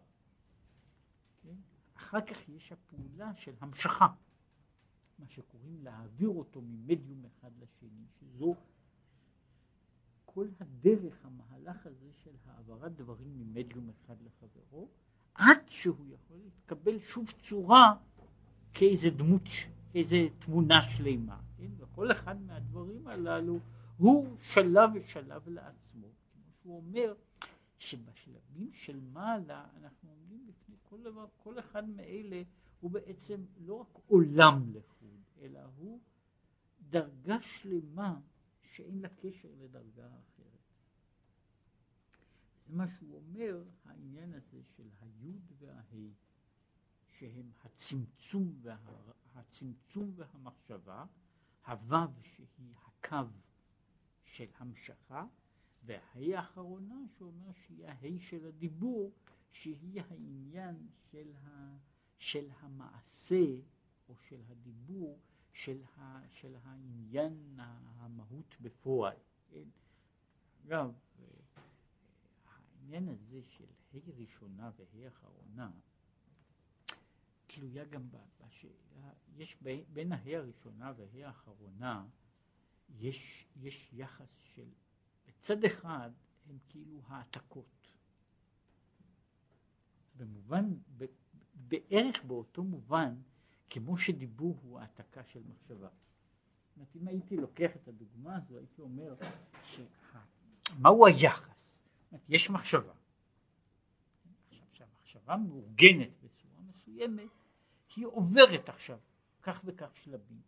כן? 1.41 1.55
אחר 1.97 2.21
כך 2.21 2.49
יש 2.49 2.71
הפעולה 2.71 3.35
של 3.35 3.51
המשכה, 3.61 4.07
מה 5.19 5.25
שקוראים 5.27 5.83
להעביר 5.83 6.29
אותו 6.29 6.61
ממדיום 6.61 7.25
אחד 7.25 7.51
לשני, 7.57 8.05
שזו 8.19 8.55
כל 10.25 10.47
הדרך, 10.59 11.25
המהלך 11.25 11.85
הזה 11.85 12.11
של 12.23 12.31
העברת 12.45 12.95
דברים 12.95 13.39
ממדיום 13.39 13.89
אחד 13.89 14.15
לחברו, 14.21 14.87
עד 15.33 15.57
שהוא 15.69 16.05
יכול 16.13 16.37
להתקבל 16.43 16.99
שוב 16.99 17.33
צורה 17.49 17.95
כאיזה 18.73 19.09
דמות, 19.09 19.49
איזה 19.95 20.27
תמונה 20.39 20.89
שלמה, 20.89 21.39
כן? 21.57 21.69
וכל 21.77 22.11
אחד 22.11 22.41
מהדברים 22.41 23.07
הללו 23.07 23.59
הוא 23.97 24.37
שלב 24.41 24.89
ושלב 24.93 25.49
לעצמו, 25.49 26.07
כמו 26.33 26.43
שהוא 26.61 26.77
אומר 26.77 27.13
שבשלבים 27.77 28.71
של 28.73 28.99
מעלה 29.13 29.65
אנחנו 29.77 30.09
כל 30.89 31.01
דבר, 31.01 31.27
כל 31.37 31.59
אחד 31.59 31.89
מאלה 31.89 32.43
הוא 32.79 32.91
בעצם 32.91 33.45
לא 33.57 33.73
רק 33.73 34.01
עולם 34.07 34.69
לחוד, 34.73 35.21
אלא 35.41 35.59
הוא 35.77 35.99
דרגה 36.89 37.41
שלמה 37.41 38.19
שאין 38.61 38.99
לה 38.99 39.09
קשר 39.09 39.49
לדרגה 39.57 40.07
אחרת. 40.07 40.45
זה 42.67 42.75
מה 42.75 42.87
שהוא 42.87 43.15
אומר, 43.15 43.63
העניין 43.85 44.33
הזה 44.33 44.61
של 44.63 44.89
היוד 45.01 45.51
וההי, 45.59 46.13
שהם 47.19 47.51
הצמצום, 47.63 48.53
וה, 48.61 48.77
הצמצום 49.35 50.11
והמחשבה, 50.15 51.05
הוו 51.67 52.11
שהיא 52.21 52.75
הקו 52.85 53.29
של 54.25 54.47
המשכה, 54.57 55.25
וההי 55.85 56.35
האחרונה 56.35 57.01
שאומר 57.17 57.51
שהיא 57.53 57.87
ההי 57.87 58.19
של 58.19 58.45
הדיבור, 58.45 59.11
שהיא 59.61 60.01
העניין 60.09 60.87
של, 61.11 61.33
ה, 61.43 61.77
של 62.17 62.49
המעשה 62.59 63.45
או 64.09 64.15
של 64.29 64.41
הדיבור 64.49 65.19
של, 65.53 65.81
ה, 65.97 66.19
של 66.31 66.55
העניין 66.63 67.59
המהות 67.59 68.55
בפועל. 68.61 69.17
כן? 69.49 69.67
אגב, 70.65 70.93
העניין 72.45 73.07
הזה 73.07 73.41
של 73.47 73.65
ה' 73.93 73.97
ראשונה 74.17 74.71
וה' 74.77 75.07
אחרונה 75.07 75.71
תלויה 77.47 77.85
גם 77.85 78.09
בשאלה, 78.09 79.11
יש 79.35 79.57
בין 79.93 80.11
הה' 80.11 80.37
הראשונה 80.37 80.93
והה' 80.97 81.27
האחרונה 81.27 82.05
יש, 82.89 83.47
יש 83.55 83.89
יחס 83.93 84.37
של, 84.55 84.69
בצד 85.27 85.65
אחד 85.65 86.11
הם 86.49 86.57
כאילו 86.69 87.01
העתקות. 87.07 87.84
במובן, 90.17 90.73
בערך 91.53 92.23
באותו 92.23 92.63
מובן, 92.63 93.15
כמו 93.69 93.97
שדיבור 93.97 94.59
הוא 94.63 94.79
העתקה 94.79 95.23
של 95.23 95.41
מחשבה. 95.47 95.89
זאת 95.89 96.77
אומרת, 96.77 96.95
אם 96.95 97.07
הייתי 97.07 97.37
לוקח 97.37 97.75
את 97.75 97.87
הדוגמה 97.87 98.35
הזו, 98.35 98.57
הייתי 98.57 98.81
אומר. 98.81 99.15
מהו 100.79 101.05
היחס? 101.05 101.55
יש 102.29 102.49
מחשבה. 102.49 102.93
כשהמחשבה 104.71 105.37
מאורגנת 105.37 106.09
בצורה 106.23 106.61
מסוימת, 106.61 107.29
היא 107.95 108.05
עוברת 108.05 108.69
עכשיו 108.69 108.99
כך 109.41 109.61
וכך 109.65 109.95
שלבים, 109.95 110.41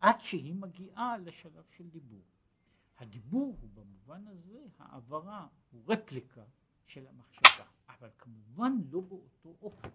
עד 0.00 0.20
שהיא 0.20 0.54
מגיעה 0.54 1.18
לשלב 1.18 1.64
של 1.76 1.88
דיבור. 1.88 2.22
הדיבור 2.98 3.56
הוא 3.60 3.70
במובן 3.74 4.26
הזה 4.28 4.58
העברה, 4.78 5.46
הוא 5.70 5.82
רפליקה 5.88 6.44
של 6.90 7.06
המחשבה, 7.06 7.64
אבל 7.88 8.08
כמובן 8.18 8.72
לא 8.90 9.00
באותו 9.00 9.54
אופן. 9.62 9.88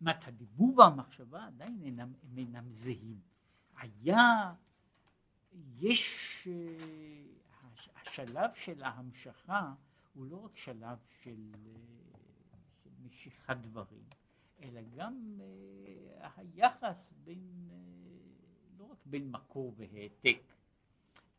זאת 0.00 0.16
הדיבור 0.22 0.78
והמחשבה 0.78 1.46
עדיין 1.46 1.82
אינם, 1.82 2.12
אינם 2.36 2.72
זהים. 2.72 3.20
היה, 3.76 4.54
יש, 5.78 6.14
אה, 6.46 7.22
השלב 7.96 8.50
של 8.54 8.82
ההמשכה 8.82 9.74
הוא 10.14 10.26
לא 10.26 10.36
רק 10.44 10.56
שלב 10.56 10.98
של, 11.22 11.52
של 12.82 12.90
משיכת 13.02 13.56
דברים, 13.56 14.04
אלא 14.62 14.80
גם 14.96 15.40
uh, 15.40 16.26
היחס 16.36 17.12
בין, 17.24 17.68
לא 18.78 18.84
רק 18.84 18.98
בין 19.06 19.30
מקור 19.30 19.74
והעתק, 19.76 20.42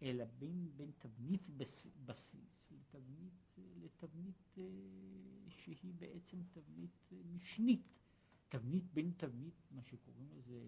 אלא 0.02 0.26
בין, 0.40 0.70
בין 0.78 0.92
תבנית 0.98 1.50
בס, 1.50 1.88
בסיס 2.06 2.72
לתבנית, 2.72 3.51
לתבנית 3.82 4.58
uh, 4.58 4.60
שהיא 5.50 5.94
בעצם 5.94 6.38
תבנית 6.52 7.12
uh, 7.12 7.16
משנית, 7.36 7.94
תבנית 8.50 8.94
בין 8.94 9.12
תבנית, 9.18 9.62
מה 9.72 9.84
שקוראים 9.84 10.30
לזה 10.38 10.68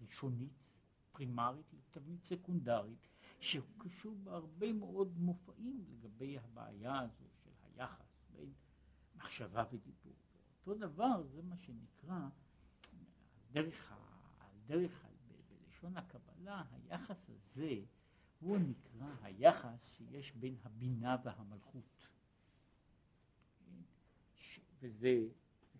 ראשונית, 0.00 0.52
פרימרית, 1.12 1.66
לתבנית 1.72 2.24
סקונדרית, 2.24 3.08
שהוא 3.40 3.66
קשור 3.78 4.16
בהרבה 4.24 4.72
מאוד 4.72 5.18
מופעים 5.18 5.84
לגבי 5.88 6.38
הבעיה 6.38 7.00
הזו 7.00 7.24
של 7.44 7.50
היחס 7.62 8.24
בין 8.36 8.52
מחשבה 9.16 9.64
ודיבור. 9.72 10.12
אותו 10.66 10.74
דבר 10.74 11.22
זה 11.22 11.42
מה 11.42 11.56
שנקרא, 11.56 12.28
דרך, 13.52 13.92
דרך 14.66 15.06
בלשון 15.28 15.96
הקבלה, 15.96 16.64
היחס 16.72 17.30
הזה 17.30 17.80
הוא 18.40 18.58
נקרא 18.58 19.14
היחס 19.22 19.78
שיש 19.96 20.32
בין 20.32 20.56
הבינה 20.64 21.16
והמלכות. 21.24 22.06
וזה 24.82 25.28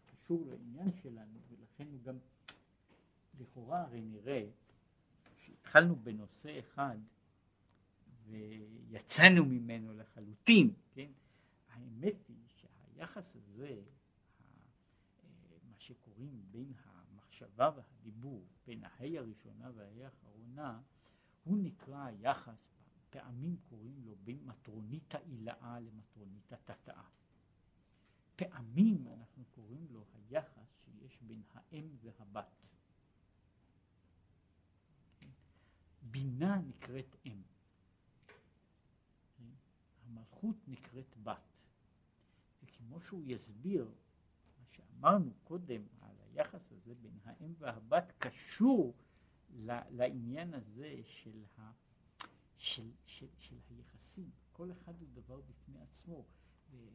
קשור 0.06 0.46
לעניין 0.46 0.92
שלנו, 1.02 1.38
ולכן 1.48 1.88
גם 2.02 2.18
לכאורה 3.40 3.82
הרי 3.82 4.00
נראה 4.00 4.46
שהתחלנו 5.36 5.96
בנושא 5.96 6.58
אחד 6.58 6.96
ויצאנו 8.26 9.44
ממנו 9.44 9.92
לחלוטין, 9.92 10.74
כן? 10.94 11.10
האמת 11.68 12.14
היא 12.28 12.36
שהיחס 12.46 13.36
הזה, 13.36 13.80
מה 15.70 15.76
שקוראים 15.78 16.42
בין 16.50 16.72
המחשבה 16.84 17.70
והדיבור, 17.76 18.46
בין 18.66 18.84
ההי 18.84 19.18
הראשונה 19.18 19.70
וההי 19.74 20.04
האחרונה, 20.04 20.80
הוא 21.44 21.58
נקרא 21.58 22.04
היחס, 22.04 22.72
פעמים 23.10 23.56
קוראים 23.68 24.02
לו 24.04 24.16
בין 24.24 24.38
מטרונית 24.46 25.14
העילאה 25.14 25.80
למטרונית 25.80 26.52
התתאה. 26.52 27.02
פעמים 28.36 29.06
אנחנו 29.08 29.44
קוראים 29.44 29.86
לו 29.90 30.04
היחס 30.14 30.66
שיש 30.84 31.18
בין 31.22 31.42
האם 31.54 31.96
והבת. 32.02 32.62
בינה 36.02 36.60
נקראת 36.60 37.16
אם. 37.26 37.42
המלכות 40.06 40.56
נקראת 40.68 41.16
בת. 41.22 41.52
וכמו 42.62 43.00
שהוא 43.00 43.22
יסביר, 43.26 43.84
מה 44.58 44.64
שאמרנו 44.66 45.32
קודם 45.44 45.82
על 46.00 46.16
היחס 46.20 46.72
הזה 46.72 46.94
בין 46.94 47.18
האם 47.24 47.54
והבת 47.58 48.12
קשור 48.18 48.94
לעניין 49.90 50.54
הזה 50.54 51.00
של, 51.04 51.44
ה, 51.58 51.70
של, 52.56 52.90
של, 53.06 53.26
של 53.38 53.56
היחסים. 53.70 54.30
כל 54.52 54.72
אחד 54.72 55.00
הוא 55.00 55.08
דבר 55.12 55.40
בפני 55.40 55.78
עצמו. 55.80 56.24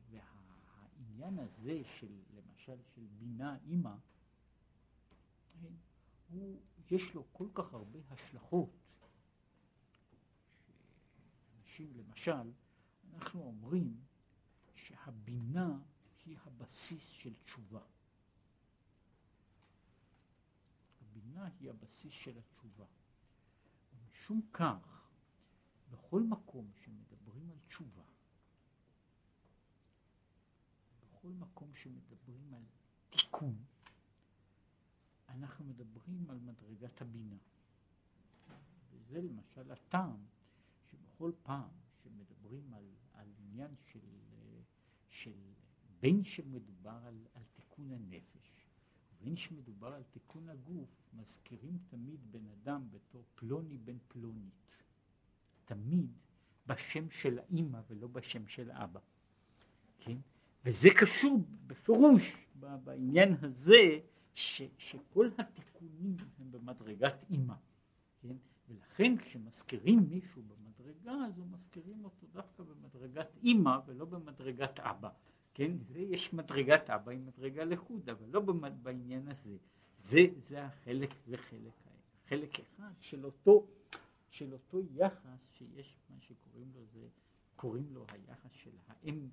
והעניין 0.10 1.40
הזה 1.40 1.82
של, 2.00 2.22
למשל, 2.36 2.78
של 2.96 3.06
בינה 3.20 3.58
אימא, 3.66 3.96
כן, 5.62 5.74
הוא, 6.30 6.60
יש 6.92 7.14
לו 7.14 7.24
כל 7.34 7.48
כך 7.54 7.74
הרבה 7.74 8.00
השלכות. 8.10 8.70
שאנשים, 11.78 11.94
למשל, 11.98 12.52
אנחנו 13.14 13.42
אומרים 13.44 13.98
שהבינה 14.76 15.80
היא 16.26 16.38
הבסיס 16.46 17.10
של 17.10 17.34
תשובה. 17.46 17.82
הבינה 21.02 21.50
היא 21.60 21.70
הבסיס 21.70 22.14
של 22.14 22.38
התשובה. 22.38 22.86
משום 24.08 24.42
כך, 24.54 25.10
בכל 25.90 26.22
מקום 26.24 26.72
שמדברים 26.84 27.52
על 27.52 27.58
תשובה, 27.68 28.04
בכל 31.28 31.36
מקום 31.40 31.76
שמדברים 31.76 32.54
על 32.54 32.64
תיקון, 33.10 33.56
אנחנו 35.30 35.66
מדברים 35.66 36.30
על 36.30 36.40
מדרגת 36.40 37.02
הבינה. 37.02 37.36
וזה 38.92 39.22
למשל 39.22 39.72
הטעם 39.72 40.26
שבכל 40.92 41.32
פעם 41.44 41.70
שמדברים 42.04 42.74
על, 42.74 42.96
על 43.14 43.28
עניין 43.40 43.76
של, 43.92 44.00
של 45.10 45.54
בין 46.00 46.24
שמדובר 46.24 47.00
על, 47.06 47.28
על 47.34 47.44
תיקון 47.54 47.92
הנפש 47.92 48.68
ובין 49.14 49.38
שמדובר 49.38 49.94
על 49.94 50.04
תיקון 50.04 50.50
הגוף, 50.50 50.90
מזכירים 51.14 51.78
תמיד 51.90 52.32
בן 52.32 52.48
אדם 52.48 52.92
בתור 52.92 53.24
פלוני 53.36 53.78
בן 53.78 53.98
פלונית. 54.08 54.54
תמיד 55.66 56.12
בשם 56.68 57.10
של 57.10 57.40
האימא 57.40 57.82
ולא 57.88 58.08
בשם 58.08 58.48
של 58.48 58.72
אבא. 58.72 59.00
כן? 60.00 60.18
וזה 60.68 60.90
קשור 60.98 61.44
בפירוש 61.68 62.38
בעניין 62.56 63.36
הזה 63.42 64.00
ש, 64.36 64.62
שכל 64.78 65.30
התיקונים 65.38 66.16
הם 66.40 66.52
במדרגת 66.52 67.26
אימא. 67.30 67.54
כן? 68.22 68.36
ולכן 68.70 69.18
כשמזכירים 69.18 70.00
מישהו 70.10 70.42
במדרגה 70.42 71.12
אז 71.12 71.42
מזכירים 71.52 72.06
אותו 72.06 72.28
דווקא 72.34 72.64
במדרגת 72.64 73.28
אימא 73.44 73.78
ולא 73.86 74.06
במדרגת 74.06 74.80
אבא. 74.80 75.10
כן, 75.54 75.72
זה 75.88 76.00
יש 76.00 76.34
מדרגת 76.34 76.90
אבא 76.90 77.12
עם 77.12 77.26
מדרגה 77.26 77.64
לחוד, 77.64 78.10
אבל 78.10 78.28
לא 78.32 78.42
בעניין 78.82 79.28
הזה. 79.28 79.58
זה, 80.00 80.20
זה 80.50 80.66
החלק, 80.66 81.10
זה 81.26 81.38
חלק, 81.38 81.74
חלק 82.30 82.60
אחד 82.60 82.92
של 83.00 83.26
אותו, 83.26 83.68
של 84.30 84.54
אותו 84.54 84.80
יחס 84.96 85.40
שיש, 85.54 85.98
מה 86.10 86.18
שקוראים 86.22 86.72
לו 86.76 86.82
זה, 86.94 87.08
קוראים 87.56 87.88
לו 87.94 88.06
היחס 88.10 88.52
של 88.54 88.72
האם, 88.88 89.30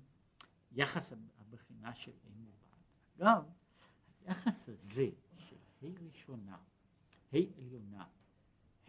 יחס 0.75 1.13
הבחינה 1.39 1.95
של 1.95 2.11
אם 2.27 2.45
ובת. 2.45 3.21
אגב, 3.21 3.43
היחס 4.25 4.69
הזה 4.69 5.09
של 5.37 5.55
ה' 5.81 6.05
ראשונה, 6.07 6.57
ה' 7.33 7.37
עליונה, 7.57 8.07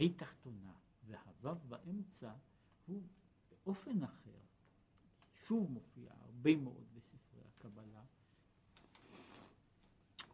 ה' 0.01 0.09
תחתונה 0.17 0.73
והו' 1.07 1.55
באמצע, 1.69 2.33
הוא 2.87 3.03
באופן 3.51 4.03
אחר, 4.03 4.39
שוב 5.47 5.71
מופיע 5.71 6.13
הרבה 6.13 6.57
מאוד 6.57 6.85
בספרי 6.95 7.41
הקבלה, 7.49 8.05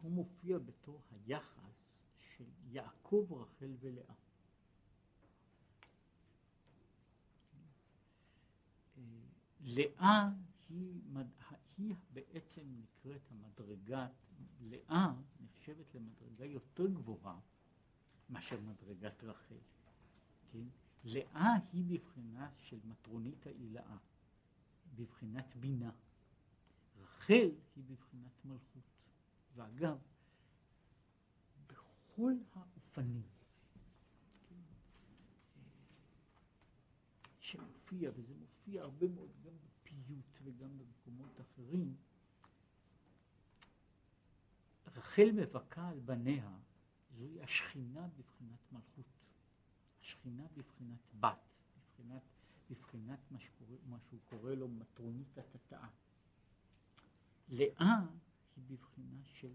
הוא 0.01 0.11
מופיע 0.11 0.59
בתור 0.59 1.01
היחס 1.11 1.93
של 2.19 2.45
יעקב, 2.71 3.27
רחל 3.31 3.75
ולאה. 3.79 4.13
לאה 9.59 10.29
היא, 10.69 11.01
היא 11.77 11.95
בעצם 12.13 12.61
נקראת 12.81 13.31
המדרגת, 13.31 14.11
לאה 14.61 15.13
נחשבת 15.39 15.95
למדרגה 15.95 16.45
יותר 16.45 16.87
גבוהה 16.87 17.39
מאשר 18.29 18.59
מדרגת 18.59 19.23
רחל. 19.23 19.55
כן? 20.51 20.67
לאה 21.03 21.53
היא 21.73 21.99
בבחינה 21.99 22.51
של 22.57 22.79
מטרונית 22.83 23.47
העילאה, 23.47 23.97
בבחינת 24.95 25.55
בינה. 25.55 25.91
רחל 26.97 27.49
היא 27.75 27.83
בבחינת 27.83 28.45
מלכות. 28.45 28.83
ואגב, 29.55 29.97
בכל 31.67 32.33
האופנים 32.53 33.23
כן, 34.49 34.55
שמופיע, 37.39 38.11
וזה 38.15 38.33
מופיע 38.33 38.81
הרבה 38.81 39.07
מאוד 39.07 39.31
גם 39.45 39.53
וגם 40.43 40.77
במקומות 40.77 41.41
אחרים, 41.41 41.95
רחל 44.95 45.31
מבכה 45.31 45.89
על 45.89 45.99
בניה 45.99 46.57
זוהי 47.17 47.41
השכינה 47.41 48.07
בבחינת 48.07 48.71
מלכות, 48.71 49.05
השכינה 50.01 50.43
בבחינת 50.57 50.99
בת, 51.19 51.37
בבחינת, 51.77 52.21
בבחינת 52.69 53.19
מה, 53.31 53.39
שקורא, 53.39 53.77
מה 53.89 53.97
שהוא 53.99 54.19
קורא 54.29 54.53
לו 54.53 54.67
מטרונית 54.67 55.37
התתאה. 55.37 55.87
לאה 57.49 57.99
היא 58.55 58.63
בבחינה 58.67 59.21
של, 59.25 59.53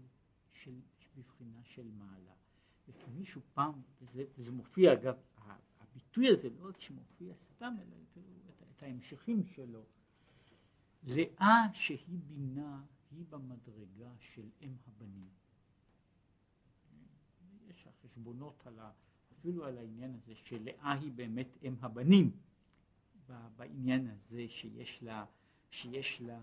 של, 0.53 0.79
בבחינה 1.17 1.63
של 1.63 1.91
מעלה. 1.91 2.33
וכמישהו 2.87 3.41
פעם, 3.53 3.81
וזה, 4.01 4.23
וזה 4.37 4.51
מופיע 4.51 4.93
אגב, 4.93 5.15
הביטוי 5.79 6.27
הזה 6.29 6.49
לא 6.49 6.69
רק 6.69 6.81
שמופיע 6.81 7.33
סתם, 7.35 7.75
אלא 7.81 7.95
את, 8.03 8.17
את 8.77 8.83
ההמשכים 8.83 9.43
שלו. 9.45 9.85
לאה 11.03 11.67
שהיא 11.73 12.19
בינה 12.27 12.81
היא 13.11 13.25
במדרגה 13.29 14.11
של 14.19 14.49
אם 14.61 14.73
הבנים. 14.87 15.29
יש 17.67 17.87
החשבונות 17.87 18.67
על 18.67 18.79
ה, 18.79 18.91
אפילו 19.39 19.65
על 19.65 19.77
העניין 19.77 20.13
הזה 20.13 20.35
שלאה 20.35 20.91
היא 20.91 21.11
באמת 21.11 21.57
אם 21.63 21.75
הבנים, 21.79 22.31
בעניין 23.55 24.07
הזה 24.07 24.45
שיש 24.49 25.03
לה, 25.03 25.25
שיש 25.69 26.21
לה, 26.21 26.39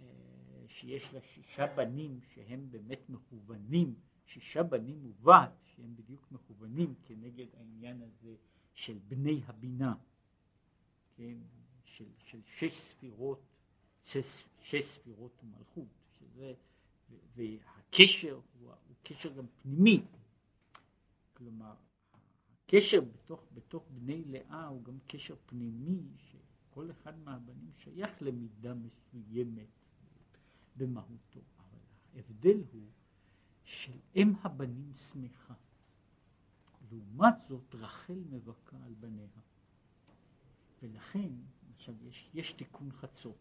אה, 0.00 0.64
שיש 0.68 1.14
לה 1.14 1.20
שישה 1.20 1.66
בנים 1.76 2.20
שהם 2.34 2.70
באמת 2.70 3.08
מכוונים, 3.08 3.94
שישה 4.26 4.62
בנים 4.62 5.06
ובת 5.06 5.52
שהם 5.64 5.96
בדיוק 5.96 6.32
מכוונים 6.32 6.94
כנגד 7.04 7.46
העניין 7.58 8.02
הזה 8.02 8.34
של 8.74 8.98
בני 9.08 9.42
הבינה, 9.46 9.94
כן, 11.16 11.38
של, 12.00 12.06
של 12.24 12.40
שש 12.44 12.80
ספירות, 12.80 13.40
שש, 14.04 14.44
שש 14.60 14.84
ספירות 14.84 15.32
ומלכות, 15.44 15.88
שזה, 16.18 16.54
והקשר 17.36 18.40
הוא, 18.60 18.72
הוא 18.88 18.96
קשר 19.02 19.32
גם 19.32 19.46
פנימי, 19.62 20.02
כלומר 21.34 21.74
הקשר 22.52 23.00
בתוך, 23.00 23.44
בתוך 23.54 23.86
בני 23.90 24.24
לאה 24.24 24.66
הוא 24.66 24.84
גם 24.84 24.98
קשר 25.06 25.34
פנימי 25.46 26.02
שכל 26.16 26.90
אחד 26.90 27.18
מהבנים 27.18 27.72
שייך 27.78 28.22
למידה 28.22 28.74
מסוימת 28.74 29.68
במהותו, 30.76 31.40
אבל 31.58 31.78
ההבדל 32.14 32.62
הוא 32.72 32.86
של 33.64 33.98
אם 34.16 34.32
הבנים 34.42 34.92
שמחה. 34.94 35.54
לעומת 36.90 37.34
זאת 37.48 37.74
רחל 37.74 38.22
מבכה 38.30 38.76
על 38.84 38.94
בניה. 39.00 39.28
ולכן, 40.82 41.32
עכשיו 41.80 41.94
יש, 42.08 42.30
יש 42.34 42.52
תיקון 42.52 42.92
חצות. 42.92 43.36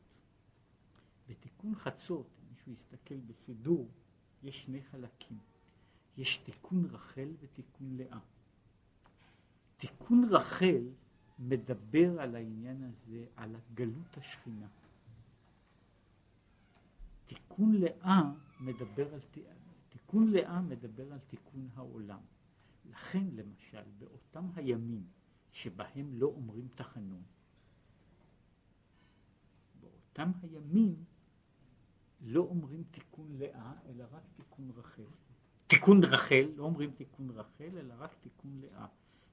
בתיקון 1.29 1.75
חצות, 1.75 2.25
אם 2.39 2.47
מישהו 2.49 2.71
יסתכל 2.71 3.15
בסידור, 3.15 3.89
יש 4.43 4.63
שני 4.63 4.81
חלקים. 4.83 5.37
יש 6.17 6.37
תיקון 6.37 6.85
רחל 6.85 7.29
ותיקון 7.39 7.97
לאה. 7.97 8.19
תיקון 9.77 10.29
רחל 10.31 10.83
מדבר 11.39 12.21
על 12.21 12.35
העניין 12.35 12.83
הזה, 12.83 13.25
על 13.35 13.55
הגלות 13.55 14.17
השכינה. 14.17 14.67
תיקון 17.25 17.75
לאה 17.75 18.21
מדבר 18.59 19.13
על, 19.13 19.19
תיקון 19.89 20.31
לאה 20.31 20.61
מדבר 20.61 21.13
על 21.13 21.19
תיקון 21.19 21.69
העולם. 21.75 22.21
לכן 22.89 23.23
למשל 23.35 23.83
באותם 23.99 24.45
הימים 24.55 25.07
שבהם 25.51 26.13
לא 26.13 26.27
אומרים 26.27 26.67
תחנון, 26.75 27.23
באותם 30.19 30.31
הימים 30.41 30.95
לא 32.21 32.41
אומרים 32.41 32.83
תיקון 32.91 33.27
לאה 33.37 33.73
אלא 33.89 34.05
רק 34.11 34.23
תיקון 34.35 34.71
רחל. 34.75 35.03
תיקון 35.67 36.03
רחל, 36.03 36.51
לא 36.55 36.63
אומרים 36.63 36.91
תיקון 36.91 37.29
רחל 37.29 37.77
אלא 37.77 37.93
רק 37.97 38.15
תיקון 38.21 38.61
לאה. 38.61 38.85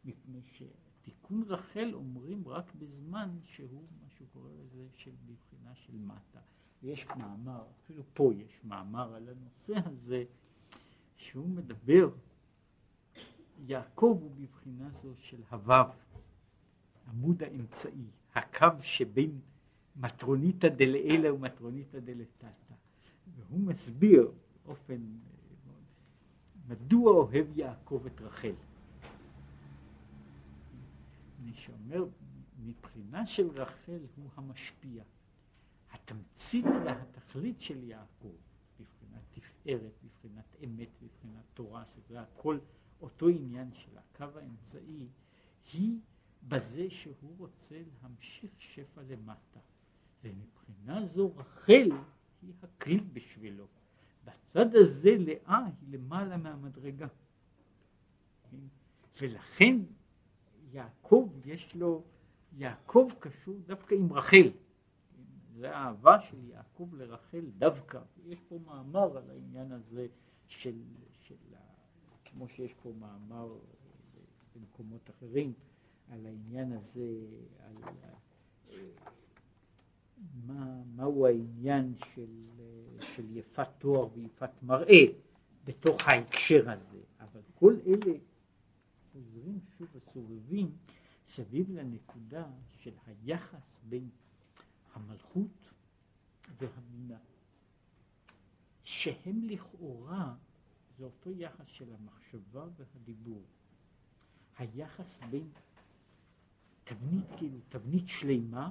מפני 0.04 0.40
שתיקון 0.42 1.42
רחל 1.46 1.90
אומרים 1.94 2.48
רק 2.48 2.74
בזמן 2.74 3.38
שהוא 3.42 3.84
מה 4.00 4.08
שהוא 4.16 4.28
קורא 4.32 4.50
לזה 4.50 4.86
של 4.92 5.10
בבחינה 5.26 5.74
של 5.74 5.96
מטה. 5.98 6.40
ויש 6.82 7.06
מאמר, 7.06 7.64
אפילו 7.82 8.02
פה 8.14 8.30
יש 8.34 8.60
מאמר 8.64 9.14
על 9.14 9.28
הנושא 9.28 9.88
הזה, 9.88 10.24
שהוא 11.16 11.48
מדבר, 11.48 12.10
יעקב 13.58 14.18
הוא 14.22 14.30
בבחינה 14.36 14.90
זו 15.02 15.14
של 15.18 15.42
הוו, 15.50 15.92
עמוד 17.08 17.42
האמצעי, 17.42 18.10
הקו 18.34 18.66
שבין 18.82 19.40
מטרוניתא 19.96 20.68
דלעילא 20.68 21.28
ומטרוניתא 21.28 21.98
דלתתא. 21.98 22.74
והוא 23.36 23.60
מסביר 23.60 24.30
באופן, 24.66 25.00
מדוע 26.68 27.12
אוהב 27.12 27.58
יעקב 27.58 28.02
את 28.06 28.20
רחל. 28.20 28.54
אני 31.42 31.54
שאומר, 31.54 32.04
מבחינה 32.64 33.26
של 33.26 33.48
רחל 33.48 34.00
הוא 34.16 34.30
המשפיע. 34.36 35.02
התמצית 35.92 36.64
והתכלית 36.84 37.60
של 37.60 37.84
יעקב, 37.84 38.34
בבחינת 38.80 39.22
תפארת, 39.30 39.92
בבחינת 40.04 40.56
אמת, 40.64 40.88
בבחינת 41.02 41.44
תורה, 41.54 41.84
שזה 41.84 42.20
הכל 42.20 42.58
אותו 43.00 43.28
עניין 43.28 43.70
של 43.74 43.98
הקו 43.98 44.38
האמצעי, 44.38 45.06
היא 45.72 45.98
בזה 46.48 46.90
שהוא 46.90 47.34
רוצה 47.38 47.82
להמשיך 48.02 48.50
שפע 48.58 49.02
למטה. 49.02 49.60
ומבחינה 50.26 51.06
זו 51.06 51.32
רחל 51.36 51.88
היא 52.42 52.52
הכלי 52.62 53.00
בשבילו. 53.12 53.66
בצד 54.24 54.76
הזה 54.76 55.16
לאה 55.18 55.64
היא 55.66 55.98
למעלה 55.98 56.36
מהמדרגה. 56.36 57.06
ולכן 59.20 59.76
יעקב 60.72 61.30
יש 61.44 61.74
לו, 61.74 62.02
יעקב 62.52 63.08
קשור 63.18 63.54
דווקא 63.66 63.94
עם 63.94 64.12
רחל. 64.12 64.50
זה 65.54 65.76
האהבה 65.76 66.16
של 66.30 66.44
יעקב 66.44 66.94
לרחל 66.94 67.44
דווקא. 67.58 68.00
יש 68.26 68.38
פה 68.48 68.58
מאמר 68.66 69.16
על 69.16 69.30
העניין 69.30 69.72
הזה 69.72 70.06
של, 70.46 70.82
של 71.22 71.34
כמו 72.24 72.48
שיש 72.48 72.74
פה 72.82 72.92
מאמר 72.98 73.58
במקומות 74.56 75.10
אחרים, 75.10 75.52
על 76.10 76.26
העניין 76.26 76.72
הזה, 76.72 77.26
על 77.60 77.74
מה, 80.46 80.82
מהו 80.96 81.26
העניין 81.26 81.94
של, 82.14 82.44
של 83.14 83.36
יפת 83.36 83.68
תואר 83.78 84.08
ויפת 84.14 84.62
מראה 84.62 85.04
בתוך 85.64 86.00
ההקשר 86.06 86.70
הזה. 86.70 87.00
אבל 87.20 87.40
כל 87.54 87.76
אלה 87.86 88.18
חוזרים 89.12 89.60
שוב 89.78 89.88
וסובבים 89.94 90.70
סביב 91.28 91.70
לנקודה 91.70 92.46
של 92.78 92.92
היחס 93.06 93.80
בין 93.88 94.08
המלכות 94.94 95.70
והבינה, 96.58 97.18
שהם 98.84 99.42
לכאורה 99.42 100.34
זה 100.98 101.04
אותו 101.04 101.30
יחס 101.30 101.66
של 101.66 101.94
המחשבה 101.94 102.66
והדיבור. 102.76 103.42
היחס 104.58 105.18
בין 105.30 105.48
תבנית, 106.84 107.24
כאילו, 107.36 107.58
תבנית 107.68 108.04
שלמה 108.08 108.70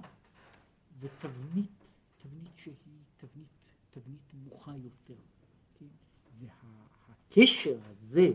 ותבנית, 1.00 1.86
תבנית 2.18 2.52
שהיא 2.56 2.76
תבנית, 3.18 3.48
תבנית 3.91 4.34
נמוכה 4.34 4.72
יותר. 4.76 5.22
כן? 5.80 5.86
והקשר 6.39 7.80
הזה, 7.86 8.32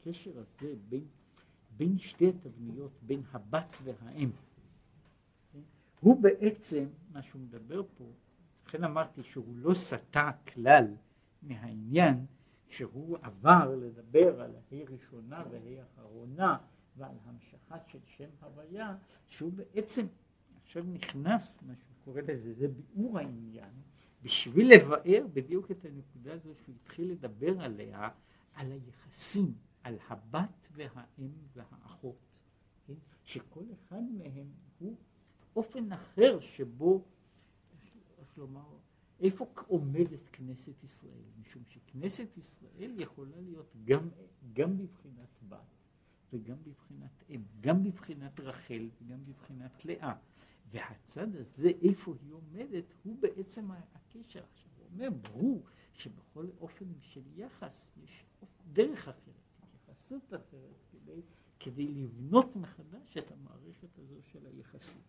הקשר 0.00 0.30
הזה 0.38 0.74
בין, 0.88 1.04
בין 1.76 1.98
שתי 1.98 2.28
התבניות, 2.28 2.92
בין 3.02 3.22
הבת 3.32 3.76
והאם, 3.84 4.30
כן? 5.52 5.60
הוא 6.00 6.22
בעצם, 6.22 6.86
מה 7.12 7.22
שהוא 7.22 7.42
מדבר 7.42 7.82
פה, 7.98 8.04
לכן 8.66 8.84
אמרתי 8.84 9.22
שהוא 9.22 9.56
לא 9.56 9.74
סטה 9.74 10.30
כלל 10.52 10.94
מהעניין 11.42 12.26
שהוא 12.68 13.18
עבר 13.22 13.76
לדבר 13.76 14.40
על 14.40 14.50
ההיא 14.56 14.84
ראשונה 14.88 15.44
וההיא 15.50 15.80
אחרונה 15.82 16.58
ועל 16.96 17.16
המשכה 17.24 17.76
של 17.86 17.98
שם 18.16 18.28
הוויה, 18.40 18.96
שהוא 19.28 19.52
בעצם 19.52 20.06
עכשיו 20.76 20.92
נכנס, 20.92 21.42
מה 21.66 21.74
שהוא 21.74 21.94
קורא 22.04 22.20
לזה, 22.20 22.54
זה 22.54 22.68
ביאור 22.68 23.18
העניין, 23.18 23.70
בשביל 24.22 24.74
לבאר 24.74 25.26
בדיוק 25.32 25.70
את 25.70 25.84
הנקודה 25.84 26.34
הזו 26.34 26.54
שהוא 26.64 26.74
התחיל 26.82 27.10
לדבר 27.10 27.60
עליה, 27.60 28.08
על 28.54 28.72
היחסים, 28.72 29.54
על 29.82 29.98
הבת 30.08 30.68
והאם 30.72 31.30
והאחות, 31.52 32.16
כן? 32.86 32.94
שכל 33.24 33.64
אחד 33.72 34.02
מהם 34.18 34.46
הוא 34.78 34.96
אופן 35.56 35.92
אחר 35.92 36.40
שבו, 36.40 37.04
איך 38.18 38.38
לומר, 38.38 38.76
איפה 39.20 39.46
עומדת 39.68 40.28
כנסת 40.32 40.84
ישראל? 40.84 41.22
משום 41.40 41.62
שכנסת 41.68 42.28
ישראל 42.38 43.00
יכולה 43.00 43.40
להיות 43.40 43.72
גם, 43.84 44.08
גם 44.52 44.78
בבחינת 44.78 45.42
בת 45.48 45.58
וגם 46.32 46.56
בבחינת 46.62 47.24
אם, 47.30 47.42
גם 47.60 47.82
בבחינת 47.82 48.40
רחל 48.40 48.88
וגם 49.02 49.18
בבחינת 49.24 49.84
לאה. 49.84 50.14
והצד 50.74 51.36
הזה, 51.36 51.70
איפה 51.82 52.14
היא 52.22 52.32
עומדת, 52.32 52.84
הוא 53.04 53.16
בעצם 53.20 53.70
הקשר. 53.70 54.44
עכשיו, 54.52 54.70
הוא 54.78 54.86
אומר, 54.92 55.10
ברור 55.10 55.62
שבכל 55.92 56.46
אופן 56.60 56.84
של 57.00 57.22
יחס 57.36 57.72
יש 58.04 58.24
דרך 58.72 59.08
אחרת, 59.08 59.34
התייחסות 59.62 60.34
אחרת, 60.34 60.74
כדי, 60.92 61.20
כדי 61.60 61.88
לבנות 61.88 62.56
מחדש 62.56 63.16
את 63.18 63.32
המערכת 63.32 63.98
הזו 63.98 64.22
של 64.22 64.46
היחסים. 64.46 65.02